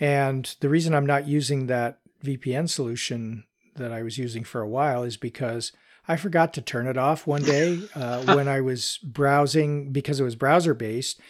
And 0.00 0.54
the 0.60 0.68
reason 0.68 0.94
I'm 0.94 1.06
not 1.06 1.26
using 1.26 1.66
that 1.66 1.98
VPN 2.24 2.68
solution 2.68 3.44
that 3.76 3.92
I 3.92 4.02
was 4.02 4.18
using 4.18 4.44
for 4.44 4.60
a 4.60 4.68
while 4.68 5.02
is 5.02 5.16
because 5.16 5.72
I 6.08 6.16
forgot 6.16 6.54
to 6.54 6.62
turn 6.62 6.86
it 6.86 6.96
off 6.96 7.26
one 7.26 7.42
day 7.42 7.80
uh, 7.94 8.34
when 8.34 8.48
I 8.48 8.60
was 8.62 8.98
browsing 9.02 9.92
because 9.92 10.18
it 10.18 10.24
was 10.24 10.34
browser 10.34 10.74
based 10.74 11.20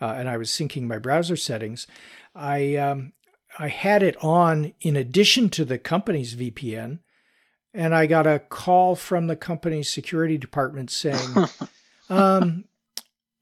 uh, 0.00 0.14
and 0.16 0.28
I 0.28 0.36
was 0.36 0.50
syncing 0.50 0.82
my 0.84 0.98
browser 0.98 1.36
settings, 1.36 1.86
I 2.34 2.76
um, 2.76 3.12
I 3.58 3.68
had 3.68 4.02
it 4.02 4.16
on 4.22 4.72
in 4.80 4.96
addition 4.96 5.50
to 5.50 5.64
the 5.64 5.78
company's 5.78 6.34
VPN, 6.34 7.00
and 7.74 7.94
I 7.94 8.06
got 8.06 8.26
a 8.26 8.38
call 8.38 8.94
from 8.94 9.26
the 9.26 9.36
company's 9.36 9.88
security 9.88 10.38
department 10.38 10.90
saying, 10.90 11.48
um, 12.10 12.64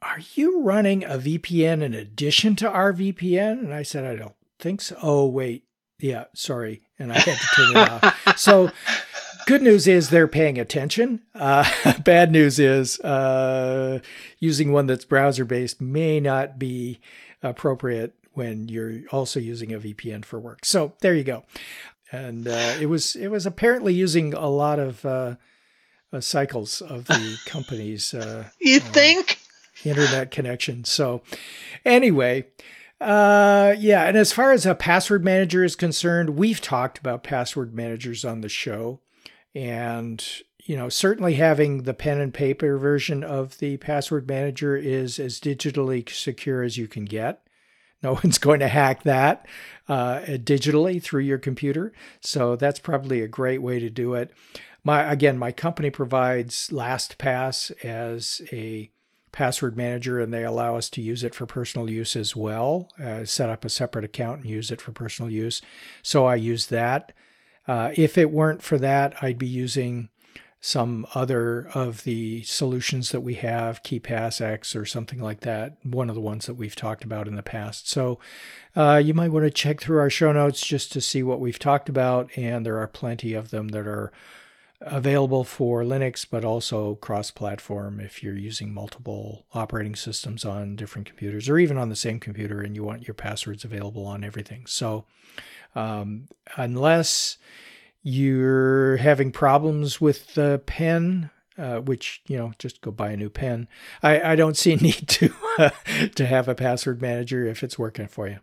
"Are 0.00 0.20
you 0.34 0.62
running 0.62 1.04
a 1.04 1.18
VPN 1.18 1.82
in 1.82 1.94
addition 1.94 2.56
to 2.56 2.70
our 2.70 2.92
VPN?" 2.92 3.58
And 3.58 3.74
I 3.74 3.82
said, 3.82 4.04
"I 4.04 4.16
don't 4.16 4.36
think 4.58 4.80
so." 4.80 4.96
Oh 5.02 5.26
wait, 5.26 5.64
yeah, 5.98 6.24
sorry, 6.34 6.82
and 6.98 7.12
I 7.12 7.18
had 7.18 7.36
to 7.36 7.46
turn 7.54 7.70
it 7.76 7.90
off. 7.90 8.38
So 8.38 8.70
good 9.46 9.62
news 9.62 9.86
is 9.86 10.10
they're 10.10 10.28
paying 10.28 10.58
attention. 10.58 11.22
Uh, 11.34 11.64
bad 12.04 12.30
news 12.30 12.58
is 12.58 13.00
uh, 13.00 14.00
using 14.38 14.72
one 14.72 14.86
that's 14.86 15.06
browser 15.06 15.46
based 15.46 15.80
may 15.80 16.20
not 16.20 16.58
be 16.58 17.00
appropriate 17.42 18.14
when 18.34 18.68
you're 18.68 19.00
also 19.10 19.40
using 19.40 19.72
a 19.72 19.78
VPN 19.78 20.24
for 20.24 20.38
work. 20.38 20.64
So 20.64 20.92
there 21.00 21.14
you 21.14 21.24
go. 21.24 21.44
And 22.12 22.46
uh, 22.46 22.76
it 22.80 22.86
was 22.86 23.16
it 23.16 23.28
was 23.28 23.46
apparently 23.46 23.94
using 23.94 24.34
a 24.34 24.48
lot 24.48 24.78
of 24.78 25.04
uh, 25.04 25.36
uh, 26.12 26.20
cycles 26.20 26.82
of 26.82 27.06
the 27.06 27.38
company's. 27.46 28.12
Uh, 28.12 28.48
you 28.60 28.80
think? 28.80 29.38
internet 29.84 30.30
connection. 30.30 30.84
So 30.84 31.22
anyway. 31.84 32.46
Uh, 32.98 33.74
yeah, 33.78 34.04
and 34.04 34.16
as 34.16 34.32
far 34.32 34.52
as 34.52 34.64
a 34.64 34.74
password 34.74 35.22
manager 35.22 35.62
is 35.62 35.76
concerned, 35.76 36.30
we've 36.30 36.62
talked 36.62 36.96
about 36.96 37.22
password 37.22 37.74
managers 37.74 38.24
on 38.24 38.40
the 38.40 38.48
show. 38.48 39.00
And, 39.56 40.22
you 40.64 40.76
know, 40.76 40.90
certainly 40.90 41.34
having 41.34 41.84
the 41.84 41.94
pen 41.94 42.20
and 42.20 42.32
paper 42.32 42.76
version 42.76 43.24
of 43.24 43.56
the 43.56 43.78
password 43.78 44.28
manager 44.28 44.76
is 44.76 45.18
as 45.18 45.40
digitally 45.40 46.06
secure 46.10 46.62
as 46.62 46.76
you 46.76 46.86
can 46.86 47.06
get. 47.06 47.42
No 48.02 48.12
one's 48.12 48.36
going 48.36 48.60
to 48.60 48.68
hack 48.68 49.04
that 49.04 49.48
uh, 49.88 50.18
digitally 50.26 51.02
through 51.02 51.22
your 51.22 51.38
computer. 51.38 51.94
So 52.20 52.54
that's 52.54 52.78
probably 52.78 53.22
a 53.22 53.26
great 53.26 53.62
way 53.62 53.80
to 53.80 53.88
do 53.88 54.12
it. 54.14 54.32
My 54.84 55.10
again, 55.10 55.38
my 55.38 55.50
company 55.50 55.88
provides 55.88 56.68
LastPass 56.68 57.72
as 57.82 58.42
a 58.52 58.90
password 59.32 59.78
manager, 59.78 60.20
and 60.20 60.32
they 60.32 60.44
allow 60.44 60.76
us 60.76 60.90
to 60.90 61.02
use 61.02 61.24
it 61.24 61.34
for 61.34 61.46
personal 61.46 61.90
use 61.90 62.14
as 62.14 62.36
well. 62.36 62.90
Uh, 63.02 63.24
set 63.24 63.48
up 63.48 63.64
a 63.64 63.70
separate 63.70 64.04
account 64.04 64.42
and 64.42 64.50
use 64.50 64.70
it 64.70 64.82
for 64.82 64.92
personal 64.92 65.30
use. 65.30 65.62
So 66.02 66.26
I 66.26 66.36
use 66.36 66.66
that. 66.66 67.12
Uh, 67.66 67.90
if 67.94 68.16
it 68.16 68.30
weren't 68.30 68.62
for 68.62 68.78
that, 68.78 69.14
I'd 69.22 69.38
be 69.38 69.46
using 69.46 70.08
some 70.60 71.06
other 71.14 71.68
of 71.74 72.02
the 72.04 72.42
solutions 72.42 73.12
that 73.12 73.20
we 73.20 73.34
have, 73.34 73.82
KeePassX 73.82 74.74
or 74.74 74.84
something 74.84 75.20
like 75.20 75.40
that, 75.40 75.76
one 75.84 76.08
of 76.08 76.14
the 76.14 76.20
ones 76.20 76.46
that 76.46 76.54
we've 76.54 76.74
talked 76.74 77.04
about 77.04 77.28
in 77.28 77.36
the 77.36 77.42
past. 77.42 77.88
So 77.88 78.18
uh, 78.74 79.00
you 79.04 79.14
might 79.14 79.30
want 79.30 79.44
to 79.44 79.50
check 79.50 79.80
through 79.80 79.98
our 79.98 80.10
show 80.10 80.32
notes 80.32 80.66
just 80.66 80.90
to 80.92 81.00
see 81.00 81.22
what 81.22 81.40
we've 81.40 81.58
talked 81.58 81.88
about, 81.88 82.36
and 82.36 82.66
there 82.66 82.78
are 82.78 82.88
plenty 82.88 83.32
of 83.32 83.50
them 83.50 83.68
that 83.68 83.86
are 83.86 84.10
available 84.80 85.44
for 85.44 85.82
Linux, 85.82 86.26
but 86.28 86.44
also 86.44 86.96
cross 86.96 87.30
platform 87.30 88.00
if 88.00 88.22
you're 88.22 88.36
using 88.36 88.74
multiple 88.74 89.46
operating 89.54 89.94
systems 89.94 90.44
on 90.44 90.76
different 90.76 91.06
computers 91.06 91.48
or 91.48 91.58
even 91.58 91.78
on 91.78 91.88
the 91.88 91.96
same 91.96 92.20
computer 92.20 92.60
and 92.60 92.74
you 92.74 92.84
want 92.84 93.06
your 93.06 93.14
passwords 93.14 93.64
available 93.64 94.04
on 94.04 94.22
everything. 94.22 94.66
So 94.66 95.06
um, 95.76 96.28
unless 96.56 97.38
you're 98.02 98.96
having 98.96 99.30
problems 99.30 100.00
with 100.00 100.34
the 100.34 100.62
pen, 100.66 101.30
uh, 101.58 101.78
which 101.80 102.22
you 102.26 102.36
know, 102.36 102.52
just 102.58 102.80
go 102.80 102.90
buy 102.90 103.10
a 103.10 103.16
new 103.16 103.30
pen. 103.30 103.68
I, 104.02 104.32
I 104.32 104.36
don't 104.36 104.56
see 104.56 104.72
a 104.72 104.76
need 104.82 105.06
to 105.08 105.32
uh, 105.58 105.70
to 106.14 106.26
have 106.26 106.48
a 106.48 106.54
password 106.54 107.00
manager 107.00 107.46
if 107.46 107.62
it's 107.62 107.78
working 107.78 108.08
for 108.08 108.26
you. 108.26 108.38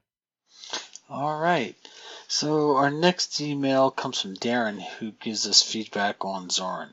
All 1.10 1.40
right. 1.40 1.76
So 2.28 2.78
our 2.78 2.90
next 2.90 3.40
email 3.42 3.92
comes 3.92 4.22
from 4.22 4.36
Darren, 4.36 4.82
who 5.00 5.12
gives 5.12 5.46
us 5.48 5.62
feedback 5.62 6.24
on 6.26 6.50
Zorin. 6.50 6.90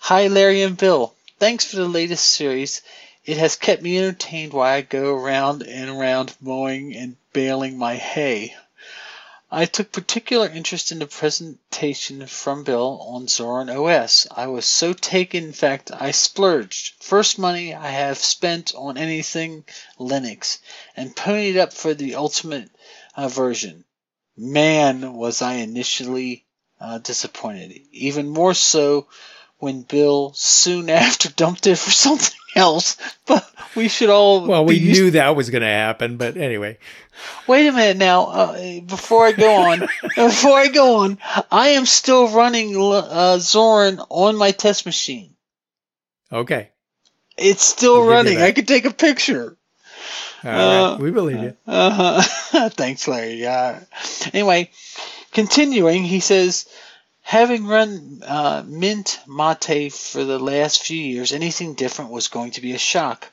Hi, 0.00 0.28
Larry 0.28 0.62
and 0.62 0.76
Bill. 0.76 1.14
Thanks 1.38 1.64
for 1.64 1.76
the 1.76 1.88
latest 1.88 2.26
series. 2.26 2.82
It 3.24 3.38
has 3.38 3.56
kept 3.56 3.82
me 3.82 3.98
entertained 3.98 4.52
while 4.52 4.72
I 4.72 4.82
go 4.82 5.14
around 5.14 5.62
and 5.62 5.90
around 5.90 6.34
mowing 6.40 6.94
and 6.94 7.16
baling 7.32 7.78
my 7.78 7.96
hay. 7.96 8.54
I 9.56 9.66
took 9.66 9.92
particular 9.92 10.48
interest 10.48 10.90
in 10.90 10.98
the 10.98 11.06
presentation 11.06 12.26
from 12.26 12.64
Bill 12.64 12.98
on 13.02 13.28
Zorin 13.28 13.70
OS. 13.70 14.26
I 14.28 14.48
was 14.48 14.66
so 14.66 14.92
taken, 14.92 15.44
in 15.44 15.52
fact, 15.52 15.92
I 15.92 16.10
splurged. 16.10 16.94
First 17.00 17.38
money 17.38 17.72
I 17.72 17.90
have 17.90 18.18
spent 18.18 18.74
on 18.74 18.98
anything 18.98 19.64
Linux 19.96 20.58
and 20.96 21.14
ponied 21.14 21.56
up 21.56 21.72
for 21.72 21.94
the 21.94 22.16
ultimate 22.16 22.68
uh, 23.14 23.28
version. 23.28 23.84
Man, 24.36 25.14
was 25.14 25.40
I 25.40 25.54
initially 25.54 26.44
uh, 26.80 26.98
disappointed. 26.98 27.80
Even 27.92 28.30
more 28.30 28.54
so 28.54 29.06
when 29.64 29.82
Bill 29.82 30.32
soon 30.34 30.88
after 31.04 31.28
dumped 31.30 31.66
it 31.66 31.76
for 31.78 31.90
something 31.90 32.36
else. 32.54 32.96
But 33.26 33.50
we 33.74 33.88
should 33.88 34.10
all. 34.10 34.46
Well, 34.46 34.64
we 34.64 34.76
used- 34.76 35.00
knew 35.00 35.10
that 35.12 35.34
was 35.34 35.50
going 35.50 35.62
to 35.62 35.68
happen, 35.68 36.16
but 36.16 36.36
anyway. 36.36 36.78
Wait 37.46 37.66
a 37.66 37.72
minute 37.72 37.96
now. 37.96 38.26
Uh, 38.26 38.80
before 38.80 39.24
I 39.26 39.32
go 39.32 39.54
on, 39.54 39.80
before 40.16 40.58
I 40.58 40.68
go 40.68 40.96
on, 41.04 41.18
I 41.50 41.70
am 41.70 41.86
still 41.86 42.28
running 42.28 42.74
uh, 42.76 43.38
Zorin 43.38 44.04
on 44.10 44.36
my 44.36 44.50
test 44.50 44.84
machine. 44.84 45.34
Okay. 46.32 46.70
It's 47.36 47.64
still 47.64 47.96
I'll 48.02 48.08
running. 48.08 48.38
I 48.38 48.52
could 48.52 48.68
take 48.68 48.84
a 48.84 48.92
picture. 48.92 49.56
Uh, 50.44 50.48
right. 50.48 50.96
We 51.00 51.10
believe 51.10 51.42
you. 51.42 51.56
Uh-huh. 51.66 52.68
Thanks, 52.70 53.08
Larry. 53.08 53.34
Yeah. 53.34 53.80
Anyway, 54.32 54.70
continuing, 55.32 56.04
he 56.04 56.20
says, 56.20 56.66
having 57.26 57.66
run 57.66 58.22
uh, 58.24 58.62
Mint 58.66 59.18
Mate 59.26 59.90
for 59.90 60.24
the 60.24 60.38
last 60.38 60.82
few 60.82 61.02
years, 61.02 61.32
anything 61.32 61.72
different 61.72 62.10
was 62.10 62.28
going 62.28 62.50
to 62.52 62.60
be 62.60 62.72
a 62.74 62.78
shock. 62.78 63.30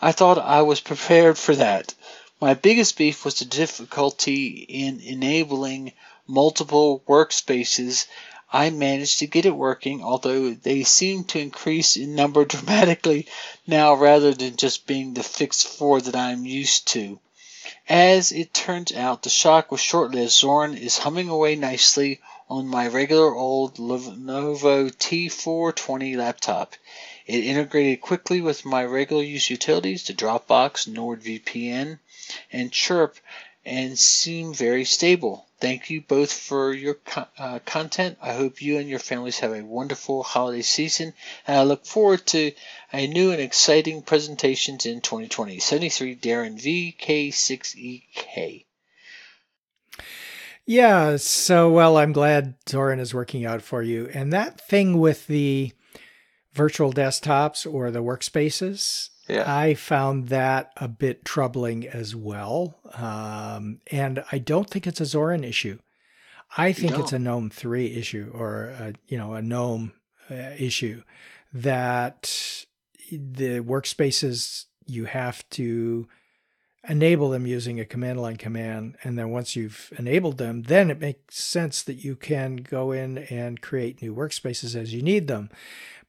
I 0.00 0.12
thought 0.12 0.38
I 0.38 0.62
was 0.62 0.80
prepared 0.80 1.36
for 1.36 1.56
that. 1.56 1.94
My 2.40 2.54
biggest 2.54 2.96
beef 2.96 3.24
was 3.24 3.40
the 3.40 3.44
difficulty 3.44 4.64
in 4.68 5.00
enabling 5.00 5.94
multiple 6.28 7.02
workspaces. 7.08 8.06
I 8.52 8.70
managed 8.70 9.18
to 9.18 9.26
get 9.26 9.46
it 9.46 9.56
working, 9.56 10.04
although 10.04 10.54
they 10.54 10.84
seem 10.84 11.24
to 11.24 11.40
increase 11.40 11.96
in 11.96 12.14
number 12.14 12.44
dramatically 12.54 13.26
now 13.66 13.94
rather 13.94 14.32
than 14.32 14.56
just 14.56 14.86
being 14.86 15.14
the 15.14 15.24
fixed 15.24 15.66
four 15.66 16.00
that 16.00 16.14
I'm 16.14 16.46
used 16.46 16.86
to. 16.92 17.18
As 17.88 18.30
it 18.30 18.54
turns 18.54 18.92
out, 18.92 19.22
the 19.24 19.28
shock 19.28 19.72
was 19.72 19.80
short-lived. 19.80 20.30
Zorin 20.30 20.78
is 20.78 20.98
humming 20.98 21.28
away 21.28 21.56
nicely 21.56 22.20
on 22.50 22.66
my 22.66 22.86
regular 22.86 23.34
old 23.34 23.76
Lenovo 23.76 24.90
T420 24.90 26.16
laptop. 26.16 26.74
It 27.26 27.42
integrated 27.42 28.02
quickly 28.02 28.42
with 28.42 28.66
my 28.66 28.84
regular 28.84 29.22
use 29.22 29.48
utilities, 29.48 30.02
to 30.04 30.14
Dropbox, 30.14 30.86
NordVPN, 30.86 31.98
and 32.52 32.70
Chirp, 32.70 33.16
and 33.64 33.98
seemed 33.98 34.56
very 34.56 34.84
stable. 34.84 35.46
Thank 35.58 35.88
you 35.88 36.02
both 36.02 36.30
for 36.30 36.74
your 36.74 36.94
co- 36.94 37.26
uh, 37.38 37.60
content. 37.60 38.18
I 38.20 38.34
hope 38.34 38.60
you 38.60 38.76
and 38.76 38.90
your 38.90 38.98
families 38.98 39.38
have 39.38 39.54
a 39.54 39.64
wonderful 39.64 40.22
holiday 40.22 40.60
season, 40.60 41.14
and 41.46 41.56
I 41.56 41.62
look 41.62 41.86
forward 41.86 42.26
to 42.26 42.52
a 42.92 43.06
new 43.06 43.32
and 43.32 43.40
exciting 43.40 44.02
presentations 44.02 44.84
in 44.84 45.00
2020. 45.00 45.60
73 45.60 46.16
Darren 46.16 46.60
VK6EK. 46.60 48.66
Yeah. 50.66 51.16
So, 51.16 51.70
well, 51.70 51.96
I'm 51.98 52.12
glad 52.12 52.54
Zorin 52.66 53.00
is 53.00 53.14
working 53.14 53.44
out 53.44 53.62
for 53.62 53.82
you. 53.82 54.08
And 54.14 54.32
that 54.32 54.60
thing 54.60 54.98
with 54.98 55.26
the 55.26 55.72
virtual 56.52 56.92
desktops 56.92 57.70
or 57.70 57.90
the 57.90 58.02
workspaces, 58.02 59.10
Yeah. 59.28 59.44
I 59.46 59.74
found 59.74 60.28
that 60.28 60.72
a 60.76 60.88
bit 60.88 61.24
troubling 61.24 61.86
as 61.86 62.14
well. 62.14 62.78
Um, 62.92 63.80
and 63.90 64.24
I 64.30 64.38
don't 64.38 64.70
think 64.70 64.86
it's 64.86 65.00
a 65.00 65.04
Zorin 65.04 65.44
issue. 65.46 65.78
I 66.56 66.72
think 66.72 66.96
it's 66.98 67.12
a 67.12 67.18
GNOME 67.18 67.50
3 67.50 67.94
issue 67.96 68.30
or, 68.32 68.66
a, 68.66 68.92
you 69.08 69.18
know, 69.18 69.34
a 69.34 69.42
GNOME 69.42 69.92
uh, 70.30 70.34
issue 70.56 71.02
that 71.52 72.64
the 73.10 73.60
workspaces 73.60 74.66
you 74.86 75.06
have 75.06 75.48
to 75.50 76.06
enable 76.88 77.30
them 77.30 77.46
using 77.46 77.80
a 77.80 77.84
command 77.84 78.20
line 78.20 78.36
command. 78.36 78.96
And 79.02 79.18
then 79.18 79.30
once 79.30 79.56
you've 79.56 79.92
enabled 79.98 80.38
them, 80.38 80.62
then 80.62 80.90
it 80.90 81.00
makes 81.00 81.42
sense 81.42 81.82
that 81.82 82.04
you 82.04 82.16
can 82.16 82.56
go 82.56 82.92
in 82.92 83.18
and 83.18 83.60
create 83.60 84.02
new 84.02 84.14
workspaces 84.14 84.76
as 84.76 84.92
you 84.92 85.02
need 85.02 85.28
them. 85.28 85.50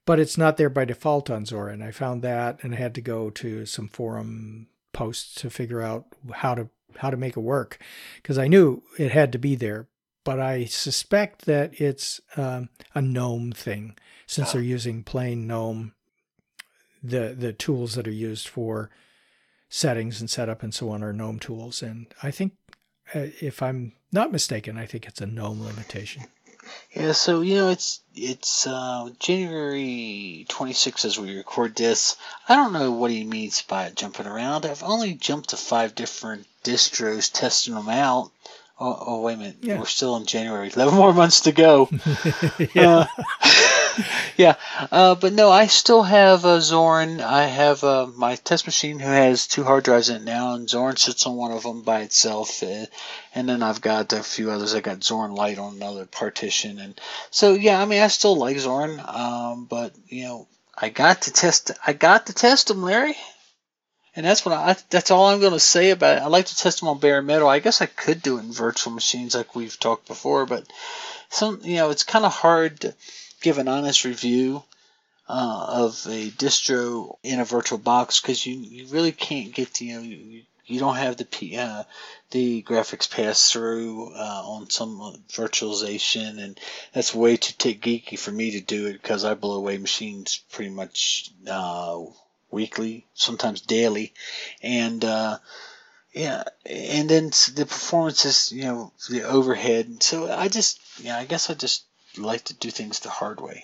But 0.06 0.20
it's 0.20 0.38
not 0.38 0.58
there 0.58 0.70
by 0.70 0.86
default 0.86 1.30
on 1.30 1.46
Zorin. 1.46 1.76
And 1.76 1.84
I 1.84 1.92
found 1.92 2.22
that 2.22 2.64
and 2.64 2.74
I 2.76 2.78
had 2.78 2.96
to 2.96 3.02
go 3.02 3.30
to 3.32 3.66
some 3.66 3.88
forum 3.88 4.68
posts 4.94 5.36
to 5.42 5.50
figure 5.50 5.82
out 5.82 6.06
how 6.32 6.56
to 6.56 6.70
how 6.98 7.10
to 7.10 7.18
make 7.18 7.36
it 7.36 7.42
work 7.42 7.78
because 8.16 8.38
I 8.38 8.48
knew 8.48 8.82
it 8.98 9.12
had 9.12 9.32
to 9.34 9.38
be 9.38 9.56
there. 9.56 9.88
But 10.24 10.40
I 10.40 10.66
suspect 10.66 11.46
that 11.46 11.80
it's 11.80 12.22
um, 12.38 12.70
a 12.96 13.02
GNOME 13.02 13.52
thing 13.52 13.98
since 14.26 14.54
they're 14.54 14.62
using 14.62 15.04
plain 15.04 15.46
GNOME, 15.46 15.94
the 17.04 17.36
the 17.38 17.54
tools 17.54 17.96
that 17.96 18.08
are 18.08 18.12
used 18.12 18.48
for 18.48 18.90
settings 19.76 20.22
and 20.22 20.30
setup 20.30 20.64
and 20.64 20.74
so 20.74 20.90
on 20.90 21.04
are 21.04 21.12
GNOME 21.12 21.38
tools. 21.40 21.82
And 21.84 22.08
I 22.24 22.32
think, 22.32 22.54
uh, 23.14 23.28
if 23.42 23.62
I'm 23.62 23.92
not 24.12 24.32
mistaken, 24.32 24.78
I 24.78 24.86
think 24.86 25.06
it's 25.06 25.20
a 25.20 25.26
GNOME 25.26 25.62
limitation. 25.62 26.24
Yeah, 26.96 27.12
so 27.12 27.42
you 27.42 27.56
know 27.56 27.70
it's 27.70 28.00
it's 28.16 28.66
uh, 28.66 29.10
January 29.20 30.48
26th 30.50 31.06
as 31.06 31.20
we 31.20 31.38
record 31.38 31.76
this. 31.76 32.16
I 32.50 32.56
don't 32.56 32.74
know 32.74 32.92
what 32.92 33.12
he 33.12 33.24
means 33.24 33.62
by 33.62 33.92
jumping 33.92 34.26
around. 34.26 34.66
I've 34.66 34.82
only 34.82 35.14
jumped 35.14 35.50
to 35.50 35.58
five 35.58 35.94
different 35.94 36.48
distros, 36.64 37.32
testing 37.32 37.76
them 37.76 37.90
out. 37.90 38.32
Oh, 38.80 38.98
oh 39.08 39.22
wait 39.22 39.36
a 39.36 39.38
minute, 39.38 39.58
Yeah. 39.62 39.78
we're 39.78 39.86
still 39.86 40.16
in 40.18 40.26
January. 40.26 40.72
Eleven 40.76 40.96
more 40.96 41.14
months 41.14 41.42
to 41.42 41.52
go. 41.52 41.88
yeah. 42.74 43.06
Uh, 43.06 43.06
yeah, 44.38 44.56
uh, 44.92 45.16
but 45.16 45.34
no, 45.34 45.50
I 45.50 45.68
still 45.68 46.04
have 46.04 46.42
Zorin. 46.42 47.22
I 47.22 47.46
have 47.46 47.84
uh, 47.84 48.08
my 48.16 48.36
test 48.36 48.66
machine 48.66 49.00
who 49.00 49.08
has 49.08 49.48
two 49.48 49.64
hard 49.64 49.84
drives 49.84 50.10
in 50.10 50.18
it 50.18 50.24
now, 50.24 50.54
and 50.54 50.68
Zorin 50.68 50.98
sits 50.98 51.26
on 51.26 51.36
one 51.36 51.52
of 51.52 51.64
them 51.64 51.82
by 51.82 52.02
itself. 52.02 52.62
Uh, 52.64 52.86
and 53.34 53.48
then 53.48 53.64
I've 53.64 53.82
got 53.82 54.14
a 54.14 54.24
few 54.24 54.52
others. 54.52 54.74
I 54.74 54.82
got 54.82 55.00
Zorin 55.00 55.36
Lite 55.36 55.60
on 55.60 55.76
another 55.76 56.06
partition, 56.06 56.80
and 56.80 57.00
so 57.32 57.54
yeah, 57.54 57.82
I 57.82 57.86
mean, 57.86 58.02
I 58.02 58.08
still 58.08 58.36
like 58.36 58.58
Zorin, 58.58 59.00
um, 59.08 59.66
but 59.66 59.94
you 60.08 60.24
know, 60.24 60.48
I 60.78 60.90
got 60.90 61.24
to 61.24 61.34
test. 61.34 61.72
I 61.86 61.94
got 61.94 62.28
to 62.28 62.34
test 62.34 62.68
them, 62.68 62.84
Larry. 62.84 63.16
And 64.18 64.26
that's 64.26 64.46
what 64.46 64.56
I. 64.56 64.76
That's 64.90 65.12
all 65.12 65.28
I'm 65.28 65.42
going 65.42 65.54
to 65.54 65.60
say 65.60 65.92
about 65.92 66.18
it. 66.18 66.24
I 66.24 66.28
like 66.28 66.46
to 66.46 66.58
test 66.58 66.80
them 66.80 66.90
on 66.90 67.00
bare 67.00 67.22
metal. 67.22 67.50
I 67.50 67.60
guess 67.60 67.82
I 67.82 67.86
could 67.86 68.22
do 68.22 68.38
it 68.38 68.44
in 68.44 68.54
virtual 68.54 68.94
machines, 68.94 69.36
like 69.36 69.56
we've 69.56 69.78
talked 69.78 70.08
before, 70.08 70.46
but 70.46 70.66
some, 71.30 71.60
you 71.64 71.76
know, 71.76 71.90
it's 71.90 72.04
kind 72.04 72.26
of 72.26 72.32
hard 72.32 72.80
to 72.82 72.96
give 73.46 73.60
an 73.60 73.68
honest 73.68 74.06
review 74.06 74.64
uh, 75.30 75.66
of 75.70 75.92
a 76.08 76.32
distro 76.32 77.16
in 77.22 77.40
a 77.40 77.46
virtual 77.46 77.78
box 77.78 78.20
because 78.20 78.44
you, 78.44 78.56
you 78.58 78.88
really 78.88 79.12
can't 79.12 79.54
get 79.54 79.72
to, 79.72 79.86
you 79.86 79.94
know 79.94 80.02
you, 80.02 80.42
you 80.66 80.80
don't 80.80 80.96
have 80.96 81.16
the 81.16 81.26
P, 81.26 81.56
uh, 81.56 81.84
the 82.32 82.64
graphics 82.64 83.08
pass 83.08 83.52
through 83.52 84.12
uh, 84.16 84.42
on 84.46 84.72
some 84.72 84.98
virtualization 85.30 86.44
and 86.44 86.60
that's 86.92 87.14
way 87.14 87.38
too 87.38 87.76
geeky 87.76 88.18
for 88.18 88.32
me 88.32 88.50
to 88.50 88.62
do 88.62 88.88
it 88.88 88.94
because 88.94 89.24
I 89.24 89.36
blow 89.36 89.58
away 89.58 89.78
machines 89.78 90.42
pretty 90.52 90.72
much 90.72 91.30
uh, 91.48 92.00
weekly 92.50 93.06
sometimes 93.14 93.62
daily. 93.62 94.12
And 94.64 95.06
uh, 95.06 95.38
yeah 96.14 96.46
and 96.66 97.08
then 97.08 97.26
the 97.54 97.68
performances 97.68 98.52
you 98.52 98.64
know 98.64 98.92
the 99.08 99.22
overhead. 99.22 100.02
So 100.02 100.34
I 100.34 100.48
just 100.48 100.80
yeah 101.00 101.16
I 101.16 101.26
guess 101.26 101.52
I 101.52 101.54
just 101.54 101.84
like 102.18 102.44
to 102.46 102.54
do 102.54 102.70
things 102.70 103.00
the 103.00 103.10
hard 103.10 103.42
way 103.42 103.64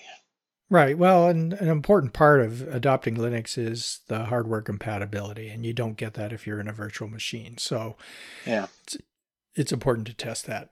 Right. 0.70 0.96
Well, 0.96 1.28
and 1.28 1.52
an 1.52 1.68
important 1.68 2.14
part 2.14 2.40
of 2.40 2.66
adopting 2.74 3.16
Linux 3.16 3.58
is 3.58 4.00
the 4.08 4.24
hardware 4.24 4.62
compatibility, 4.62 5.50
and 5.50 5.66
you 5.66 5.74
don't 5.74 5.98
get 5.98 6.14
that 6.14 6.32
if 6.32 6.46
you're 6.46 6.60
in 6.60 6.68
a 6.68 6.72
virtual 6.72 7.08
machine. 7.08 7.58
So 7.58 7.98
yeah 8.46 8.68
it's 9.54 9.72
important 9.72 10.06
to 10.06 10.14
test 10.14 10.46
that. 10.46 10.70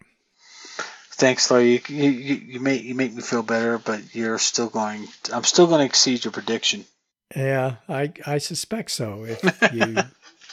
Thanks, 1.12 1.50
Larry. 1.50 1.82
You, 1.88 2.10
you, 2.10 2.34
you 2.34 2.60
make 2.60 2.82
you 2.82 2.94
make 2.94 3.12
me 3.12 3.20
feel 3.20 3.42
better, 3.42 3.78
but 3.78 4.14
you're 4.14 4.38
still 4.38 4.68
going. 4.68 5.06
I'm 5.32 5.44
still 5.44 5.66
going 5.66 5.80
to 5.80 5.84
exceed 5.84 6.24
your 6.24 6.32
prediction. 6.32 6.86
Yeah, 7.36 7.76
I 7.88 8.12
I 8.26 8.38
suspect 8.38 8.90
so. 8.90 9.24
If 9.24 9.42
you 9.72 9.96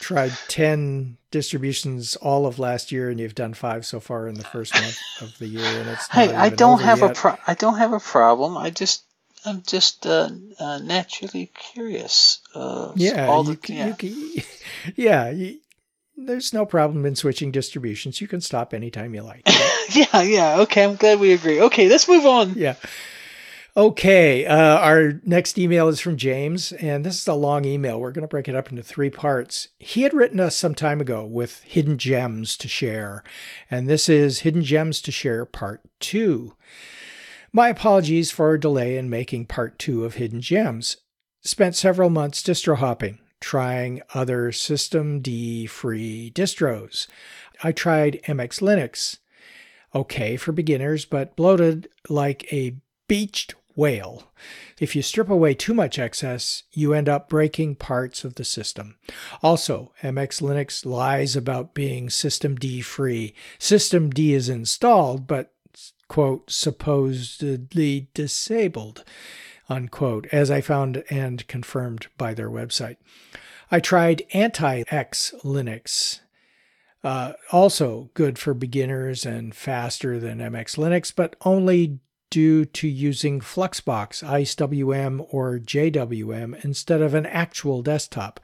tried 0.00 0.32
ten 0.48 1.16
distributions 1.30 2.16
all 2.16 2.46
of 2.46 2.58
last 2.58 2.90
year 2.90 3.10
and 3.10 3.20
you've 3.20 3.34
done 3.34 3.54
five 3.54 3.84
so 3.84 4.00
far 4.00 4.26
in 4.26 4.34
the 4.34 4.44
first 4.44 4.74
month 4.74 4.98
of 5.20 5.38
the 5.38 5.46
year, 5.46 5.80
and 5.80 5.88
it's 5.88 6.08
Hey, 6.08 6.34
I 6.34 6.48
don't 6.48 6.80
have 6.80 7.02
a 7.02 7.06
yet. 7.06 7.16
pro- 7.16 7.38
I 7.46 7.54
don't 7.54 7.78
have 7.78 7.92
a 7.92 8.00
problem. 8.00 8.56
I 8.56 8.70
just 8.70 9.04
I'm 9.44 9.62
just 9.62 10.06
uh, 10.06 10.30
uh, 10.58 10.78
naturally 10.78 11.50
curious. 11.54 12.40
Uh, 12.54 12.92
yeah, 12.96 13.26
all 13.26 13.44
the, 13.44 13.56
can, 13.56 13.76
yeah. 13.76 13.92
can, 13.92 14.32
yeah. 14.96 15.30
You, 15.30 15.58
there's 16.16 16.52
no 16.52 16.66
problem 16.66 17.06
in 17.06 17.14
switching 17.14 17.52
distributions. 17.52 18.20
You 18.20 18.28
can 18.28 18.40
stop 18.40 18.74
anytime 18.74 19.14
you 19.14 19.22
like. 19.22 19.42
yeah, 19.90 20.22
yeah. 20.22 20.60
Okay, 20.60 20.84
I'm 20.84 20.96
glad 20.96 21.20
we 21.20 21.32
agree. 21.32 21.60
Okay, 21.62 21.88
let's 21.88 22.08
move 22.08 22.26
on. 22.26 22.54
yeah. 22.56 22.74
Okay, 23.78 24.44
uh, 24.44 24.78
our 24.78 25.20
next 25.24 25.56
email 25.56 25.86
is 25.86 26.00
from 26.00 26.16
James, 26.16 26.72
and 26.72 27.06
this 27.06 27.20
is 27.20 27.28
a 27.28 27.34
long 27.34 27.64
email. 27.64 28.00
We're 28.00 28.10
going 28.10 28.22
to 28.22 28.26
break 28.26 28.48
it 28.48 28.56
up 28.56 28.70
into 28.70 28.82
three 28.82 29.08
parts. 29.08 29.68
He 29.78 30.02
had 30.02 30.12
written 30.12 30.40
us 30.40 30.56
some 30.56 30.74
time 30.74 31.00
ago 31.00 31.24
with 31.24 31.62
hidden 31.62 31.96
gems 31.96 32.56
to 32.56 32.66
share, 32.66 33.22
and 33.70 33.88
this 33.88 34.08
is 34.08 34.40
Hidden 34.40 34.64
Gems 34.64 35.00
to 35.02 35.12
Share 35.12 35.44
Part 35.44 35.82
2. 36.00 36.56
My 37.52 37.68
apologies 37.68 38.32
for 38.32 38.52
a 38.52 38.58
delay 38.58 38.96
in 38.96 39.08
making 39.08 39.46
Part 39.46 39.78
2 39.78 40.04
of 40.04 40.14
Hidden 40.14 40.40
Gems. 40.40 40.96
Spent 41.42 41.76
several 41.76 42.10
months 42.10 42.42
distro 42.42 42.78
hopping, 42.78 43.20
trying 43.40 44.02
other 44.12 44.50
systemd 44.50 45.68
free 45.70 46.32
distros. 46.34 47.06
I 47.62 47.70
tried 47.70 48.20
MX 48.24 48.60
Linux. 48.60 49.18
Okay 49.94 50.36
for 50.36 50.50
beginners, 50.50 51.04
but 51.04 51.36
bloated 51.36 51.88
like 52.08 52.52
a 52.52 52.74
beached 53.06 53.54
whale. 53.78 54.24
If 54.80 54.96
you 54.96 55.02
strip 55.02 55.30
away 55.30 55.54
too 55.54 55.72
much 55.72 56.00
excess, 56.00 56.64
you 56.72 56.92
end 56.92 57.08
up 57.08 57.28
breaking 57.28 57.76
parts 57.76 58.24
of 58.24 58.34
the 58.34 58.44
system. 58.44 58.96
Also, 59.40 59.92
MX 60.02 60.42
Linux 60.42 60.84
lies 60.84 61.36
about 61.36 61.74
being 61.74 62.08
systemd 62.08 62.84
free. 62.84 63.34
Systemd 63.58 64.18
is 64.18 64.48
installed, 64.48 65.28
but, 65.28 65.52
quote, 66.08 66.50
supposedly 66.50 68.08
disabled, 68.14 69.04
unquote, 69.68 70.26
as 70.32 70.50
I 70.50 70.60
found 70.60 71.04
and 71.08 71.46
confirmed 71.46 72.08
by 72.18 72.34
their 72.34 72.50
website. 72.50 72.96
I 73.70 73.78
tried 73.78 74.22
antiX 74.34 75.34
Linux. 75.44 76.18
Uh, 77.04 77.34
also 77.52 78.10
good 78.14 78.40
for 78.40 78.54
beginners 78.54 79.24
and 79.24 79.54
faster 79.54 80.18
than 80.18 80.38
MX 80.38 80.76
Linux, 80.76 81.12
but 81.14 81.36
only 81.44 82.00
due 82.30 82.64
to 82.64 82.88
using 82.88 83.40
Fluxbox, 83.40 84.24
IceWM, 84.24 85.26
or 85.30 85.58
JWM 85.58 86.64
instead 86.64 87.00
of 87.00 87.14
an 87.14 87.26
actual 87.26 87.82
desktop. 87.82 88.40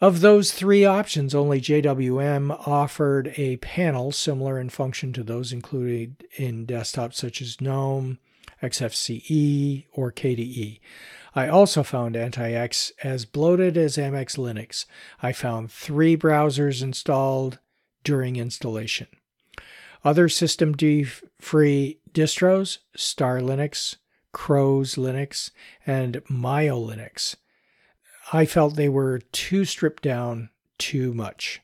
Of 0.00 0.20
those 0.20 0.50
three 0.50 0.84
options, 0.84 1.32
only 1.32 1.60
JWM 1.60 2.66
offered 2.66 3.32
a 3.36 3.58
panel 3.58 4.10
similar 4.10 4.58
in 4.58 4.68
function 4.68 5.12
to 5.12 5.22
those 5.22 5.52
included 5.52 6.26
in 6.36 6.66
desktops 6.66 7.14
such 7.14 7.40
as 7.40 7.60
GNOME, 7.60 8.18
XFCE, 8.60 9.84
or 9.92 10.10
KDE. 10.10 10.80
I 11.34 11.48
also 11.48 11.82
found 11.82 12.16
AntiX 12.16 12.92
as 13.02 13.24
bloated 13.24 13.76
as 13.76 13.96
MX 13.96 14.36
Linux. 14.38 14.86
I 15.22 15.32
found 15.32 15.70
three 15.70 16.16
browsers 16.16 16.82
installed 16.82 17.58
during 18.04 18.36
installation. 18.36 19.06
Other 20.04 20.28
systemd 20.28 21.22
free 21.40 21.98
distros, 22.12 22.78
Star 22.96 23.38
Linux, 23.40 23.96
Crow's 24.32 24.96
Linux, 24.96 25.50
and 25.86 26.14
Miyo 26.30 26.84
Linux. 26.84 27.36
I 28.32 28.46
felt 28.46 28.76
they 28.76 28.88
were 28.88 29.20
too 29.30 29.64
stripped 29.64 30.02
down 30.02 30.50
too 30.78 31.14
much. 31.14 31.60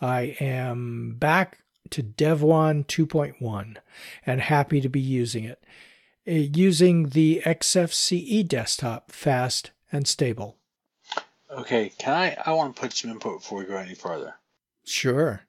I 0.00 0.36
am 0.40 1.16
back 1.18 1.58
to 1.90 2.02
Devuan 2.02 2.86
2.1 2.86 3.76
and 4.24 4.40
happy 4.40 4.80
to 4.80 4.88
be 4.88 5.00
using 5.00 5.44
it. 5.44 5.62
Uh, 6.28 6.32
using 6.32 7.10
the 7.10 7.40
XFCE 7.44 8.48
desktop 8.48 9.12
fast 9.12 9.70
and 9.92 10.08
stable. 10.08 10.56
Okay, 11.50 11.92
can 11.98 12.12
I? 12.12 12.36
I 12.44 12.52
want 12.52 12.74
to 12.74 12.82
put 12.82 12.92
some 12.92 13.12
input 13.12 13.40
before 13.40 13.58
we 13.60 13.64
go 13.64 13.76
any 13.76 13.94
further. 13.94 14.34
Sure. 14.84 15.42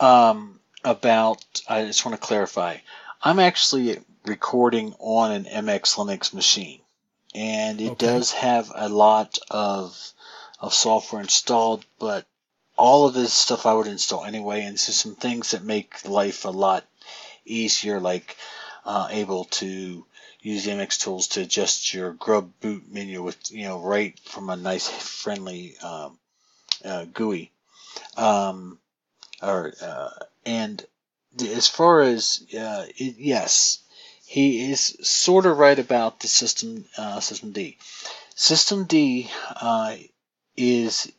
Um, 0.00 0.60
about, 0.88 1.44
I 1.68 1.84
just 1.84 2.04
want 2.04 2.20
to 2.20 2.26
clarify. 2.26 2.78
I'm 3.22 3.38
actually 3.38 3.98
recording 4.24 4.94
on 4.98 5.32
an 5.32 5.44
MX 5.44 5.96
Linux 5.96 6.32
machine, 6.32 6.80
and 7.34 7.80
it 7.80 7.90
Okay. 7.92 8.06
does 8.06 8.32
have 8.32 8.72
a 8.74 8.88
lot 8.88 9.38
of 9.50 9.96
of 10.60 10.74
software 10.74 11.22
installed, 11.22 11.84
but 11.98 12.26
all 12.76 13.06
of 13.06 13.14
this 13.14 13.32
stuff 13.32 13.66
I 13.66 13.74
would 13.74 13.86
install 13.86 14.24
anyway, 14.24 14.64
and 14.64 14.78
so 14.80 14.92
some 14.92 15.14
things 15.14 15.50
that 15.52 15.62
make 15.62 16.08
life 16.08 16.44
a 16.44 16.50
lot 16.50 16.84
easier, 17.44 18.00
like 18.00 18.36
uh, 18.84 19.08
able 19.10 19.44
to 19.44 20.04
use 20.40 20.64
the 20.64 20.70
MX 20.72 20.98
tools 20.98 21.28
to 21.28 21.42
adjust 21.42 21.92
your 21.92 22.12
grub 22.12 22.50
boot 22.60 22.90
menu 22.90 23.22
with 23.22 23.50
you 23.50 23.64
know 23.64 23.78
right 23.80 24.18
from 24.20 24.48
a 24.50 24.56
nice 24.56 24.88
friendly 24.88 25.76
um, 25.78 26.18
uh, 26.84 27.04
GUI. 27.04 27.50
Um, 28.16 28.78
or 29.42 29.72
uh, 29.82 30.10
and 30.44 30.84
as 31.40 31.68
far 31.68 32.02
as 32.02 32.44
uh, 32.58 32.86
it, 32.96 33.16
yes, 33.18 33.78
he 34.24 34.70
is 34.70 34.96
sort 35.02 35.46
of 35.46 35.58
right 35.58 35.78
about 35.78 36.20
the 36.20 36.28
system 36.28 36.84
uh, 36.96 37.18
systemd. 37.18 37.76
System 38.34 38.84
D 38.84 39.30
uh, 39.60 39.96
is 40.56 41.10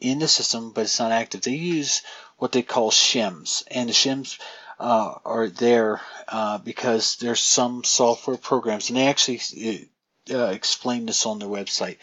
in 0.00 0.18
the 0.18 0.28
system, 0.28 0.70
but 0.72 0.82
it's 0.82 0.98
not 0.98 1.12
active. 1.12 1.42
They 1.42 1.52
use 1.52 2.02
what 2.38 2.52
they 2.52 2.62
call 2.62 2.90
shims, 2.90 3.62
and 3.70 3.88
the 3.88 3.92
shims 3.92 4.38
uh, 4.78 5.14
are 5.24 5.48
there 5.48 6.00
uh, 6.28 6.58
because 6.58 7.16
there's 7.16 7.40
some 7.40 7.84
software 7.84 8.36
programs, 8.38 8.88
and 8.88 8.96
they 8.96 9.06
actually 9.06 9.88
explain 10.28 11.06
this 11.06 11.26
on 11.26 11.38
their 11.38 11.48
website 11.48 11.98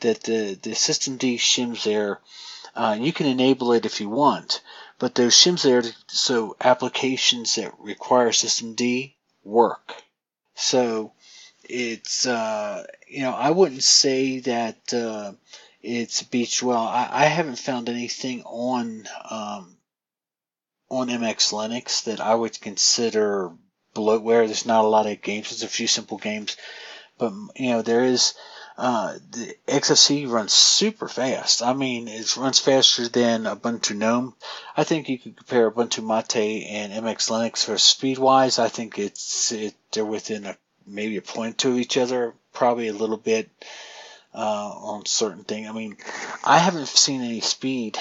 that 0.00 0.22
the 0.22 0.58
the 0.62 0.70
systemd 0.70 1.38
shims 1.38 1.84
there. 1.84 2.20
Uh, 2.74 2.96
you 3.00 3.12
can 3.12 3.26
enable 3.26 3.72
it 3.72 3.86
if 3.86 4.00
you 4.00 4.08
want, 4.08 4.60
but 4.98 5.14
those 5.14 5.34
shims 5.34 5.62
there 5.62 5.82
so 6.08 6.56
applications 6.60 7.54
that 7.54 7.78
require 7.78 8.30
systemd 8.30 9.14
work. 9.44 9.94
So 10.54 11.12
it's 11.64 12.26
uh, 12.26 12.84
you 13.06 13.22
know 13.22 13.32
I 13.32 13.50
wouldn't 13.50 13.82
say 13.82 14.40
that 14.40 14.92
uh, 14.92 15.32
it's 15.82 16.22
beached 16.22 16.62
well. 16.62 16.82
I, 16.82 17.08
I 17.10 17.24
haven't 17.26 17.58
found 17.58 17.88
anything 17.88 18.42
on 18.44 19.08
um, 19.30 19.76
on 20.90 21.08
MX 21.08 21.52
Linux 21.52 22.04
that 22.04 22.20
I 22.20 22.34
would 22.34 22.60
consider 22.60 23.52
bloatware. 23.94 24.46
There's 24.46 24.66
not 24.66 24.84
a 24.84 24.88
lot 24.88 25.06
of 25.06 25.22
games. 25.22 25.50
There's 25.50 25.62
a 25.62 25.68
few 25.68 25.86
simple 25.86 26.18
games, 26.18 26.56
but 27.18 27.32
you 27.56 27.70
know 27.70 27.82
there 27.82 28.04
is. 28.04 28.34
Uh, 28.78 29.14
the 29.32 29.56
XFC 29.66 30.30
runs 30.30 30.52
super 30.52 31.08
fast. 31.08 31.64
I 31.64 31.72
mean, 31.72 32.06
it 32.06 32.36
runs 32.36 32.60
faster 32.60 33.08
than 33.08 33.42
Ubuntu 33.42 33.96
GNOME. 33.96 34.36
I 34.76 34.84
think 34.84 35.08
you 35.08 35.18
could 35.18 35.36
compare 35.36 35.68
Ubuntu 35.68 36.04
Mate 36.04 36.64
and 36.64 36.92
MX 36.92 37.28
Linux 37.28 37.64
for 37.64 37.76
speed 37.76 38.18
wise. 38.18 38.60
I 38.60 38.68
think 38.68 38.96
it's 38.96 39.50
it, 39.50 39.74
they're 39.90 40.04
within 40.04 40.46
a 40.46 40.56
maybe 40.86 41.16
a 41.16 41.22
point 41.22 41.58
to 41.58 41.76
each 41.76 41.96
other, 41.96 42.34
probably 42.52 42.86
a 42.86 42.92
little 42.92 43.16
bit 43.16 43.50
uh, 44.32 44.68
on 44.68 45.06
certain 45.06 45.42
things. 45.42 45.68
I 45.68 45.72
mean, 45.72 45.96
I 46.44 46.58
haven't 46.58 46.86
seen 46.86 47.22
any 47.22 47.40
speed 47.40 47.98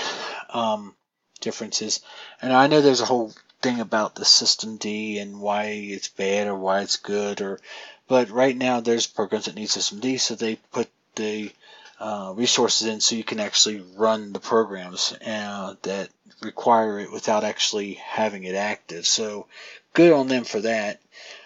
um, 0.53 0.93
differences, 1.41 2.01
and 2.39 2.53
I 2.53 2.67
know 2.67 2.81
there's 2.81 3.01
a 3.01 3.05
whole 3.05 3.33
thing 3.63 3.79
about 3.79 4.13
the 4.13 4.25
systemd 4.25 5.19
and 5.19 5.41
why 5.41 5.63
it's 5.69 6.09
bad 6.09 6.45
or 6.45 6.55
why 6.55 6.81
it's 6.81 6.97
good 6.97 7.41
or 7.41 7.59
but 8.07 8.29
right 8.29 8.55
now 8.55 8.79
there's 8.79 9.07
programs 9.07 9.45
that 9.45 9.55
need 9.55 9.69
systemd 9.69 10.19
so 10.19 10.35
they 10.35 10.55
put 10.71 10.89
the 11.15 11.51
uh, 11.99 12.33
resources 12.35 12.87
in 12.87 13.01
so 13.01 13.15
you 13.15 13.23
can 13.23 13.39
actually 13.39 13.83
run 13.95 14.31
the 14.33 14.39
programs 14.39 15.13
uh, 15.25 15.75
that 15.81 16.09
require 16.41 16.99
it 16.99 17.11
without 17.11 17.43
actually 17.43 17.93
having 17.93 18.43
it 18.43 18.55
active. 18.55 19.07
So 19.07 19.47
good 19.93 20.13
on 20.13 20.27
them 20.27 20.43
for 20.43 20.61
that. 20.61 21.01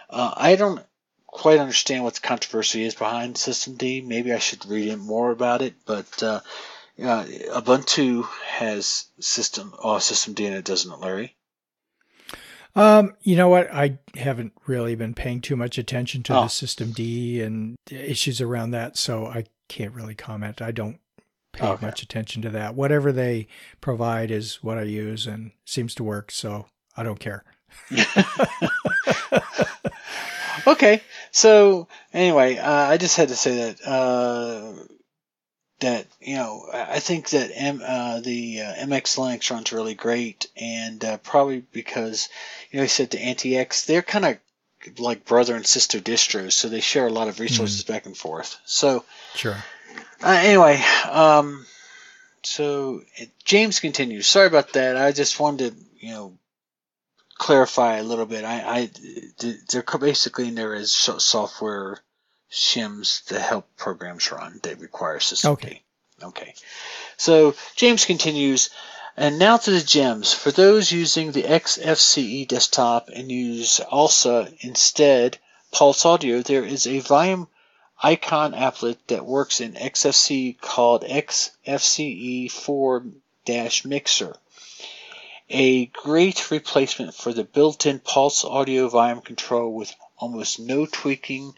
Uh, 0.09 0.33
I 0.35 0.55
don't 0.57 0.85
quite 1.25 1.59
understand 1.59 2.03
what 2.03 2.15
the 2.15 2.19
controversy 2.21 2.83
is 2.83 2.95
behind 2.95 3.35
systemd. 3.35 4.05
Maybe 4.05 4.33
I 4.33 4.39
should 4.39 4.65
read 4.65 4.89
in 4.89 4.99
more 4.99 5.31
about 5.31 5.61
it 5.61 5.75
but 5.85 6.21
uh, 6.21 6.41
uh, 7.01 7.23
Ubuntu 7.55 8.27
has 8.45 9.05
system 9.19 9.73
uh, 9.81 9.99
systemd 9.99 10.45
and 10.45 10.55
it 10.55 10.65
doesn't 10.65 10.99
Larry 10.99 11.35
Um, 12.75 13.13
you 13.21 13.35
know 13.35 13.49
what? 13.49 13.71
I 13.73 13.99
haven't 14.15 14.53
really 14.65 14.95
been 14.95 15.13
paying 15.13 15.41
too 15.41 15.55
much 15.55 15.77
attention 15.77 16.23
to 16.23 16.35
Oh. 16.37 16.41
the 16.43 16.47
systemd 16.47 17.45
and 17.45 17.75
issues 17.89 18.39
around 18.41 18.71
that, 18.71 18.97
so 18.97 19.25
I 19.27 19.45
can't 19.67 19.93
really 19.93 20.15
comment. 20.15 20.61
I 20.61 20.71
don't 20.71 20.99
pay 21.53 21.65
Okay. 21.67 21.85
much 21.85 22.01
attention 22.01 22.41
to 22.43 22.49
that. 22.51 22.75
Whatever 22.75 23.11
they 23.11 23.47
provide 23.81 24.31
is 24.31 24.63
what 24.63 24.77
I 24.77 24.83
use 24.83 25.27
and 25.27 25.51
seems 25.65 25.93
to 25.95 26.03
work, 26.03 26.31
so 26.31 26.67
I 26.95 27.03
don't 27.03 27.19
care. 27.19 27.43
okay. 30.67 31.01
So 31.31 31.87
anyway, 32.13 32.57
uh, 32.57 32.71
I 32.89 32.97
just 32.97 33.17
had 33.17 33.29
to 33.29 33.35
say 33.35 33.55
that 33.73 33.85
uh, 33.87 34.73
that 35.81 36.07
you 36.19 36.35
know 36.35 36.65
I 36.73 36.99
think 36.99 37.29
that 37.29 37.51
M, 37.53 37.81
uh, 37.85 38.21
the 38.21 38.61
uh, 38.61 38.73
MX 38.85 39.17
Linux 39.17 39.51
runs 39.51 39.71
really 39.71 39.93
great, 39.93 40.47
and 40.55 41.03
uh, 41.03 41.17
probably 41.17 41.63
because 41.71 42.29
you 42.71 42.77
know 42.77 42.83
he 42.83 42.89
said 42.89 43.09
the 43.11 43.17
AntiX 43.17 43.85
they're 43.85 44.01
kind 44.01 44.25
of 44.25 44.37
like 44.97 45.25
brother 45.25 45.55
and 45.55 45.65
sister 45.65 45.99
distros, 45.99 46.53
so 46.53 46.69
they 46.69 46.79
share 46.79 47.07
a 47.07 47.11
lot 47.11 47.27
of 47.27 47.39
resources 47.39 47.83
back 47.83 48.05
and 48.05 48.17
forth. 48.17 48.57
So 48.65 49.03
Sure. 49.35 49.57
uh, 50.23 50.39
anyway, 50.43 50.81
um, 51.09 51.65
so 52.43 53.01
James 53.43 53.79
continues. 53.79 54.27
Sorry 54.27 54.47
about 54.47 54.73
that. 54.73 54.97
I 54.97 55.11
just 55.11 55.39
wanted 55.39 55.75
to, 55.75 56.05
you 56.05 56.13
know, 56.13 56.37
clarify 57.35 57.97
a 57.97 58.03
little 58.03 58.25
bit. 58.25 58.43
I, 58.43 58.61
I 58.79 58.89
they're 59.69 59.83
basically 59.99 60.47
in 60.47 60.55
there 60.55 60.73
as 60.73 60.91
software 60.91 61.99
shims 62.51 63.23
to 63.25 63.39
help 63.39 63.65
programs 63.77 64.31
run. 64.31 64.59
They 64.61 64.75
require 64.75 65.19
system 65.19 65.53
Okay. 65.53 65.81
Okay. 66.21 66.53
So 67.17 67.55
James 67.75 68.05
continues, 68.05 68.69
and 69.17 69.39
now 69.39 69.57
to 69.57 69.71
the 69.71 69.81
gems. 69.81 70.33
For 70.33 70.51
those 70.51 70.91
using 70.91 71.31
the 71.31 71.43
XFCE 71.43 72.47
desktop 72.47 73.09
and 73.09 73.31
use 73.31 73.79
ALSA 73.91 74.53
instead, 74.59 75.39
Pulse 75.71 76.05
Audio, 76.05 76.41
there 76.41 76.65
is 76.65 76.85
a 76.85 76.99
volume 76.99 77.47
icon 78.03 78.53
applet 78.53 78.97
that 79.07 79.25
works 79.25 79.61
in 79.61 79.73
XFCE 79.73 80.59
called 80.59 81.03
XFCE 81.03 82.51
4 82.51 83.05
Mixer. 83.85 84.35
A 85.49 85.85
great 85.87 86.51
replacement 86.51 87.13
for 87.13 87.33
the 87.33 87.43
built-in 87.43 87.99
Pulse 87.99 88.43
Audio 88.45 88.89
volume 88.89 89.21
control 89.21 89.73
with 89.73 89.93
almost 90.17 90.59
no 90.59 90.85
tweaking 90.85 91.53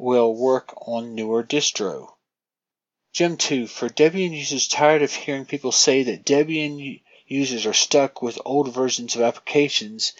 will 0.00 0.34
work 0.34 0.72
on 0.88 1.14
newer 1.14 1.42
distro. 1.44 2.14
Gem 3.12 3.36
2. 3.36 3.66
For 3.66 3.88
Debian 3.88 4.32
users 4.32 4.68
tired 4.68 5.02
of 5.02 5.12
hearing 5.12 5.44
people 5.44 5.72
say 5.72 6.02
that 6.04 6.24
Debian 6.24 7.00
users 7.26 7.66
are 7.66 7.74
stuck 7.74 8.22
with 8.22 8.38
old 8.44 8.72
versions 8.72 9.14
of 9.14 9.22
applications, 9.22 10.12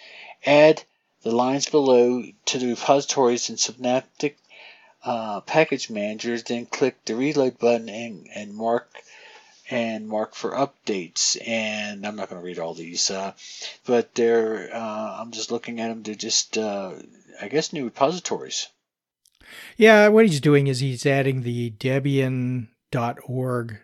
add 0.45 0.83
the 1.23 1.31
lines 1.31 1.67
below 1.67 2.23
to 2.45 2.59
the 2.59 2.67
repositories 2.67 3.49
in 3.49 3.57
Synaptic 3.57 4.37
uh, 5.03 5.41
Package 5.41 5.89
Manager, 5.89 6.37
then 6.39 6.65
click 6.65 7.03
the 7.05 7.15
reload 7.15 7.57
button 7.57 7.89
and, 7.89 8.27
and 8.33 8.53
mark 8.53 9.03
and 9.69 10.07
mark 10.07 10.35
for 10.35 10.51
updates. 10.51 11.37
And 11.47 12.05
I'm 12.05 12.15
not 12.15 12.29
going 12.29 12.41
to 12.41 12.45
read 12.45 12.59
all 12.59 12.73
these, 12.73 13.09
uh, 13.09 13.33
but 13.85 14.13
they're 14.15 14.69
uh, 14.73 15.17
I'm 15.19 15.31
just 15.31 15.51
looking 15.51 15.79
at 15.79 15.87
them. 15.87 16.03
They're 16.03 16.15
just 16.15 16.57
uh, 16.57 16.93
I 17.41 17.47
guess 17.47 17.73
new 17.73 17.85
repositories. 17.85 18.67
Yeah, 19.77 20.07
what 20.09 20.25
he's 20.27 20.41
doing 20.41 20.67
is 20.67 20.79
he's 20.79 21.05
adding 21.05 21.41
the 21.41 21.71
Debian.org 21.71 22.67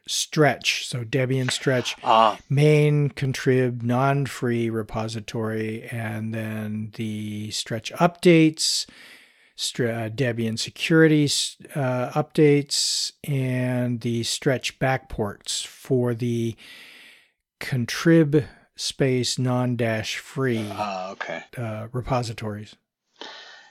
stretch. 0.08 0.88
So 0.88 1.04
Debian 1.04 1.52
stretch 1.52 1.96
Ah, 2.04 2.38
main 2.50 3.10
contrib 3.10 3.82
non-free 3.84 4.70
repository 4.70 5.84
and 5.90 6.34
then 6.34 6.92
the 6.96 7.52
stretch 7.52 7.92
updates, 7.94 8.86
stre- 9.58 10.06
uh, 10.06 10.10
Debian 10.10 10.58
security 10.60 11.26
uh, 11.76 12.12
updates 12.12 13.14
and 13.24 14.02
the 14.02 14.24
stretch 14.24 14.80
backports 14.80 15.66
for 15.66 16.14
the 16.14 16.56
contrib 17.60 18.46
space 18.76 19.40
non-dash 19.40 20.18
free 20.18 20.68
ah, 20.72 21.12
okay. 21.12 21.44
uh, 21.58 21.88
repositories. 21.92 22.76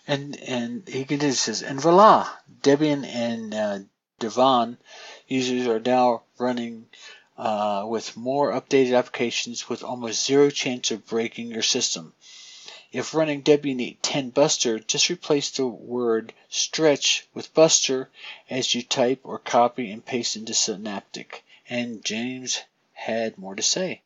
And 0.08 0.36
and 0.36 0.88
he 0.88 1.04
continues 1.04 1.40
says, 1.40 1.62
and 1.62 1.80
voila, 1.80 2.30
Debian 2.62 3.04
and 3.04 3.52
uh, 3.52 3.78
Devuan 4.20 4.78
users 5.26 5.66
are 5.66 5.80
now 5.80 6.22
running 6.38 6.88
uh, 7.36 7.84
with 7.88 8.16
more 8.16 8.52
updated 8.52 8.96
applications 8.96 9.68
with 9.68 9.82
almost 9.82 10.24
zero 10.24 10.48
chance 10.50 10.90
of 10.90 11.06
breaking 11.06 11.50
your 11.50 11.62
system. 11.62 12.14
If 12.92 13.14
running 13.14 13.42
Debian 13.42 13.96
10 14.00 14.30
Buster, 14.30 14.78
just 14.78 15.10
replace 15.10 15.50
the 15.50 15.66
word 15.66 16.32
stretch 16.48 17.26
with 17.34 17.52
Buster 17.52 18.08
as 18.48 18.74
you 18.74 18.82
type 18.82 19.20
or 19.24 19.38
copy 19.38 19.90
and 19.90 20.06
paste 20.06 20.36
into 20.36 20.54
Synaptic. 20.54 21.44
And 21.68 22.04
James 22.04 22.60
had 22.92 23.36
more 23.36 23.56
to 23.56 23.62
say. 23.62 24.02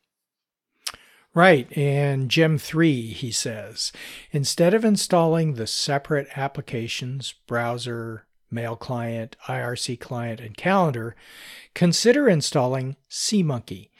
Right, 1.33 1.75
and 1.77 2.29
Gem 2.29 2.57
3, 2.57 3.07
he 3.07 3.31
says, 3.31 3.93
instead 4.31 4.73
of 4.73 4.83
installing 4.83 5.53
the 5.53 5.65
separate 5.65 6.27
applications, 6.35 7.33
browser, 7.47 8.25
mail 8.49 8.75
client, 8.75 9.37
IRC 9.47 9.99
client, 10.01 10.41
and 10.41 10.57
calendar, 10.57 11.15
consider 11.73 12.27
installing 12.27 12.97
SeaMonkey 13.09 13.91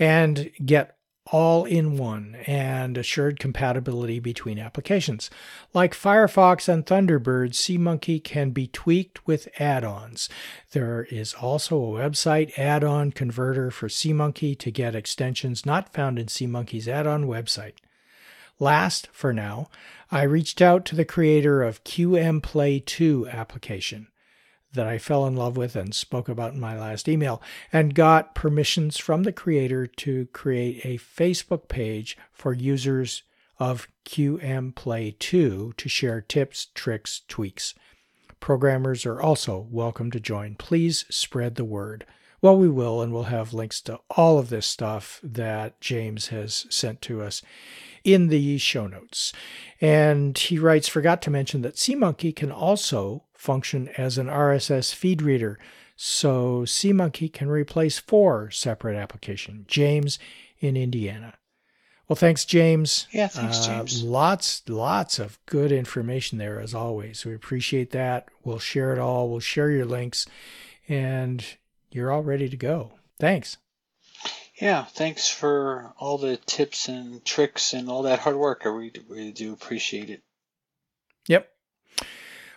and 0.00 0.50
get 0.64 0.96
all 1.30 1.64
in 1.64 1.96
one 1.96 2.36
and 2.46 2.98
assured 2.98 3.38
compatibility 3.38 4.18
between 4.18 4.58
applications. 4.58 5.30
Like 5.72 5.94
Firefox 5.94 6.68
and 6.68 6.84
Thunderbird, 6.84 7.52
SeaMonkey 7.52 8.22
can 8.22 8.50
be 8.50 8.66
tweaked 8.66 9.26
with 9.26 9.48
add 9.58 9.84
ons. 9.84 10.28
There 10.72 11.06
is 11.10 11.34
also 11.34 11.76
a 11.76 12.00
website 12.00 12.58
add 12.58 12.84
on 12.84 13.12
converter 13.12 13.70
for 13.70 13.88
SeaMonkey 13.88 14.58
to 14.58 14.70
get 14.70 14.94
extensions 14.94 15.64
not 15.64 15.92
found 15.92 16.18
in 16.18 16.26
SeaMonkey's 16.26 16.88
add 16.88 17.06
on 17.06 17.24
website. 17.24 17.74
Last, 18.58 19.08
for 19.12 19.32
now, 19.32 19.70
I 20.10 20.22
reached 20.24 20.60
out 20.60 20.84
to 20.86 20.96
the 20.96 21.04
creator 21.04 21.62
of 21.62 21.84
QM 21.84 22.42
Play 22.42 22.80
2 22.80 23.28
application 23.28 24.08
that 24.72 24.86
I 24.86 24.98
fell 24.98 25.26
in 25.26 25.36
love 25.36 25.56
with 25.56 25.76
and 25.76 25.94
spoke 25.94 26.28
about 26.28 26.54
in 26.54 26.60
my 26.60 26.78
last 26.78 27.08
email, 27.08 27.42
and 27.72 27.94
got 27.94 28.34
permissions 28.34 28.98
from 28.98 29.24
the 29.24 29.32
creator 29.32 29.86
to 29.86 30.26
create 30.26 30.84
a 30.84 30.98
Facebook 30.98 31.68
page 31.68 32.16
for 32.32 32.52
users 32.52 33.22
of 33.58 33.88
QM 34.06 34.74
Play 34.74 35.14
2 35.18 35.74
to 35.76 35.88
share 35.88 36.20
tips, 36.20 36.68
tricks, 36.74 37.22
tweaks. 37.28 37.74
Programmers 38.40 39.04
are 39.04 39.20
also 39.20 39.66
welcome 39.70 40.10
to 40.10 40.18
join. 40.18 40.54
Please 40.54 41.04
spread 41.10 41.56
the 41.56 41.64
word. 41.64 42.06
Well, 42.42 42.56
we 42.56 42.70
will, 42.70 43.02
and 43.02 43.12
we'll 43.12 43.24
have 43.24 43.52
links 43.52 43.82
to 43.82 44.00
all 44.08 44.38
of 44.38 44.48
this 44.48 44.66
stuff 44.66 45.20
that 45.22 45.78
James 45.80 46.28
has 46.28 46.66
sent 46.70 47.02
to 47.02 47.20
us 47.20 47.42
in 48.04 48.28
the 48.28 48.58
show 48.58 48.86
notes. 48.86 49.32
And 49.80 50.36
he 50.36 50.58
writes, 50.58 50.88
forgot 50.88 51.22
to 51.22 51.30
mention 51.30 51.62
that 51.62 51.74
SeaMonkey 51.76 52.34
can 52.34 52.50
also 52.52 53.24
function 53.34 53.88
as 53.96 54.18
an 54.18 54.26
RSS 54.26 54.94
feed 54.94 55.22
reader. 55.22 55.58
So 55.96 56.62
SeaMonkey 56.62 57.32
can 57.32 57.48
replace 57.48 57.98
four 57.98 58.50
separate 58.50 58.96
applications. 58.96 59.66
James 59.66 60.18
in 60.58 60.76
Indiana. 60.76 61.34
Well, 62.08 62.16
thanks, 62.16 62.44
James. 62.44 63.06
Yeah, 63.12 63.28
thanks, 63.28 63.66
Uh, 63.68 63.76
James. 63.78 64.02
lots, 64.02 64.62
lots 64.68 65.18
of 65.20 65.38
good 65.46 65.70
information 65.70 66.38
there, 66.38 66.58
as 66.58 66.74
always. 66.74 67.24
We 67.24 67.34
appreciate 67.34 67.90
that. 67.92 68.26
We'll 68.42 68.58
share 68.58 68.92
it 68.92 68.98
all. 68.98 69.30
We'll 69.30 69.38
share 69.38 69.70
your 69.70 69.84
links, 69.86 70.26
and 70.88 71.44
you're 71.92 72.10
all 72.10 72.24
ready 72.24 72.48
to 72.48 72.56
go. 72.56 72.94
Thanks. 73.20 73.58
Yeah, 74.60 74.84
thanks 74.84 75.28
for 75.28 75.94
all 75.98 76.18
the 76.18 76.36
tips 76.36 76.88
and 76.88 77.24
tricks 77.24 77.72
and 77.72 77.88
all 77.88 78.02
that 78.02 78.18
hard 78.18 78.36
work. 78.36 78.62
I 78.64 78.68
really, 78.68 78.92
really 79.08 79.32
do 79.32 79.54
appreciate 79.54 80.10
it. 80.10 80.22
Yep. 81.28 81.50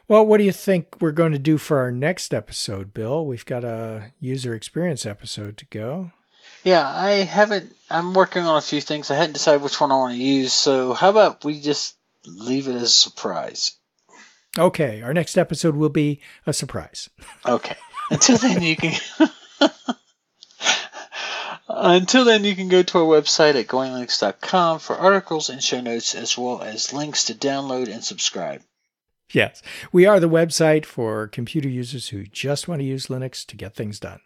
Well, 0.09 0.25
what 0.25 0.37
do 0.37 0.43
you 0.43 0.51
think 0.51 0.97
we're 0.99 1.11
going 1.11 1.31
to 1.31 1.39
do 1.39 1.57
for 1.57 1.77
our 1.79 1.91
next 1.91 2.33
episode, 2.33 2.93
Bill? 2.93 3.25
We've 3.25 3.45
got 3.45 3.63
a 3.63 4.11
user 4.19 4.53
experience 4.53 5.05
episode 5.05 5.55
to 5.57 5.65
go. 5.67 6.11
Yeah, 6.65 6.85
I 6.85 7.11
haven't. 7.23 7.73
I'm 7.89 8.13
working 8.13 8.43
on 8.43 8.57
a 8.57 8.61
few 8.61 8.81
things. 8.81 9.09
I 9.09 9.15
hadn't 9.15 9.33
decided 9.33 9.61
which 9.61 9.79
one 9.79 9.91
I 9.91 9.95
want 9.95 10.13
to 10.13 10.21
use. 10.21 10.51
So 10.51 10.93
how 10.93 11.09
about 11.09 11.45
we 11.45 11.61
just 11.61 11.95
leave 12.25 12.67
it 12.67 12.75
as 12.75 12.83
a 12.83 12.87
surprise? 12.89 13.77
Okay, 14.57 15.01
our 15.01 15.13
next 15.13 15.37
episode 15.37 15.75
will 15.75 15.89
be 15.89 16.19
a 16.45 16.51
surprise. 16.51 17.09
Okay. 17.45 17.77
Until 18.11 18.37
then, 18.37 18.61
you 18.61 18.75
can. 18.75 18.99
Until 21.67 22.25
then, 22.25 22.43
you 22.43 22.55
can 22.55 22.67
go 22.67 22.83
to 22.83 22.97
our 22.99 23.21
website 23.21 23.55
at 23.55 23.67
goinglinux.com 23.67 24.79
for 24.79 24.95
articles 24.95 25.49
and 25.49 25.63
show 25.63 25.79
notes, 25.79 26.13
as 26.13 26.37
well 26.37 26.61
as 26.61 26.91
links 26.91 27.25
to 27.25 27.33
download 27.33 27.87
and 27.87 28.03
subscribe. 28.03 28.61
Yes, 29.31 29.61
we 29.91 30.05
are 30.05 30.19
the 30.19 30.29
website 30.29 30.85
for 30.85 31.27
computer 31.27 31.69
users 31.69 32.09
who 32.09 32.25
just 32.25 32.67
want 32.67 32.81
to 32.81 32.85
use 32.85 33.07
Linux 33.07 33.45
to 33.47 33.55
get 33.55 33.75
things 33.75 33.99
done. 33.99 34.19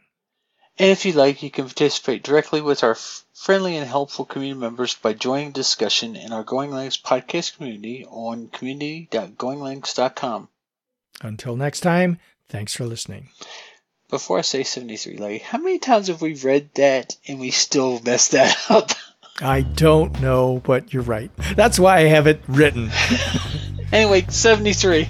And 0.79 0.91
if 0.91 1.05
you 1.05 1.13
like, 1.13 1.41
you 1.41 1.49
can 1.49 1.65
participate 1.65 2.23
directly 2.23 2.61
with 2.61 2.83
our 2.83 2.91
f- 2.91 3.25
friendly 3.33 3.77
and 3.77 3.87
helpful 3.87 4.25
community 4.25 4.59
members 4.59 4.95
by 4.95 5.13
joining 5.13 5.51
discussion 5.51 6.15
in 6.15 6.33
our 6.33 6.43
Going 6.43 6.69
Linux 6.69 7.01
podcast 7.01 7.57
community 7.57 8.05
on 8.05 8.49
community.goinglinux.com. 8.49 10.49
Until 11.21 11.55
next 11.55 11.79
time, 11.79 12.19
thanks 12.47 12.75
for 12.75 12.85
listening. 12.85 13.29
Before 14.09 14.37
I 14.37 14.41
say 14.41 14.63
73, 14.63 15.17
Larry, 15.17 15.39
how 15.39 15.57
many 15.57 15.79
times 15.79 16.07
have 16.07 16.21
we 16.21 16.33
read 16.35 16.69
that 16.75 17.17
and 17.27 17.41
we 17.41 17.51
still 17.51 17.99
messed 18.05 18.31
that 18.31 18.55
up? 18.69 18.91
I 19.41 19.61
don't 19.61 20.21
know, 20.21 20.61
but 20.63 20.93
you're 20.93 21.03
right. 21.03 21.29
That's 21.55 21.77
why 21.77 21.97
I 21.97 22.01
have 22.03 22.25
it 22.25 22.41
written. 22.47 22.89
anyway, 23.91 24.25
73. 24.29 25.09